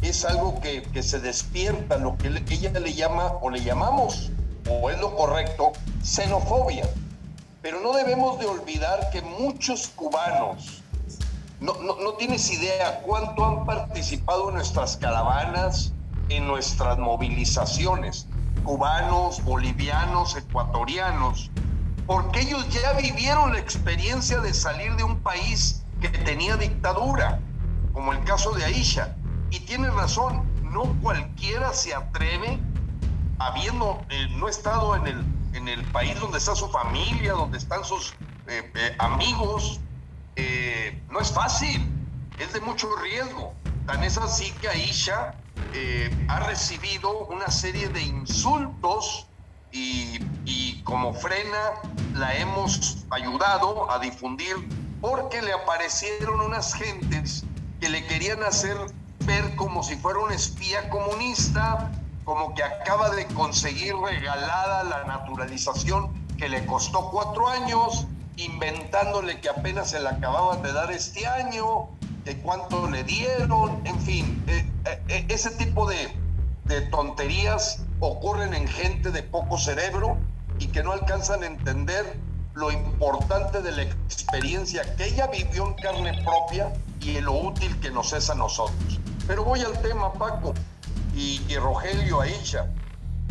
es 0.00 0.24
algo 0.24 0.60
que, 0.60 0.82
que 0.82 1.02
se 1.02 1.20
despierta, 1.20 1.98
lo 1.98 2.16
que 2.16 2.28
ella 2.28 2.70
le 2.70 2.94
llama 2.94 3.34
o 3.42 3.50
le 3.50 3.62
llamamos, 3.62 4.30
o 4.68 4.88
es 4.88 4.98
lo 4.98 5.14
correcto, 5.14 5.72
xenofobia. 6.02 6.88
Pero 7.60 7.80
no 7.80 7.92
debemos 7.92 8.38
de 8.38 8.46
olvidar 8.46 9.10
que 9.10 9.20
muchos 9.20 9.88
cubanos, 9.88 10.82
no, 11.60 11.74
no, 11.82 11.96
no 11.96 12.14
tienes 12.14 12.50
idea 12.50 13.02
cuánto 13.02 13.44
han 13.44 13.66
participado 13.66 14.48
en 14.48 14.54
nuestras 14.54 14.96
caravanas, 14.96 15.92
en 16.30 16.46
nuestras 16.46 16.98
movilizaciones, 16.98 18.26
cubanos, 18.64 19.44
bolivianos, 19.44 20.34
ecuatorianos, 20.36 21.50
porque 22.10 22.40
ellos 22.40 22.68
ya 22.70 22.92
vivieron 22.94 23.52
la 23.52 23.60
experiencia 23.60 24.40
de 24.40 24.52
salir 24.52 24.96
de 24.96 25.04
un 25.04 25.20
país 25.20 25.84
que 26.00 26.08
tenía 26.08 26.56
dictadura, 26.56 27.38
como 27.92 28.12
el 28.12 28.24
caso 28.24 28.50
de 28.50 28.64
Aisha. 28.64 29.14
Y 29.50 29.60
tiene 29.60 29.88
razón, 29.90 30.44
no 30.64 30.92
cualquiera 31.02 31.72
se 31.72 31.94
atreve, 31.94 32.58
habiendo 33.38 34.04
eh, 34.08 34.26
no 34.30 34.48
estado 34.48 34.96
en 34.96 35.06
el, 35.06 35.24
en 35.52 35.68
el 35.68 35.84
país 35.92 36.18
donde 36.18 36.38
está 36.38 36.56
su 36.56 36.68
familia, 36.70 37.34
donde 37.34 37.58
están 37.58 37.84
sus 37.84 38.16
eh, 38.48 38.68
eh, 38.74 38.96
amigos, 38.98 39.78
no 41.10 41.20
es 41.20 41.30
fácil, 41.30 41.88
es 42.40 42.52
de 42.52 42.60
mucho 42.60 42.88
riesgo. 42.96 43.54
Tan 43.86 44.02
es 44.02 44.18
así 44.18 44.50
que 44.60 44.68
Aisha 44.68 45.36
ha 46.26 46.40
recibido 46.40 47.26
una 47.26 47.52
serie 47.52 47.88
de 47.88 48.02
insultos 48.02 49.28
y, 49.72 50.82
como 50.84 51.14
frena 51.14 51.72
la 52.14 52.34
hemos 52.36 53.04
ayudado 53.10 53.90
a 53.90 53.98
difundir 54.00 54.56
porque 55.00 55.40
le 55.40 55.52
aparecieron 55.52 56.40
unas 56.40 56.74
gentes 56.74 57.44
que 57.80 57.88
le 57.88 58.04
querían 58.06 58.42
hacer 58.42 58.76
ver 59.24 59.54
como 59.56 59.82
si 59.82 59.94
fuera 59.96 60.18
un 60.18 60.32
espía 60.32 60.88
comunista, 60.88 61.92
como 62.24 62.54
que 62.54 62.64
acaba 62.64 63.10
de 63.10 63.26
conseguir 63.26 63.94
regalada 63.96 64.82
la 64.84 65.04
naturalización 65.04 66.10
que 66.36 66.48
le 66.48 66.66
costó 66.66 67.10
cuatro 67.10 67.48
años, 67.48 68.06
inventándole 68.36 69.40
que 69.40 69.48
apenas 69.48 69.90
se 69.90 70.00
la 70.00 70.10
acababan 70.10 70.62
de 70.62 70.72
dar 70.72 70.90
este 70.90 71.26
año, 71.26 71.88
que 72.24 72.36
cuánto 72.38 72.90
le 72.90 73.04
dieron, 73.04 73.80
en 73.86 74.00
fin, 74.00 74.42
eh, 74.46 74.66
eh, 75.08 75.26
ese 75.28 75.50
tipo 75.52 75.88
de, 75.88 76.08
de 76.70 76.82
tonterías 76.82 77.80
ocurren 77.98 78.54
en 78.54 78.68
gente 78.68 79.10
de 79.10 79.24
poco 79.24 79.58
cerebro 79.58 80.16
y 80.60 80.68
que 80.68 80.84
no 80.84 80.92
alcanzan 80.92 81.42
a 81.42 81.46
entender 81.46 82.16
lo 82.54 82.70
importante 82.70 83.60
de 83.60 83.72
la 83.72 83.82
experiencia 83.82 84.94
que 84.94 85.06
ella 85.06 85.26
vivió 85.26 85.66
en 85.66 85.74
carne 85.74 86.22
propia 86.22 86.72
y 87.00 87.16
en 87.16 87.24
lo 87.24 87.32
útil 87.32 87.78
que 87.80 87.90
nos 87.90 88.12
es 88.12 88.30
a 88.30 88.36
nosotros. 88.36 89.00
Pero 89.26 89.44
voy 89.44 89.62
al 89.62 89.82
tema, 89.82 90.12
Paco 90.12 90.54
y, 91.14 91.42
y 91.48 91.56
Rogelio, 91.56 92.20
Aisha. 92.20 92.68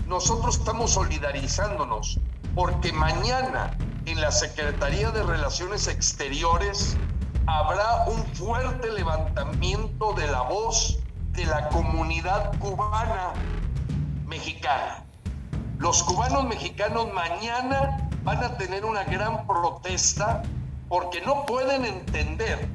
Nosotros 0.06 0.58
estamos 0.58 0.92
solidarizándonos 0.92 2.20
porque 2.56 2.92
mañana 2.92 3.78
en 4.06 4.20
la 4.20 4.32
Secretaría 4.32 5.12
de 5.12 5.24
Relaciones 5.24 5.88
Exteriores 5.88 6.98
habrá 7.46 8.04
un 8.08 8.26
fuerte 8.36 8.92
levantamiento 8.92 10.14
de 10.14 10.28
la 10.28 10.42
voz 10.42 10.99
de 11.40 11.46
la 11.46 11.70
comunidad 11.70 12.52
cubana 12.60 13.32
mexicana. 14.28 15.06
Los 15.78 16.04
cubanos 16.04 16.44
mexicanos 16.44 17.14
mañana 17.14 18.10
van 18.24 18.44
a 18.44 18.58
tener 18.58 18.84
una 18.84 19.06
gran 19.06 19.48
protesta 19.48 20.44
porque 20.90 21.22
no 21.22 21.46
pueden 21.46 21.86
entender 21.86 22.68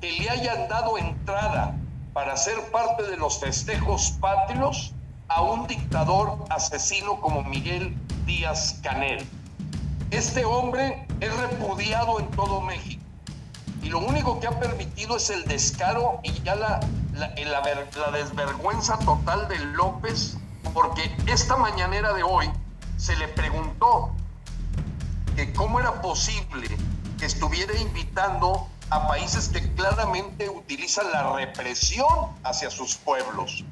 que 0.00 0.12
le 0.12 0.30
hayan 0.30 0.68
dado 0.68 0.96
entrada 0.96 1.74
para 2.12 2.36
ser 2.36 2.70
parte 2.70 3.02
de 3.02 3.16
los 3.16 3.40
festejos 3.40 4.12
patrios 4.20 4.94
a 5.26 5.42
un 5.42 5.66
dictador 5.66 6.44
asesino 6.50 7.20
como 7.20 7.42
Miguel 7.42 7.96
Díaz 8.26 8.78
Canel. 8.84 9.26
Este 10.12 10.44
hombre 10.44 11.04
es 11.18 11.36
repudiado 11.36 12.20
en 12.20 12.30
todo 12.30 12.60
México 12.60 13.02
y 13.82 13.88
lo 13.88 13.98
único 13.98 14.38
que 14.38 14.46
ha 14.46 14.60
permitido 14.60 15.16
es 15.16 15.30
el 15.30 15.44
descaro 15.46 16.20
y 16.22 16.30
ya 16.44 16.54
la, 16.54 16.78
la, 17.14 18.10
desvergüenza 18.10 18.98
total 18.98 19.48
de 19.48 19.58
López, 19.58 20.36
porque 20.72 21.14
esta 21.26 21.56
mañanera 21.56 22.12
de 22.12 22.22
hoy 22.22 22.50
se 22.96 23.16
le 23.16 23.28
preguntó 23.28 24.10
que 25.36 25.52
cómo 25.52 25.80
era 25.80 26.00
posible 26.00 26.68
que 27.18 27.26
estuviera 27.26 27.76
invitando 27.78 28.68
a 28.90 29.08
países 29.08 29.48
que 29.48 29.72
claramente 29.74 30.48
utilizan 30.48 31.10
la 31.12 31.32
represión 31.34 32.30
hacia 32.42 32.70
sus 32.70 32.96
pueblos. 32.96 33.64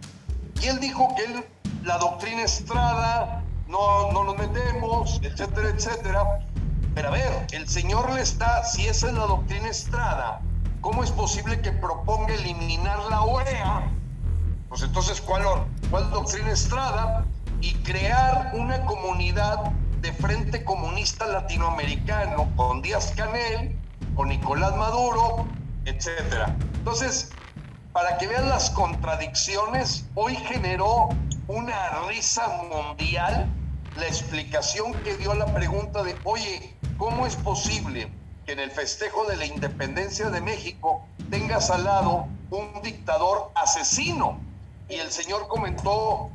Y 0.61 0.67
él 0.67 0.81
dijo 0.81 1.15
que 1.17 1.49
la 1.85 1.99
doctrina 1.99 2.43
Estrada, 2.43 3.43
no, 3.69 4.13
no 4.13 4.25
nos 4.25 4.39
metemos, 4.39 5.21
etcétera, 5.23 5.69
etcétera. 5.71 6.41
Pero 6.95 7.09
a 7.09 7.11
ver, 7.11 7.47
el 7.53 7.69
señor 7.69 8.11
le 8.13 8.23
está, 8.23 8.65
si 8.65 8.87
esa 8.87 9.09
es 9.09 9.15
la 9.15 9.27
doctrina 9.27 9.69
Estrada, 9.69 10.41
¿cómo 10.83 11.03
es 11.03 11.13
posible 11.13 11.63
que 11.63 11.73
proponga 11.73 12.35
eliminar 12.35 12.99
la 13.09 13.23
OEA? 13.23 13.91
Pues 14.69 14.83
entonces, 14.83 15.21
¿cuál, 15.21 15.45
cuál 15.91 16.11
doctrina 16.11 16.51
Estrada? 16.51 17.25
Y 17.61 17.73
crear 17.85 18.51
una 18.55 18.85
comunidad 18.85 19.59
de 20.01 20.13
Frente 20.13 20.65
Comunista 20.65 21.27
Latinoamericano 21.27 22.51
con 22.57 22.83
Díaz 22.83 23.13
Canel, 23.17 23.79
con 24.17 24.29
Nicolás 24.29 24.77
Maduro, 24.77 25.47
etcétera. 25.85 26.57
Entonces, 26.75 27.31
para 27.93 28.19
que 28.19 28.27
vean 28.27 28.49
las 28.49 28.69
contradicciones, 28.71 30.09
hoy 30.17 30.35
generó 30.35 31.11
una 31.47 31.91
risa 32.09 32.43
mundial 32.69 33.49
la 33.97 34.07
explicación 34.07 34.95
que 35.05 35.17
dio 35.17 35.31
a 35.31 35.37
la 35.37 35.47
pregunta 35.47 36.03
de, 36.03 36.17
oye, 36.25 36.77
¿cómo 36.97 37.27
es 37.27 37.37
posible 37.37 38.11
que 38.47 38.53
en 38.53 38.59
el 38.59 38.71
festejo 38.71 39.25
de 39.27 39.37
la 39.37 39.47
independencia 39.47 40.31
de 40.31 40.41
México 40.41 41.07
tengas 41.31 41.71
al 41.71 41.85
lado 41.85 42.27
un 42.51 42.83
dictador 42.83 43.51
asesino? 43.55 44.39
Y 44.89 44.95
el 44.95 45.11
señor 45.11 45.49
comentó 45.49 46.31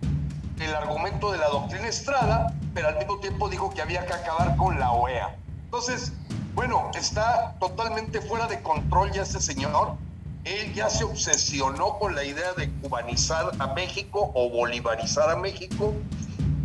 el 0.59 0.73
argumento 0.73 1.31
de 1.31 1.37
la 1.37 1.49
doctrina 1.49 1.87
Estrada, 1.87 2.53
pero 2.73 2.87
al 2.87 2.97
mismo 2.97 3.19
tiempo 3.19 3.49
dijo 3.49 3.69
que 3.69 3.81
había 3.81 4.05
que 4.05 4.13
acabar 4.13 4.55
con 4.55 4.79
la 4.79 4.91
OEA. 4.91 5.35
Entonces, 5.65 6.13
bueno, 6.55 6.89
está 6.95 7.55
totalmente 7.59 8.21
fuera 8.21 8.47
de 8.47 8.61
control 8.61 9.11
ya 9.11 9.23
este 9.23 9.39
señor. 9.39 9.95
Él 10.43 10.73
ya 10.73 10.89
se 10.89 11.03
obsesionó 11.03 11.99
con 11.99 12.15
la 12.15 12.23
idea 12.23 12.53
de 12.53 12.71
cubanizar 12.81 13.51
a 13.59 13.67
México 13.73 14.31
o 14.33 14.49
bolivarizar 14.49 15.29
a 15.29 15.35
México 15.35 15.93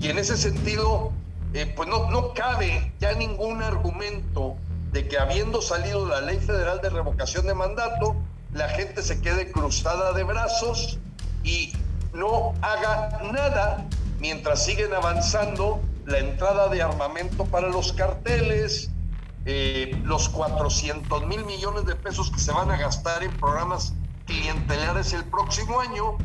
y 0.01 0.09
en 0.09 0.19
ese 0.19 0.37
sentido, 0.37 1.13
eh, 1.55 1.73
pues 1.77 1.89
no, 1.89 2.11
no 2.11 2.35
cabe 2.35 2.93
ya 3.01 3.13
ningún 3.13 3.63
argumento 3.63 4.57
de 4.93 5.09
que 5.09 5.19
habiendo 5.19 5.63
salido 5.63 6.07
la 6.07 6.21
ley 6.21 6.39
federal 6.39 6.81
de 6.83 6.91
revocación 6.91 7.47
de 7.47 7.55
mandato, 7.55 8.15
la 8.53 8.69
gente 8.69 9.03
se 9.03 9.21
quede 9.21 9.51
cruzada 9.51 10.13
de 10.13 10.23
brazos 10.23 10.99
y 11.43 11.73
no 12.13 12.53
haga 12.61 13.21
nada 13.33 13.87
mientras 14.21 14.65
siguen 14.65 14.93
avanzando 14.93 15.81
la 16.05 16.19
entrada 16.19 16.69
de 16.69 16.83
armamento 16.83 17.47
para 17.47 17.69
los 17.69 17.93
carteles, 17.95 18.91
eh, 19.47 19.99
los 20.05 20.29
400 20.29 21.27
mil 21.27 21.45
millones 21.45 21.87
de 21.87 21.97
pesos 21.97 22.31
que 22.31 22.39
se 22.39 22.53
van 22.53 22.71
a 22.71 22.77
gastar 22.77 23.23
en 23.23 23.33
programas 23.39 23.95
clientelares 24.27 25.13
el 25.15 25.25
próximo 25.25 25.81
año, 25.81 26.19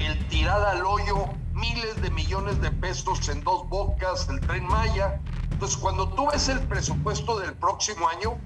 el 0.00 0.26
tirada 0.28 0.70
al 0.70 0.84
hoyo 0.84 1.28
miles 1.52 2.00
de 2.02 2.10
millones 2.10 2.60
de 2.60 2.70
pesos 2.70 3.28
en 3.28 3.42
dos 3.44 3.68
bocas, 3.68 4.28
el 4.28 4.40
tren 4.40 4.66
Maya. 4.66 5.20
Entonces, 5.54 5.78
cuando 5.78 6.08
tú 6.08 6.26
ves 6.32 6.48
el 6.48 6.58
presupuesto 6.62 7.38
del 7.38 7.54
próximo 7.54 8.08
año, 8.08 8.36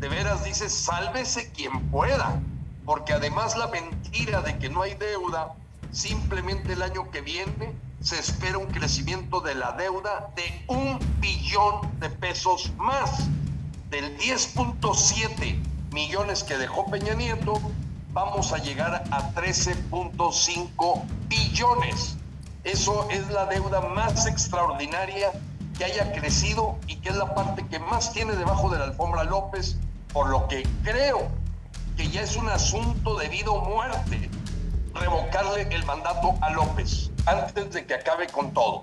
de 0.00 0.08
veras 0.08 0.42
dices, 0.42 0.74
sálvese 0.74 1.52
quien 1.52 1.88
pueda, 1.88 2.42
porque 2.84 3.12
además 3.12 3.56
la 3.56 3.68
mentira 3.68 4.40
de 4.42 4.58
que 4.58 4.68
no 4.68 4.82
hay 4.82 4.94
deuda, 4.94 5.54
simplemente 5.92 6.72
el 6.72 6.82
año 6.82 7.12
que 7.12 7.20
viene 7.20 7.72
se 8.00 8.18
espera 8.18 8.58
un 8.58 8.66
crecimiento 8.66 9.40
de 9.40 9.54
la 9.54 9.70
deuda 9.72 10.30
de 10.34 10.64
un 10.66 10.98
billón 11.20 11.88
de 12.00 12.10
pesos 12.10 12.72
más. 12.76 13.28
Del 13.90 14.18
10.7 14.18 15.62
millones 15.92 16.42
que 16.42 16.58
dejó 16.58 16.86
Peña 16.90 17.14
Nieto, 17.14 17.60
vamos 18.12 18.52
a 18.52 18.58
llegar 18.58 19.04
a 19.12 19.32
13.5 19.32 21.04
billones. 21.28 22.16
Eso 22.64 23.08
es 23.10 23.30
la 23.30 23.46
deuda 23.46 23.80
más 23.80 24.26
extraordinaria 24.26 25.30
que 25.78 25.84
haya 25.84 26.12
crecido 26.12 26.76
y 26.88 26.96
que 26.96 27.10
es 27.10 27.16
la 27.16 27.34
parte 27.34 27.64
que 27.70 27.78
más 27.78 28.12
tiene 28.12 28.34
debajo 28.34 28.68
de 28.68 28.78
la 28.78 28.84
alfombra 28.84 29.22
López, 29.22 29.78
por 30.12 30.28
lo 30.28 30.48
que 30.48 30.66
creo 30.82 31.28
que 31.96 32.08
ya 32.08 32.22
es 32.22 32.36
un 32.36 32.48
asunto 32.48 33.16
de 33.16 33.28
vida 33.28 33.50
o 33.50 33.64
muerte 33.64 34.28
revocarle 34.94 35.68
el 35.70 35.84
mandato 35.84 36.34
a 36.40 36.50
López 36.50 37.10
antes 37.26 37.72
de 37.72 37.86
que 37.86 37.94
acabe 37.94 38.26
con 38.26 38.52
todo. 38.52 38.80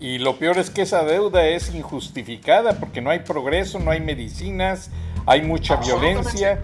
Y 0.00 0.18
lo 0.18 0.38
peor 0.38 0.58
es 0.58 0.70
que 0.70 0.82
esa 0.82 1.04
deuda 1.04 1.44
es 1.44 1.74
injustificada 1.74 2.74
porque 2.80 3.02
no 3.02 3.10
hay 3.10 3.20
progreso, 3.20 3.78
no 3.78 3.90
hay 3.90 4.00
medicinas, 4.00 4.90
hay 5.26 5.42
mucha 5.42 5.76
violencia, 5.76 6.60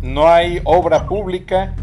no 0.00 0.28
hay 0.28 0.60
obra 0.64 1.06
pública, 1.06 1.74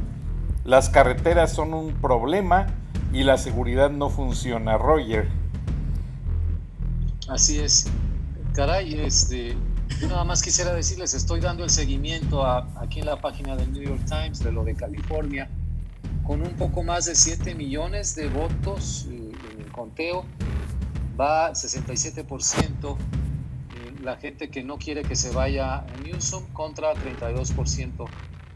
las 0.66 0.90
carreteras 0.90 1.54
son 1.54 1.74
un 1.74 1.94
problema 1.94 2.68
y 3.14 3.24
la 3.24 3.38
seguridad 3.38 3.90
no 3.92 4.10
funciona. 4.10 4.78
Roger. 4.78 5.41
Así 7.32 7.60
es. 7.60 7.86
Caray, 8.54 8.94
este, 9.00 9.56
yo 10.02 10.08
nada 10.10 10.26
más 10.26 10.44
quisiera 10.44 10.74
decirles, 10.74 11.14
estoy 11.14 11.40
dando 11.40 11.64
el 11.64 11.70
seguimiento 11.70 12.46
aquí 12.46 13.00
en 13.00 13.06
la 13.06 13.22
página 13.22 13.56
del 13.56 13.72
New 13.72 13.82
York 13.82 14.02
Times 14.06 14.40
de 14.40 14.52
lo 14.52 14.66
de 14.66 14.76
California, 14.76 15.50
con 16.28 16.42
un 16.42 16.52
poco 16.58 16.84
más 16.84 17.06
de 17.06 17.16
7 17.16 17.56
millones 17.56 18.16
de 18.16 18.28
votos 18.28 19.08
eh, 19.10 19.32
en 19.54 19.62
el 19.62 19.72
conteo, 19.72 20.26
va 21.18 21.52
67% 21.52 22.98
la 24.04 24.18
gente 24.18 24.50
que 24.50 24.62
no 24.64 24.78
quiere 24.78 25.04
que 25.04 25.16
se 25.16 25.32
vaya 25.32 25.76
a 25.76 25.86
Newsom 26.04 26.44
contra 26.52 26.94
32% 26.96 28.10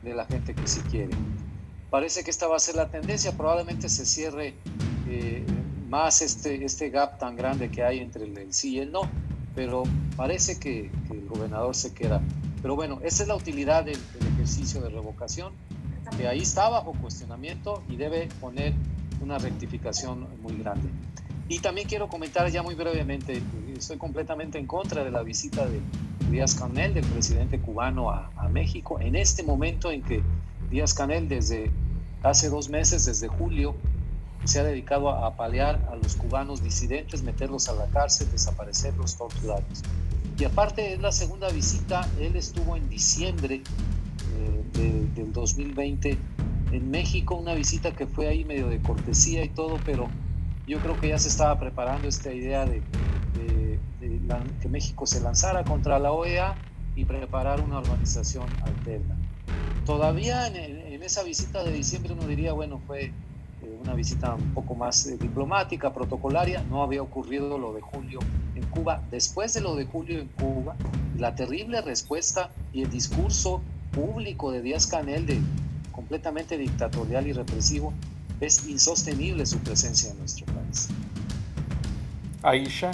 de 0.03 0.13
la 0.13 0.25
gente 0.25 0.53
que 0.53 0.67
sí 0.67 0.81
quiere 0.91 1.15
parece 1.95 2.25
que 2.25 2.29
esta 2.29 2.47
va 2.47 2.57
a 2.57 2.59
ser 2.59 2.75
la 2.75 2.89
tendencia. 2.89 3.31
Probablemente 3.37 3.87
se 3.87 4.05
cierre 4.05 4.53
eh, 5.07 5.45
más 5.89 6.21
este, 6.21 6.63
este 6.65 6.89
gap 6.89 7.19
tan 7.19 7.35
grande 7.35 7.69
que 7.69 7.83
hay 7.83 7.99
entre 7.99 8.25
el, 8.25 8.53
sí 8.53 8.75
y 8.75 8.79
el 8.79 8.91
no, 8.91 9.01
pero 9.53 9.83
parece 10.15 10.59
que, 10.59 10.89
el 11.09 11.27
gobernador 11.27 11.75
se 11.75 11.93
queda. 11.93 12.21
Pero 12.61 12.75
bueno, 12.75 12.99
esa 13.03 13.23
es 13.23 13.29
la 13.29 13.35
utilidad 13.35 13.85
del, 13.85 13.99
ejercicio 14.33 14.81
de 14.81 14.89
revocación, 14.89 15.53
que 16.17 16.27
ahí 16.27 16.41
está 16.41 16.69
bajo 16.69 16.93
cuestionamiento 16.93 17.81
y 17.89 17.95
debe 17.95 18.27
poner 18.39 18.73
una 19.21 19.37
rectificación 19.37 20.27
muy 20.41 20.55
grande. 20.57 20.87
Y 21.47 21.59
también 21.59 21.87
quiero 21.87 22.07
comentar 22.07 22.49
ya 22.49 22.61
muy 22.61 22.75
brevemente, 22.75 23.41
estoy 23.75 23.97
completamente 23.97 24.59
en 24.59 24.67
contra 24.67 25.03
de 25.03 25.11
la 25.11 25.23
visita 25.23 25.65
de 25.65 25.79
Díaz 26.29 26.55
Canel, 26.55 26.93
del 26.93 27.05
presidente 27.05 27.59
cubano 27.59 28.11
a, 28.11 28.31
a 28.35 28.49
México, 28.49 28.99
en 28.99 29.15
este 29.15 29.43
momento 29.43 29.91
en 29.91 30.01
que 30.01 30.21
Díaz 30.69 30.93
Canel 30.93 31.27
desde 31.27 31.71
hace 32.23 32.49
dos 32.49 32.69
meses, 32.69 33.05
desde 33.05 33.27
julio, 33.27 33.75
se 34.47 34.59
ha 34.59 34.63
dedicado 34.63 35.09
a 35.09 35.27
apalear 35.27 35.87
a 35.91 35.95
los 35.95 36.15
cubanos 36.15 36.63
disidentes, 36.63 37.23
meterlos 37.23 37.69
a 37.69 37.73
la 37.73 37.85
cárcel, 37.87 38.27
desaparecerlos, 38.31 39.15
torturarlos. 39.15 39.81
Y 40.37 40.43
aparte 40.43 40.93
es 40.93 40.99
la 40.99 41.11
segunda 41.11 41.49
visita, 41.49 42.07
él 42.19 42.35
estuvo 42.35 42.75
en 42.75 42.89
diciembre 42.89 43.61
eh, 44.75 45.11
del 45.15 45.31
2020 45.31 46.17
en 46.71 46.91
México, 46.91 47.35
una 47.35 47.53
visita 47.53 47.91
que 47.91 48.05
fue 48.05 48.27
ahí 48.27 48.43
medio 48.43 48.67
de 48.67 48.81
cortesía 48.81 49.43
y 49.43 49.49
todo, 49.49 49.79
pero 49.85 50.09
yo 50.67 50.79
creo 50.79 50.99
que 50.99 51.09
ya 51.09 51.19
se 51.19 51.29
estaba 51.29 51.59
preparando 51.59 52.07
esta 52.07 52.33
idea 52.33 52.65
de, 52.65 52.81
que 54.61 54.69
México 54.69 55.05
se 55.05 55.19
lanzara 55.19 55.63
contra 55.63 55.99
la 55.99 56.11
OEA 56.11 56.55
y 56.95 57.05
preparar 57.05 57.61
una 57.61 57.79
organización 57.79 58.47
alterna. 58.63 59.15
Todavía 59.85 60.47
en, 60.47 61.03
esa 61.03 61.23
visita 61.23 61.63
de 61.63 61.71
diciembre 61.71 62.13
uno 62.13 62.25
diría, 62.25 62.53
bueno, 62.53 62.81
fue 62.87 63.11
una 63.85 63.93
visita 63.93 64.33
un 64.33 64.53
poco 64.53 64.73
más 64.73 65.05
eh, 65.05 65.15
diplomática, 65.17 65.93
protocolaria, 65.93 66.63
no 66.69 66.81
había 66.81 67.03
ocurrido 67.03 67.57
lo 67.59 67.73
de 67.73 67.81
julio 67.81 68.19
en 68.55 68.65
Cuba. 68.65 69.01
Después 69.11 69.53
de 69.53 69.61
lo 69.61 69.75
de 69.75 69.85
julio 69.85 70.19
en 70.19 70.27
Cuba, 70.27 70.75
la 71.17 71.35
terrible 71.35 71.81
respuesta 71.81 72.49
y 72.73 72.81
el 72.81 72.89
discurso 72.89 73.61
público 73.91 74.51
de 74.51 74.63
Díaz 74.63 74.87
Canel 74.87 75.27
de 75.27 75.39
completamente 75.91 76.57
dictatorial 76.57 77.27
y 77.27 77.33
represivo, 77.33 77.93
es 78.41 78.67
insostenible 78.67 79.45
su 79.45 79.59
presencia 79.59 80.11
en 80.11 80.17
nuestro 80.17 80.45
país. 80.47 80.89
Aisha. 82.41 82.91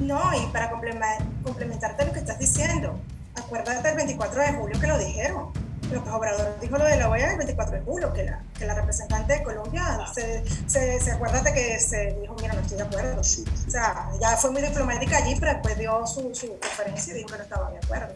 No, 0.00 0.20
y 0.34 0.46
para 0.52 0.70
complementarte 0.70 2.04
lo 2.04 2.12
que 2.12 2.20
estás 2.20 2.38
diciendo, 2.38 2.94
acuérdate 3.34 3.88
del 3.88 3.96
24 3.96 4.42
de 4.42 4.52
julio 4.52 4.80
que 4.80 4.86
lo 4.86 4.98
dijeron. 4.98 5.69
López 5.92 6.12
Obrador 6.12 6.60
dijo 6.60 6.78
lo 6.78 6.84
de 6.84 6.96
la 6.96 7.08
OEA 7.08 7.32
el 7.32 7.38
24 7.38 7.76
de 7.76 7.82
julio, 7.82 8.12
que 8.12 8.24
la, 8.24 8.42
que 8.58 8.66
la 8.66 8.74
representante 8.74 9.32
de 9.34 9.42
Colombia 9.42 9.82
ah. 9.84 10.12
se, 10.14 10.44
se, 10.66 11.00
se, 11.00 11.12
acuerda 11.12 11.42
de 11.42 11.52
que 11.52 11.80
se 11.80 12.16
dijo, 12.20 12.34
mira, 12.40 12.54
no 12.54 12.60
estoy 12.60 12.76
de 12.76 12.84
acuerdo. 12.84 13.24
Sí, 13.24 13.44
O 13.66 13.70
sea, 13.70 14.10
ya 14.20 14.36
fue 14.36 14.50
muy 14.50 14.62
diplomática 14.62 15.18
allí, 15.18 15.36
pero 15.38 15.52
después 15.52 15.78
dio 15.78 16.06
su, 16.06 16.34
su 16.34 16.58
conferencia 16.58 17.12
y 17.12 17.18
dijo 17.18 17.30
que 17.30 17.38
no 17.38 17.42
estaba 17.42 17.70
de 17.70 17.78
acuerdo. 17.78 18.14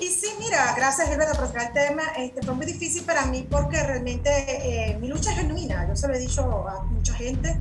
Y 0.00 0.06
sí, 0.06 0.28
mira, 0.38 0.74
gracias 0.76 1.08
Gilberto 1.08 1.38
por 1.38 1.46
sacar 1.46 1.68
el 1.68 1.72
tema. 1.72 2.02
Este, 2.16 2.42
fue 2.42 2.54
muy 2.54 2.66
difícil 2.66 3.04
para 3.04 3.26
mí 3.26 3.46
porque 3.48 3.82
realmente 3.82 4.30
eh, 4.90 4.98
mi 4.98 5.08
lucha 5.08 5.30
es 5.30 5.38
genuina. 5.38 5.86
Yo 5.88 5.94
se 5.94 6.08
lo 6.08 6.14
he 6.14 6.18
dicho 6.18 6.68
a 6.68 6.82
mucha 6.84 7.14
gente. 7.14 7.56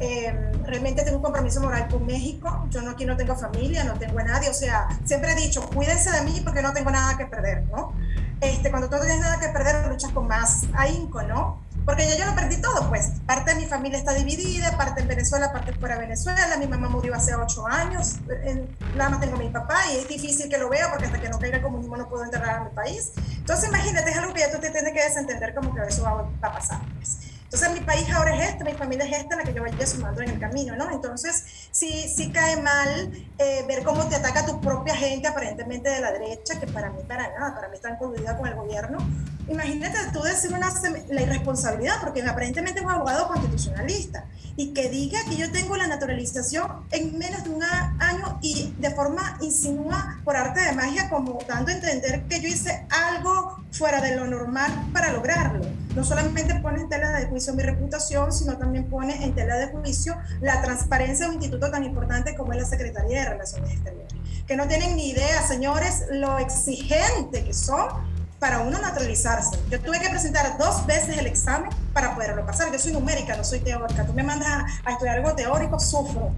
Eh, 0.00 0.52
realmente 0.64 1.02
tengo 1.04 1.18
un 1.18 1.22
compromiso 1.22 1.60
moral 1.60 1.88
con 1.88 2.04
México. 2.04 2.66
Yo 2.70 2.82
no, 2.82 2.90
aquí 2.90 3.04
no 3.04 3.16
tengo 3.16 3.36
familia, 3.36 3.84
no 3.84 3.94
tengo 3.98 4.18
a 4.18 4.24
nadie. 4.24 4.48
O 4.48 4.54
sea, 4.54 4.88
siempre 5.04 5.32
he 5.32 5.36
dicho, 5.36 5.68
cuídense 5.70 6.10
de 6.10 6.22
mí 6.22 6.40
porque 6.42 6.62
no 6.62 6.72
tengo 6.72 6.90
nada 6.90 7.16
que 7.16 7.26
perder, 7.26 7.64
¿no? 7.64 7.92
Este, 8.40 8.70
cuando 8.70 8.88
tú 8.88 8.96
no 8.96 9.02
tienes 9.02 9.20
nada 9.20 9.40
que 9.40 9.48
perder, 9.48 9.88
luchas 9.88 10.12
con 10.12 10.26
más 10.26 10.64
ahínco, 10.74 11.22
¿no? 11.22 11.66
porque 11.86 12.04
ya 12.04 12.16
yo 12.16 12.26
lo 12.26 12.34
perdí 12.34 12.60
todo, 12.60 12.88
pues. 12.88 13.12
Parte 13.26 13.54
de 13.54 13.60
mi 13.60 13.66
familia 13.66 13.96
está 13.96 14.12
dividida, 14.12 14.76
parte 14.76 15.02
en 15.02 15.08
Venezuela, 15.08 15.52
parte 15.52 15.72
fuera 15.72 15.94
de 15.94 16.00
Venezuela. 16.02 16.56
Mi 16.58 16.66
mamá 16.66 16.88
murió 16.88 17.14
hace 17.14 17.34
ocho 17.36 17.64
años. 17.64 18.16
nada 18.96 19.10
más 19.10 19.20
tengo 19.20 19.36
a 19.36 19.38
mi 19.38 19.48
papá 19.50 19.78
y 19.92 19.98
es 19.98 20.08
difícil 20.08 20.50
que 20.50 20.58
lo 20.58 20.68
vea 20.68 20.90
porque 20.90 21.06
hasta 21.06 21.20
que 21.20 21.28
no 21.28 21.38
caiga 21.38 21.58
el 21.58 21.62
comunismo 21.62 21.96
no 21.96 22.08
puedo 22.08 22.24
enterrar 22.24 22.56
a 22.56 22.64
mi 22.64 22.70
país. 22.70 23.12
Entonces, 23.36 23.68
imagínate, 23.68 24.10
es 24.10 24.16
algo 24.16 24.34
que 24.34 24.40
ya 24.40 24.50
tú 24.50 24.58
te 24.58 24.70
tienes 24.70 24.92
que 24.92 25.00
desentender 25.00 25.54
como 25.54 25.72
que 25.72 25.80
eso 25.82 26.02
va, 26.02 26.26
a 26.42 26.52
pasar. 26.52 26.80
Pues. 26.96 27.18
Entonces, 27.46 27.70
mi 27.72 27.80
país 27.80 28.08
ahora 28.12 28.36
es 28.36 28.50
este, 28.50 28.64
mi 28.64 28.72
familia 28.72 29.06
es 29.06 29.18
esta, 29.18 29.36
la 29.36 29.44
que 29.44 29.54
yo 29.54 29.62
vaya 29.62 29.86
sumando 29.86 30.20
en 30.20 30.30
el 30.30 30.40
camino, 30.40 30.74
¿no? 30.74 30.90
Entonces, 30.90 31.44
sí, 31.70 32.12
sí 32.12 32.32
cae 32.32 32.60
mal 32.60 33.12
eh, 33.38 33.64
ver 33.68 33.84
cómo 33.84 34.04
te 34.08 34.16
ataca 34.16 34.44
tu 34.44 34.60
propia 34.60 34.96
gente, 34.96 35.28
aparentemente 35.28 35.88
de 35.88 36.00
la 36.00 36.10
derecha, 36.10 36.58
que 36.58 36.66
para 36.66 36.90
mí, 36.90 37.02
para 37.06 37.28
nada, 37.38 37.54
para 37.54 37.68
mí 37.68 37.76
están 37.76 37.96
coludida 37.98 38.36
con 38.36 38.48
el 38.48 38.54
gobierno. 38.54 38.98
Imagínate 39.48 39.96
tú 40.12 40.22
decir 40.22 40.52
una, 40.52 40.72
la 41.08 41.22
irresponsabilidad, 41.22 42.00
porque 42.00 42.20
aparentemente 42.22 42.80
es 42.80 42.84
un 42.84 42.90
abogado 42.90 43.28
constitucionalista, 43.28 44.24
y 44.56 44.72
que 44.72 44.88
diga 44.88 45.20
que 45.28 45.36
yo 45.36 45.52
tengo 45.52 45.76
la 45.76 45.86
naturalización 45.86 46.86
en 46.90 47.16
menos 47.16 47.44
de 47.44 47.50
un 47.50 47.62
año 47.62 48.38
y 48.42 48.74
de 48.78 48.90
forma 48.90 49.38
insinúa 49.40 50.20
por 50.24 50.36
arte 50.36 50.62
de 50.62 50.72
magia, 50.72 51.08
como 51.08 51.38
dando 51.46 51.70
a 51.70 51.74
entender 51.74 52.24
que 52.24 52.40
yo 52.40 52.48
hice 52.48 52.86
algo 52.90 53.64
fuera 53.72 54.00
de 54.00 54.16
lo 54.16 54.26
normal 54.26 54.70
para 54.92 55.12
lograrlo. 55.12 55.64
No 55.94 56.04
solamente 56.04 56.54
pone 56.56 56.80
en 56.82 56.88
tela 56.88 57.10
de 57.12 57.26
juicio 57.26 57.54
mi 57.54 57.62
reputación, 57.62 58.32
sino 58.32 58.56
también 58.58 58.88
pone 58.88 59.24
en 59.24 59.34
tela 59.34 59.56
de 59.56 59.68
juicio 59.68 60.16
la 60.40 60.60
transparencia 60.62 61.26
de 61.26 61.30
un 61.30 61.42
instituto 61.42 61.70
tan 61.70 61.84
importante 61.84 62.34
como 62.34 62.52
es 62.52 62.58
la 62.58 62.66
Secretaría 62.66 63.20
de 63.20 63.30
Relaciones 63.30 63.72
Exteriores. 63.72 64.14
Que 64.46 64.56
no 64.56 64.68
tienen 64.68 64.96
ni 64.96 65.10
idea, 65.10 65.42
señores, 65.46 66.04
lo 66.10 66.38
exigente 66.38 67.44
que 67.44 67.52
son 67.52 67.88
para 68.38 68.60
uno 68.60 68.78
naturalizarse. 68.78 69.58
Yo 69.70 69.80
tuve 69.80 69.98
que 69.98 70.10
presentar 70.10 70.58
dos 70.58 70.86
veces 70.86 71.16
el 71.16 71.26
examen 71.26 71.70
para 71.92 72.14
poderlo 72.14 72.44
pasar. 72.44 72.70
Yo 72.70 72.78
soy 72.78 72.92
numérica, 72.92 73.36
no 73.36 73.44
soy 73.44 73.60
teórica. 73.60 74.04
Tú 74.04 74.12
me 74.12 74.22
mandas 74.22 74.48
a, 74.84 74.90
estudiar 74.90 75.16
algo 75.16 75.34
teórico, 75.34 75.80
sufro. 75.80 76.32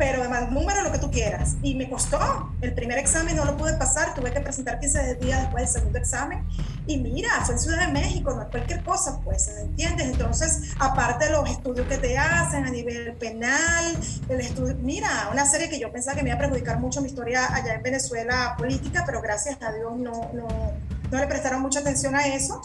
Pero 0.00 0.20
además, 0.20 0.50
número 0.50 0.80
lo 0.80 0.90
que 0.90 0.98
tú 0.98 1.10
quieras. 1.10 1.56
Y 1.62 1.74
me 1.74 1.90
costó. 1.90 2.50
El 2.62 2.72
primer 2.72 2.96
examen 2.96 3.36
no 3.36 3.44
lo 3.44 3.58
pude 3.58 3.74
pasar. 3.74 4.14
Tuve 4.14 4.32
que 4.32 4.40
presentar 4.40 4.80
15 4.80 5.16
días 5.16 5.42
después 5.42 5.64
del 5.64 5.72
segundo 5.74 5.98
examen. 5.98 6.42
Y 6.86 6.96
mira, 6.96 7.28
fue 7.44 7.56
en 7.56 7.60
Ciudad 7.60 7.86
de 7.86 7.92
México, 7.92 8.32
no 8.34 8.40
es 8.40 8.48
cualquier 8.48 8.82
cosa, 8.82 9.20
pues, 9.22 9.48
¿entiendes? 9.58 10.06
Entonces, 10.06 10.72
aparte 10.78 11.26
de 11.26 11.32
los 11.32 11.50
estudios 11.50 11.86
que 11.86 11.98
te 11.98 12.16
hacen 12.16 12.64
a 12.64 12.70
nivel 12.70 13.12
penal, 13.16 13.94
el 14.30 14.40
estudio, 14.40 14.74
mira, 14.80 15.28
una 15.30 15.44
serie 15.44 15.68
que 15.68 15.78
yo 15.78 15.92
pensaba 15.92 16.16
que 16.16 16.22
me 16.22 16.30
iba 16.30 16.36
a 16.36 16.40
perjudicar 16.40 16.80
mucho 16.80 17.02
mi 17.02 17.08
historia 17.08 17.54
allá 17.54 17.74
en 17.74 17.82
Venezuela 17.82 18.54
política, 18.56 19.02
pero 19.04 19.20
gracias 19.20 19.58
a 19.60 19.70
Dios 19.70 19.98
no, 19.98 20.30
no 20.32 20.48
no 21.10 21.18
le 21.18 21.26
prestaron 21.26 21.60
mucha 21.60 21.80
atención 21.80 22.14
a 22.14 22.26
eso, 22.26 22.62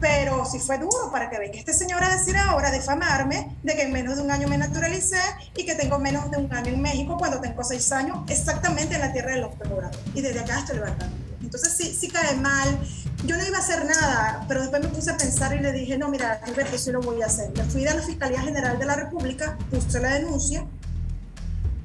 pero 0.00 0.44
sí 0.44 0.58
fue 0.58 0.78
duro 0.78 1.10
para 1.10 1.30
que 1.30 1.38
venga 1.38 1.58
este 1.58 1.72
señor 1.72 2.02
a 2.02 2.16
decir 2.16 2.36
ahora, 2.36 2.70
difamarme, 2.70 3.56
de 3.62 3.74
que 3.74 3.82
en 3.82 3.92
menos 3.92 4.16
de 4.16 4.22
un 4.22 4.30
año 4.30 4.48
me 4.48 4.58
naturalicé 4.58 5.20
y 5.56 5.64
que 5.64 5.74
tengo 5.74 5.98
menos 5.98 6.30
de 6.30 6.38
un 6.38 6.52
año 6.52 6.72
en 6.72 6.80
México 6.80 7.16
cuando 7.18 7.40
tengo 7.40 7.62
seis 7.64 7.90
años 7.92 8.18
exactamente 8.28 8.94
en 8.94 9.00
la 9.00 9.12
tierra 9.12 9.34
de 9.34 9.40
los 9.40 9.54
pelorados. 9.54 9.98
Y 10.14 10.20
desde 10.20 10.40
acá 10.40 10.58
estoy 10.60 10.76
levantando. 10.76 11.16
Entonces 11.42 11.74
sí, 11.76 11.96
sí 11.98 12.08
cae 12.08 12.36
mal. 12.36 12.78
Yo 13.24 13.36
no 13.36 13.44
iba 13.44 13.56
a 13.56 13.60
hacer 13.60 13.84
nada, 13.84 14.44
pero 14.46 14.60
después 14.60 14.82
me 14.82 14.88
puse 14.88 15.10
a 15.10 15.16
pensar 15.16 15.54
y 15.56 15.60
le 15.60 15.72
dije, 15.72 15.98
no, 15.98 16.08
mira, 16.08 16.40
Alberto, 16.44 16.78
sí 16.78 16.92
lo 16.92 17.00
voy 17.00 17.22
a 17.22 17.26
hacer. 17.26 17.50
Me 17.56 17.64
fui 17.64 17.86
a 17.86 17.94
la 17.94 18.02
Fiscalía 18.02 18.40
General 18.42 18.78
de 18.78 18.86
la 18.86 18.94
República, 18.94 19.56
puse 19.70 19.98
la 20.00 20.14
denuncia 20.14 20.66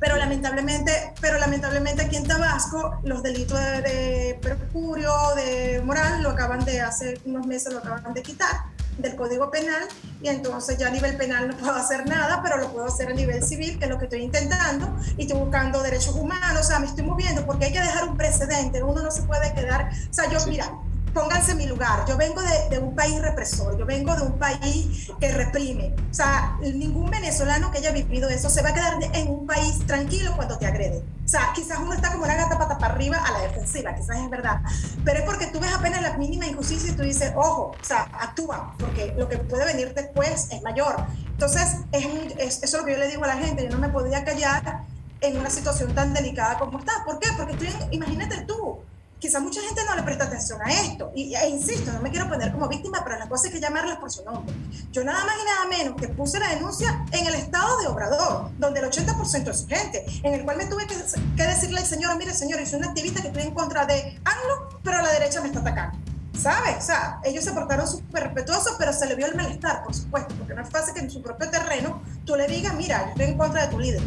pero 0.03 0.17
lamentablemente, 0.17 1.13
pero 1.21 1.39
lamentablemente 1.39 2.01
aquí 2.01 2.17
en 2.17 2.27
Tabasco 2.27 2.99
los 3.03 3.23
delitos 3.23 3.57
de, 3.57 4.37
perjurio, 4.41 5.13
de 5.37 5.81
moral, 5.81 6.21
lo 6.21 6.31
acaban 6.31 6.65
de 6.65 6.81
hace 6.81 7.21
unos 7.23 7.47
meses, 7.47 7.71
lo 7.71 7.79
acaban 7.79 8.13
de 8.13 8.21
quitar 8.21 8.65
del 8.97 9.15
Código 9.15 9.49
Penal 9.49 9.87
y 10.21 10.27
entonces 10.27 10.77
ya 10.77 10.87
a 10.87 10.89
nivel 10.89 11.15
penal 11.15 11.47
no 11.47 11.55
puedo 11.55 11.73
hacer 11.73 12.05
nada, 12.05 12.41
pero 12.43 12.57
lo 12.57 12.69
puedo 12.73 12.85
hacer 12.85 13.07
a 13.07 13.13
nivel 13.13 13.41
civil, 13.43 13.79
que 13.79 13.85
es 13.85 13.89
lo 13.89 13.97
que 13.97 14.03
estoy 14.03 14.23
intentando, 14.23 14.93
y 15.17 15.21
estoy 15.21 15.39
buscando 15.39 15.81
derechos 15.81 16.15
humanos, 16.15 16.59
o 16.59 16.63
sea, 16.63 16.79
me 16.79 16.87
estoy 16.87 17.05
moviendo 17.05 17.45
porque 17.45 17.65
hay 17.67 17.71
que 17.71 17.79
dejar 17.79 18.09
un 18.09 18.17
precedente, 18.17 18.83
uno 18.83 19.01
no 19.01 19.09
se 19.09 19.21
puede 19.21 19.53
quedar, 19.53 19.89
o 19.89 20.13
sea, 20.13 20.29
yo, 20.29 20.37
mira, 20.47 20.69
pónganse 21.13 21.51
en 21.51 21.57
mi 21.57 21.67
lugar. 21.67 22.05
Yo 22.07 22.17
vengo 22.17 22.41
de, 22.41 22.79
un 22.79 22.95
país 22.95 23.21
represor, 23.21 23.77
yo 23.77 23.85
vengo 23.85 24.15
de 24.15 24.23
un 24.23 24.37
país 24.37 25.11
que 25.19 25.31
reprime. 25.31 25.93
O 26.09 26.13
sea, 26.13 26.57
ningún 26.61 27.09
venezolano 27.09 27.71
que 27.71 27.77
haya 27.77 27.91
vivido 27.91 28.29
eso 28.29 28.49
se 28.49 28.61
va 28.61 28.69
a 28.69 28.73
quedar 28.73 28.97
en 29.13 29.27
un 29.29 29.45
país 29.45 29.85
tranquilo 29.85 30.33
cuando 30.35 30.57
te 30.57 30.65
agrede. 30.65 31.03
O 31.23 31.27
sea, 31.27 31.51
quizás 31.55 31.79
uno 31.79 31.93
está 31.93 32.11
como 32.11 32.23
una 32.25 32.35
gata 32.35 32.57
pata 32.57 32.77
para 32.77 32.93
arriba 32.93 33.17
a 33.17 33.31
la 33.31 33.41
defensiva, 33.41 33.95
quizás 33.95 34.17
es 34.17 34.29
verdad. 34.29 34.61
Pero 35.05 35.19
es 35.19 35.25
porque 35.25 35.47
tú 35.47 35.59
ves 35.59 35.71
apenas 35.71 36.01
la 36.01 36.17
mínima 36.17 36.45
injusticia 36.47 36.91
y 36.91 36.95
tú 36.95 37.03
dices, 37.03 37.31
ojo, 37.35 37.75
o 37.79 37.85
sea, 37.85 38.09
actúa, 38.19 38.75
porque 38.79 39.13
lo 39.17 39.29
que 39.29 39.37
puede 39.37 39.65
venir 39.65 39.93
después 39.93 40.49
es 40.51 40.61
mayor. 40.63 40.95
Entonces, 41.27 41.77
es, 41.91 42.05
es, 42.37 42.63
eso 42.63 42.77
es 42.77 42.81
lo 42.81 42.85
que 42.85 42.93
yo 42.93 42.97
le 42.97 43.07
digo 43.07 43.23
a 43.23 43.27
la 43.27 43.37
gente, 43.37 43.63
yo 43.63 43.69
no 43.69 43.77
me 43.77 43.89
podía 43.89 44.23
callar 44.25 44.83
en 45.21 45.39
una 45.39 45.49
situación 45.49 45.95
tan 45.95 46.13
delicada 46.13 46.59
como 46.59 46.79
está. 46.79 47.03
¿Por 47.05 47.19
qué? 47.19 47.29
Porque 47.37 47.53
estoy, 47.53 47.69
imagínate 47.91 48.41
tú, 48.41 48.79
quizá 49.23 49.39
mucha 49.39 49.61
gente 49.61 49.81
no 49.85 49.95
le 49.95 50.03
presta 50.03 50.25
atención 50.25 50.61
a 50.61 50.69
esto. 50.69 51.13
Y, 51.15 51.33
e 51.33 51.47
insisto, 51.47 51.93
no 51.93 52.01
me 52.01 52.11
quiero 52.11 52.27
poner 52.27 52.51
como 52.51 52.67
víctima, 52.67 53.01
pero 53.05 53.17
la 53.17 53.29
cosa 53.29 53.47
hay 53.47 53.53
que 53.53 53.61
llamarlas 53.61 53.97
por 53.97 54.11
su 54.11 54.21
nombre. 54.25 54.53
Yo 54.91 55.01
nada 55.05 55.23
más 55.23 55.35
y 55.41 55.45
nada 55.45 55.65
menos 55.77 55.95
que 55.95 56.09
puse 56.09 56.41
la 56.41 56.49
denuncia 56.49 57.05
en 57.13 57.25
el 57.25 57.35
estado 57.35 57.79
de 57.79 57.87
Obrador, 57.87 58.51
donde 58.57 58.81
el 58.81 58.87
80% 58.87 59.49
es 59.49 59.65
gente, 59.65 60.05
en 60.23 60.33
el 60.33 60.43
cual 60.43 60.57
me 60.57 60.65
tuve 60.65 60.85
que, 60.87 60.97
decirle 60.97 61.79
al 61.79 61.85
señor, 61.85 62.17
mire 62.17 62.33
señor, 62.33 62.59
soy 62.67 62.79
una 62.79 62.89
activista 62.89 63.21
que 63.21 63.29
estoy 63.29 63.43
en 63.43 63.53
contra 63.53 63.85
de 63.85 64.19
ANLO, 64.25 64.81
pero 64.83 65.01
la 65.01 65.13
derecha 65.13 65.39
me 65.39 65.47
está 65.47 65.61
atacando. 65.61 65.97
¿Sabes? 66.37 66.75
O 66.79 66.81
sea, 66.81 67.21
ellos 67.23 67.45
se 67.45 67.53
portaron 67.53 67.87
súper 67.87 68.23
respetuosos, 68.23 68.75
pero 68.77 68.91
se 68.91 69.05
le 69.05 69.15
vio 69.15 69.27
el 69.27 69.35
malestar, 69.35 69.85
por 69.85 69.95
supuesto, 69.95 70.35
porque 70.37 70.53
no 70.53 70.63
es 70.63 70.69
fácil 70.69 70.93
que 70.93 70.99
en 70.99 71.09
su 71.09 71.21
propio 71.21 71.49
terreno 71.49 72.01
tú 72.25 72.35
le 72.35 72.45
digas, 72.45 72.73
mira, 72.75 73.05
yo 73.05 73.09
estoy 73.11 73.25
en 73.27 73.37
contra 73.37 73.67
de 73.67 73.67
tu 73.69 73.79
líder 73.79 74.01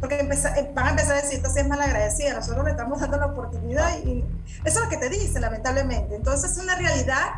porque 0.00 0.16
eh, 0.16 0.70
van 0.74 0.86
a 0.86 0.90
empezar 0.90 1.12
a 1.12 1.22
decir, 1.22 1.36
esta 1.36 1.50
sí 1.50 1.60
es 1.60 1.68
malagradecida, 1.68 2.34
nosotros 2.34 2.64
le 2.64 2.72
estamos 2.72 3.00
dando 3.00 3.16
la 3.16 3.26
oportunidad 3.26 3.98
y 4.04 4.24
eso 4.64 4.78
es 4.78 4.84
lo 4.84 4.88
que 4.88 4.96
te 4.96 5.08
dice, 5.08 5.40
lamentablemente. 5.40 6.16
Entonces 6.16 6.52
es 6.52 6.58
una 6.58 6.76
realidad 6.76 7.34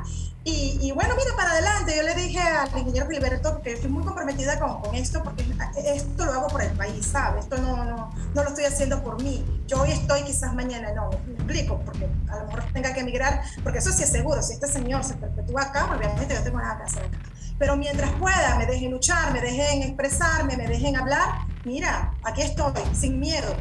y, 0.50 0.92
bueno, 0.92 1.14
mira, 1.14 1.36
para 1.36 1.50
adelante, 1.50 1.94
yo 1.94 2.02
le 2.02 2.14
dije 2.14 2.38
al 2.40 2.70
ingeniero 2.78 3.06
Gilberto 3.11 3.61
que 3.61 3.74
estoy 3.74 3.90
muy 3.90 4.02
comprometida 4.02 4.59
con, 4.59 4.80
con, 4.80 4.94
esto, 4.94 5.22
porque 5.22 5.44
esto 5.84 6.24
lo 6.24 6.32
hago 6.32 6.46
por 6.46 6.62
el 6.62 6.70
país, 6.70 7.04
¿sabes? 7.04 7.44
Esto 7.44 7.59
no, 7.59 7.84
no, 7.84 8.11
no 8.34 8.42
lo 8.42 8.48
estoy 8.48 8.64
haciendo 8.64 9.02
por 9.02 9.22
mí. 9.22 9.44
Yo 9.66 9.82
hoy 9.82 9.92
estoy, 9.92 10.22
quizás 10.22 10.54
mañana 10.54 10.92
no, 10.92 11.11
me 11.26 11.34
explico, 11.34 11.78
porque 11.84 12.09
a 12.30 12.38
lo 12.38 12.46
mejor 12.46 12.64
tenga 12.72 12.94
que 12.94 13.00
emigrar, 13.00 13.42
porque 13.62 13.80
eso 13.80 13.92
sí 13.92 14.04
es 14.04 14.11
seguro, 14.11 14.40
si 14.42 14.54
este 14.54 14.68
señor 14.68 15.04
se 15.04 15.14
perpetúa 15.14 15.64
acá, 15.64 15.94
obviamente 15.94 16.34
yo 16.34 16.42
tengo 16.42 16.59
nada 16.59 16.78
que 16.78 16.84
hacer 16.84 17.04
acá. 17.04 17.18
Pero 17.59 17.76
mientras 17.76 18.11
pueda, 18.12 18.56
me 18.56 18.64
dejen 18.64 18.90
luchar, 18.90 19.32
me 19.32 19.42
dejen 19.42 19.82
expresarme, 19.82 20.56
me 20.56 20.66
dejen 20.66 20.96
hablar, 20.96 21.28
mira, 21.69 22.14
aquí 22.23 22.41
estoy, 22.41 22.73
sin 22.95 23.21
miedo, 23.21 23.55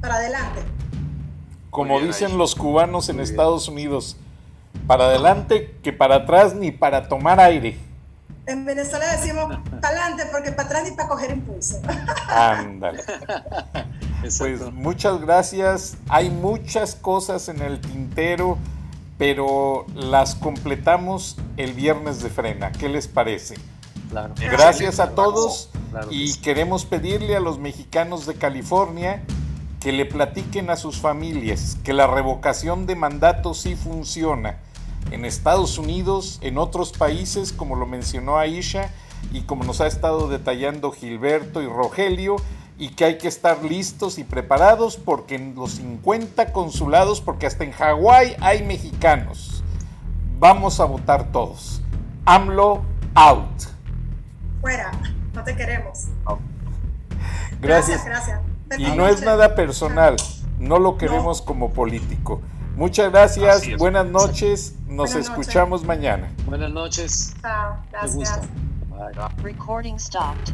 para 0.00 0.14
adelante. 0.14 0.62
Como 1.70 2.00
dicen 2.00 2.38
los 2.38 2.54
cubanos 2.54 3.08
en 3.08 3.18
Estados 3.18 3.66
Unidos, 3.66 4.16
para 4.86 5.06
adelante 5.06 5.76
que 5.82 5.92
para 5.92 6.14
atrás 6.16 6.54
ni 6.54 6.70
para 6.70 7.08
tomar 7.08 7.40
aire. 7.40 7.76
En 8.46 8.64
Venezuela 8.64 9.10
decimos 9.10 9.58
para 9.80 9.88
adelante 9.88 10.26
porque 10.30 10.52
para 10.52 10.68
atrás 10.68 10.84
ni 10.88 10.92
para 10.92 11.08
coger 11.08 11.32
impulso. 11.32 11.80
Ándale. 12.28 13.02
Pues 14.20 14.60
muchas 14.72 15.20
gracias. 15.20 15.96
Hay 16.08 16.28
muchas 16.28 16.96
cosas 16.96 17.48
en 17.48 17.62
el 17.62 17.80
tintero, 17.80 18.58
pero 19.16 19.86
las 19.94 20.34
completamos 20.34 21.36
el 21.56 21.72
viernes 21.72 22.20
de 22.20 22.28
frena. 22.28 22.72
¿Qué 22.72 22.88
les 22.88 23.06
parece? 23.06 23.54
Gracias 24.50 25.00
a 25.00 25.10
todos 25.10 25.70
y 26.10 26.34
queremos 26.38 26.84
pedirle 26.84 27.36
a 27.36 27.40
los 27.40 27.58
mexicanos 27.58 28.26
de 28.26 28.34
California 28.34 29.22
que 29.80 29.92
le 29.92 30.06
platiquen 30.06 30.70
a 30.70 30.76
sus 30.76 30.98
familias 30.98 31.78
que 31.84 31.92
la 31.92 32.06
revocación 32.06 32.86
de 32.86 32.96
mandato 32.96 33.54
sí 33.54 33.76
funciona. 33.76 34.58
En 35.10 35.24
Estados 35.24 35.78
Unidos, 35.78 36.38
en 36.42 36.58
otros 36.58 36.92
países, 36.92 37.52
como 37.52 37.76
lo 37.76 37.86
mencionó 37.86 38.38
Aisha 38.38 38.90
y 39.32 39.42
como 39.42 39.64
nos 39.64 39.80
ha 39.80 39.86
estado 39.86 40.28
detallando 40.28 40.90
Gilberto 40.90 41.62
y 41.62 41.66
Rogelio, 41.66 42.36
y 42.78 42.90
que 42.90 43.04
hay 43.04 43.18
que 43.18 43.28
estar 43.28 43.64
listos 43.64 44.18
y 44.18 44.24
preparados 44.24 44.96
porque 44.96 45.34
en 45.34 45.54
los 45.54 45.72
50 45.72 46.52
consulados, 46.52 47.20
porque 47.20 47.46
hasta 47.46 47.64
en 47.64 47.72
Hawái 47.72 48.36
hay 48.40 48.62
mexicanos. 48.62 49.64
Vamos 50.38 50.78
a 50.78 50.84
votar 50.84 51.32
todos. 51.32 51.82
AMLO 52.24 52.82
out. 53.14 53.77
Fuera, 54.60 54.90
no 55.34 55.44
te 55.44 55.54
queremos. 55.56 56.08
Gracias. 57.60 58.04
gracias. 58.04 58.40
Y 58.76 58.84
no 58.96 59.06
es 59.06 59.22
nada 59.22 59.54
personal, 59.54 60.16
no 60.58 60.78
lo 60.78 60.98
queremos 60.98 61.40
como 61.40 61.72
político. 61.72 62.42
Muchas 62.76 63.10
gracias, 63.10 63.76
buenas 63.78 64.06
noches, 64.06 64.74
nos 64.86 65.14
escuchamos 65.14 65.84
mañana. 65.84 66.30
Buenas 66.46 66.70
noches. 66.70 67.34
Chao, 67.40 67.78
gracias. 67.90 68.40
Recording 69.42 69.98
stopped. 69.98 70.52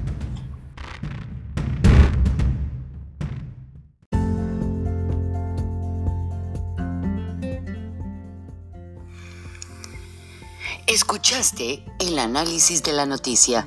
Escuchaste 10.87 11.83
el 11.99 12.19
análisis 12.19 12.83
de 12.83 12.93
la 12.93 13.07
noticia, 13.07 13.67